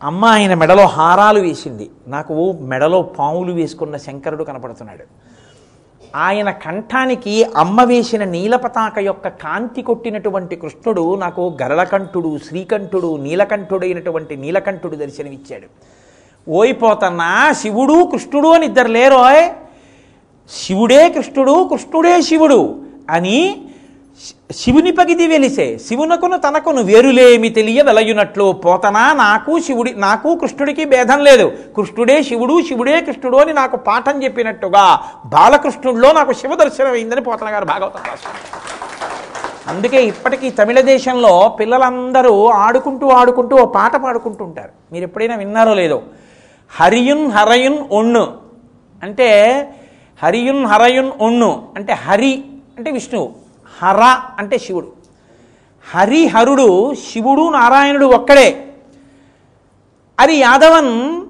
అమ్మ 0.03 0.25
ఆయన 0.25 0.53
మెడలో 0.53 0.85
హారాలు 0.85 1.39
వేసింది. 1.39 1.89
నాకు 2.07 2.51
మెడలో 2.61 3.01
పాములు 3.01 3.51
వేసుకున్న 3.53 3.97
శంకరుడు 3.97 4.43
కనపడుతున్నాడు. 4.43 5.03
ఆయన 6.15 6.51
కంఠానికి 6.51 7.43
అమ్మ 7.43 7.83
వేసిన 7.83 8.23
నీలపతాక 8.23 8.99
యొక్క 8.99 9.27
కాంతి 9.27 9.81
కొట్టినటువంటి 9.81 10.55
కృష్ణుడు 10.55 11.15
నాకు 11.15 11.57
గరళకంఠుడు 11.61 12.39
శ్రీకంఠుడు 12.47 13.17
నీలకంఠుడైనటువంటి 13.17 14.37
నీలకంఠుడు 14.37 14.95
దర్శనమిచ్చాడు. 14.95 15.67
ఓయిపోతన్నా 16.51 17.53
శివుడు 17.53 18.03
కృష్ణుడు 18.03 18.47
అని 18.47 18.65
ఇద్దరు 18.65 18.87
లేరోయ్. 18.87 19.49
శివుడే 20.49 21.09
కృష్ణుడు 21.09 21.69
కృష్ణుడే 21.71 22.21
శివుడు 22.21 22.81
అని 23.09 23.65
శివుని 24.51 24.91
పగిది 24.91 25.27
వెలిసే 25.27 25.77
శివునకును 25.77 26.37
తనకును 26.37 26.81
వేరులేమి 26.81 27.49
తెలియ 27.49 27.81
వెలయునట్లు 27.81 28.51
పోతనా 28.51 29.13
నాకు 29.13 29.59
శివుడి 29.59 29.93
నాకు 29.97 30.35
కృష్ణుడికి 30.35 30.85
భేదం 30.85 31.19
లేదు. 31.19 31.51
కృష్ణుడే 31.75 32.23
శివుడు 32.23 32.61
శివుడే 32.61 33.01
కృష్ణుడు 33.01 33.37
అని 33.37 33.53
నాకు 33.53 33.77
పాఠం 33.77 34.23
చెప్పినట్టుగా 34.23 34.99
బాలకృష్ణుడిలో 35.25 36.11
నాకు 36.11 36.33
శివ 36.33 36.55
దర్శనం 36.55 36.91
అయిందని 36.91 37.21
పోతన 37.21 37.49
గారు 37.49 37.65
భాగవతం 37.65 37.99
రాశారు. 38.07 38.35
అందుకే 39.67 40.03
ఇప్పటికీ 40.03 40.49
తమిళ 40.49 40.79
దేశంలో 40.79 41.57
పిల్లలందరూ 41.59 42.47
ఆడుకుంటూ 42.47 43.09
ఆడుకుంటూ 43.09 43.55
ఓ 43.55 43.65
పాట 43.65 43.95
పాడుకుంటూ 43.95 44.45
ఉంటారు 44.45 44.69
మీరు 44.91 45.03
ఎప్పుడైనా 45.03 45.35
విన్నారో 45.35 45.73
లేదో? 45.73 46.01
హరియున్ 46.71 47.31
హరయున్ 47.31 47.77
ఒన్ను. 47.91 48.37
అంటే 49.03 49.29
హరియున్ 50.23 50.65
హరయున్ 50.65 51.11
ఒన్ను. 51.21 51.67
అంటే 51.75 51.93
హరి 51.93 52.43
అంటే 52.77 52.91
విష్ణువు. 52.91 53.40
హర 53.81 54.19
అంటే 54.39 54.57
శివుడు. 54.57 54.87
హరిహరుడు 55.95 56.93
శివుడు 56.95 57.49
నారాయణుడు 57.49 58.05
ఒక్కడే. 58.05 58.73
అది 60.19 60.35
యాదవన్ 60.35 61.21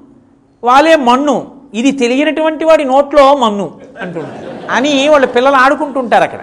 వాళ్ళే 0.63 0.95
మన్ను. 0.95 1.61
ఇది 1.73 1.91
తెలియనటువంటి 1.91 2.65
వాడి 2.65 2.85
నోట్లో 2.85 3.35
మన్ను 3.35 3.79
అంటుంటారు 4.01 4.71
అని 4.71 5.09
వాళ్ళ 5.09 5.25
పిల్లలు 5.25 5.55
ఆడుకుంటుంటారు 5.55 6.23
అక్కడ. 6.23 6.39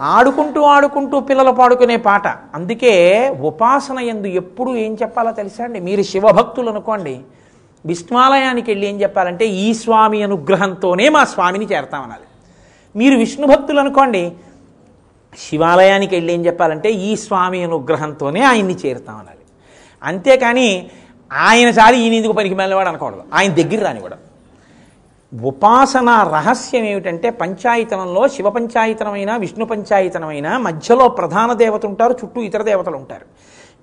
ఆడుకుంటూ 0.00 0.62
ఆడుకుంటూ 0.62 1.20
పిల్లలు 1.20 1.50
పాడుకునే 1.50 1.96
పాట. 1.96 2.28
అందుకే 2.28 3.28
ఉపాసన 3.40 3.98
ఎందు 3.98 4.26
ఎప్పుడు 4.26 4.76
ఏం 4.76 4.96
చెప్పాలో 5.02 5.32
తెలుసా 5.32 5.64
అండి? 5.64 5.80
మీరు 5.80 6.02
శివభక్తులు 6.02 6.70
అనుకోండి. 6.70 7.20
విష్ణువాలయానికి 7.86 8.70
వెళ్ళి 8.70 8.86
ఏం 8.86 9.02
చెప్పాలంటే 9.02 9.46
ఈ 9.46 9.74
స్వామి 9.74 10.22
అనుగ్రహంతోనే 10.22 11.08
మా 11.08 11.24
స్వామిని 11.24 11.64
చేరతామనాలి. 11.64 12.22
మీరు 12.96 13.16
విష్ణు 13.16 13.46
భక్తులు 13.46 13.80
అనుకోండి 13.80 14.32
శివాలయానికి 15.38 16.16
వెళ్ళి 16.16 16.32
ఏం 16.32 16.46
చెప్పాలంటే 16.46 16.90
ఈ 16.90 17.16
స్వామి 17.16 17.64
అనుగ్రహంతోనే 17.64 18.40
ఆయన్ని 18.40 18.76
చేరుతామనాలి 18.86 19.38
అంతేకాని 20.02 20.90
ఆయన 21.32 21.70
సారి 21.70 21.98
ఈయన 21.98 22.12
ఎందుకు 22.12 22.32
పనికి 22.32 22.54
వెళ్ళేవాడు 22.54 22.88
అనకూడదు. 22.88 23.22
ఆయన 23.34 23.54
దగ్గర 23.54 23.84
రానివ్వడం 23.84 24.18
ఉపాసన 25.42 26.10
రహస్యం 26.32 26.84
ఏమిటంటే 26.84 27.30
పంచాయతనంలో 27.30 28.28
శివ 28.28 28.50
పంచాయతనమైన 28.50 29.36
విష్ణు 29.36 29.64
పంచాయతనమైన 29.64 30.56
మధ్యలో 30.56 31.08
ప్రధాన 31.08 31.52
దేవత 31.52 31.86
ఉంటారు 31.86 32.12
చుట్టూ 32.12 32.40
ఇతర 32.40 32.62
దేవతలు 32.62 32.96
ఉంటారు. 32.96 33.26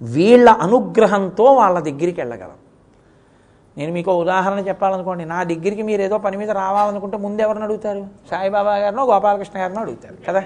వీళ్ళ 0.01 0.49
అనుగ్రహంతో 0.49 1.43
వాళ్ళ 1.43 1.79
దగ్గరికి 1.79 2.21
వెళ్ళగలం. 2.21 2.51
నేను 3.77 3.93
మీకు 3.93 4.11
ఉదాహరణ 4.11 4.59
చెప్పాలనుకోండి. 4.59 5.25
నా 5.25 5.43
దగ్గరికి 5.43 5.81
మీరు 5.81 6.01
ఏదో 6.01 6.17
పని 6.17 6.37
మీద 6.37 6.51
రావాలనుకుంటే 6.51 7.17
ముందు 7.17 7.41
ఎవరిని 7.41 7.63
అడుగుతారు? 7.63 8.07
సాయిబాబా 8.31 8.77
గారినో 8.77 9.05
గోపాలకృష్ణ 9.05 9.59
గారినో 9.59 9.81
అడుగుతారు 9.81 10.15
కదా? 10.27 10.43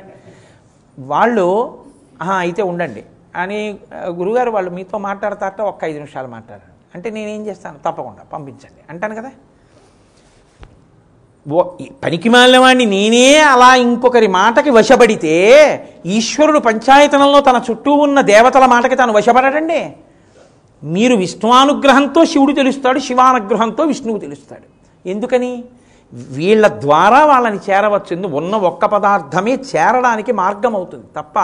వాళ్ళు 0.99 1.77
అయితే 2.37 2.63
ఉండండి. 2.63 3.03
అని 3.35 3.79
గురుగారు 4.05 4.51
వాళ్ళు 4.51 4.71
మీతో 4.71 4.97
మాట్లాడతారట 4.97 5.61
ఒక్క 5.61 5.85
ఐదు 5.85 5.95
నిమిషాలు 5.95 6.27
మాట్లాడారు. 6.27 6.71
అంటే 6.95 7.09
నేనేం 7.09 7.47
చేస్తాను? 7.47 7.77
తప్పకుండా 7.77 8.23
పంపించండి. 8.33 8.81
అంటాను 8.89 9.15
కదా. 9.15 9.31
పనికి 12.03 12.29
మాలినవాడిని 12.29 12.85
నేనే 12.85 13.37
అలా 13.37 13.75
ఇంకొకరి 13.75 14.27
మాటకి 14.27 14.69
వశపడితే 14.69 15.65
ఈశ్వరుడు 16.05 16.59
పంచాయతనంలో 16.59 17.39
తన 17.41 17.61
చుట్టూ 17.71 17.91
ఉన్న 17.93 18.21
దేవతల 18.21 18.65
మాటకి 18.65 18.95
తాను 18.95 19.13
వశపడటండి 19.13 19.95
మీరు 20.83 21.15
విష్ణువానుగ్రహంతో 21.15 22.25
శివుడు 22.25 22.53
తెలుస్తాడు 22.53 22.99
శివానుగ్రహంతో 22.99 23.83
విష్ణువు 23.83 24.17
తెలుస్తాడు. 24.17 24.63
ఎందుకని? 25.09 25.63
వీళ్ళ 26.13 26.67
ద్వారా 26.67 27.25
వాళ్ళని 27.25 27.59
చేరవచ్చింది 27.69 28.27
ఉన్న 28.27 28.55
ఒక్క 28.55 28.85
పదార్థమే 28.85 29.53
చేరడానికి 29.71 30.31
మార్గం 30.31 30.75
అవుతుంది 30.75 31.05
తప్ప 31.15 31.39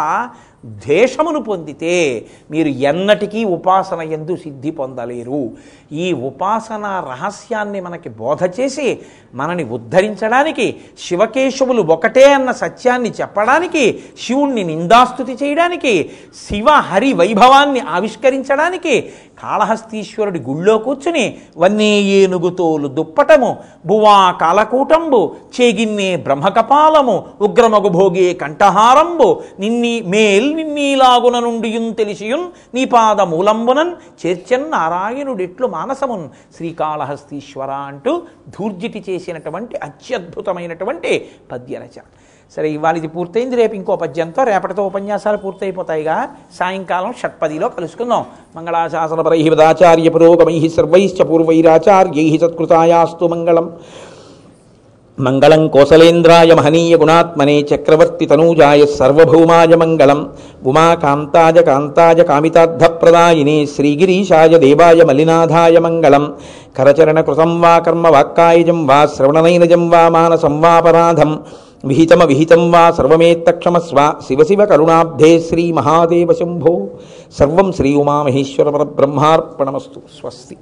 ద్వేషమును 0.66 1.40
పొందితే 1.40 2.26
మీరు 2.52 2.68
ఎన్నటికీ 2.68 3.44
ఉపాసన 3.44 4.02
ఎందు 4.02 4.36
సిద్ధి 4.36 4.72
పొందలేరు. 4.72 5.52
ఈ 5.92 6.14
ఉపాసన 6.14 6.86
రహస్యాన్ని 7.10 7.82
మనకి 7.82 8.10
బోధ 8.10 8.40
చేసి 8.60 9.00
మనని 9.36 9.64
ఉద్ధరించడానికి 9.64 10.76
శివకేశవులు 11.00 11.82
ఒకటే 11.82 12.34
అన్న 12.34 12.52
సత్యాన్ని 12.52 13.12
చెప్పడానికి 13.22 14.04
శివుణ్ణి 14.24 14.64
నిందాస్తుతి 14.64 15.34
చేయడానికి 15.44 16.10
శివ 16.48 16.70
హరి 16.70 17.14
వైభవాన్ని 17.14 17.80
ఆవిష్కరించడానికి 17.80 19.14
కాళహస్తీశ్వరుడి 19.42 20.40
గుళ్ళో 20.40 20.78
కూర్చుని 20.78 21.38
వన్నే 21.58 22.02
ఏనుగుతోలు 22.02 22.88
దుప్పటము 22.88 23.58
భువా 23.86 24.32
కాలకూటంబు 24.32 25.36
చేగిన్నే 25.62 26.16
బ్రహ్మకపాలము 26.16 27.26
ఉగ్రమగు 27.42 27.90
భోగే 27.90 28.34
కంఠహారంబు 28.34 29.42
నిన్ని 29.60 30.02
మేల్ 30.02 30.56
నిన్నీలాగున 30.56 31.40
నుండియున్ 31.40 31.96
తెలిసియున్ 31.96 32.48
నీ 32.76 32.86
పాద 32.86 33.22
మూలంబునన్ 33.22 33.96
చేర్చన్ 34.26 34.72
నారాయణుడిట్లు 34.72 35.68
మానసమున్. 35.68 36.30
శ్రీకాళహస్తీశ్వర 36.58 37.72
అంటూ 37.72 38.22
ధూర్జిటి 38.50 39.06
చేసినటువంటి 39.10 39.78
అత్యద్భుతమైనటువంటి 39.78 41.30
పద్యరచన. 41.52 42.06
సరే 42.56 42.70
ఇవాళ 42.70 42.96
ఇది 42.98 43.08
పూర్తయింది 43.08 43.56
రేపు 43.56 43.76
ఇంకో 43.76 43.96
పద్యంతో 43.96 44.44
రేపటితో 44.44 44.84
ఉపన్యాసాలు 44.86 45.38
పూర్తయిపోతాయిగా. 45.38 46.28
సాయంకాలం 46.60 47.14
షట్పదిలో 47.22 47.70
కలుసుకుందాం. 47.70 48.26
మంగళాశాసనపరై 48.56 49.50
పదాచార్య 49.50 50.10
పురోగమై 50.10 50.70
సర్వైశ్చ 50.76 51.24
పూర్వైరాచార్యై 51.24 52.38
సత్కృతాయాస్తు 52.38 53.26
మంగళం. 53.26 53.68
మంగళం 55.20 55.68
కోసలేంద్రాయ 55.68 56.54
మహనీయ 56.54 56.96
గుణాత్మనే 56.98 57.56
చక్రవర్తి 57.62 58.26
తనూజాయ 58.26 58.86
సర్వభౌమాయ 58.86 59.76
మంగళం. 59.76 60.20
ఉమాకాంతాయ 60.66 61.62
కాంతాయ 61.62 62.24
కామితార్థప్రదాయినే 62.24 63.66
శ్రీగిరీశాయ 63.66 64.58
దేవాయ 64.58 65.04
మలినాథాయ 65.04 65.80
మంగళం. 65.80 66.34
కరచరణ 66.78 67.22
కృతం 67.22 67.62
వా 67.62 67.80
కర్మ 67.80 68.08
వాక్కాయజం 68.08 68.88
వా 68.88 69.06
శ్రవణనైనజం 69.06 69.90
వా 69.90 70.10
మానసం 70.10 70.62
వాపరాధం 70.62 71.40
విహితమ 71.88 72.24
విహితం 72.24 72.72
వా 72.72 72.92
సర్వమేత్తక్షమస్వ. 72.92 74.14
శివ 74.28 74.44
శివ 74.44 74.66
కరుణాబ్ధే 74.66 75.40
శ్రీ 75.40 75.72
మహాదేవ 75.72 76.34
శంభో. 76.34 76.88
సర్వం 77.40 77.72
శ్రీ 77.72 77.96
ఉమామహేశ్వర 77.96 78.70
పరబ్రహ్మార్పణమస్తు. 78.70 80.02
స్వస్తి. 80.22 80.58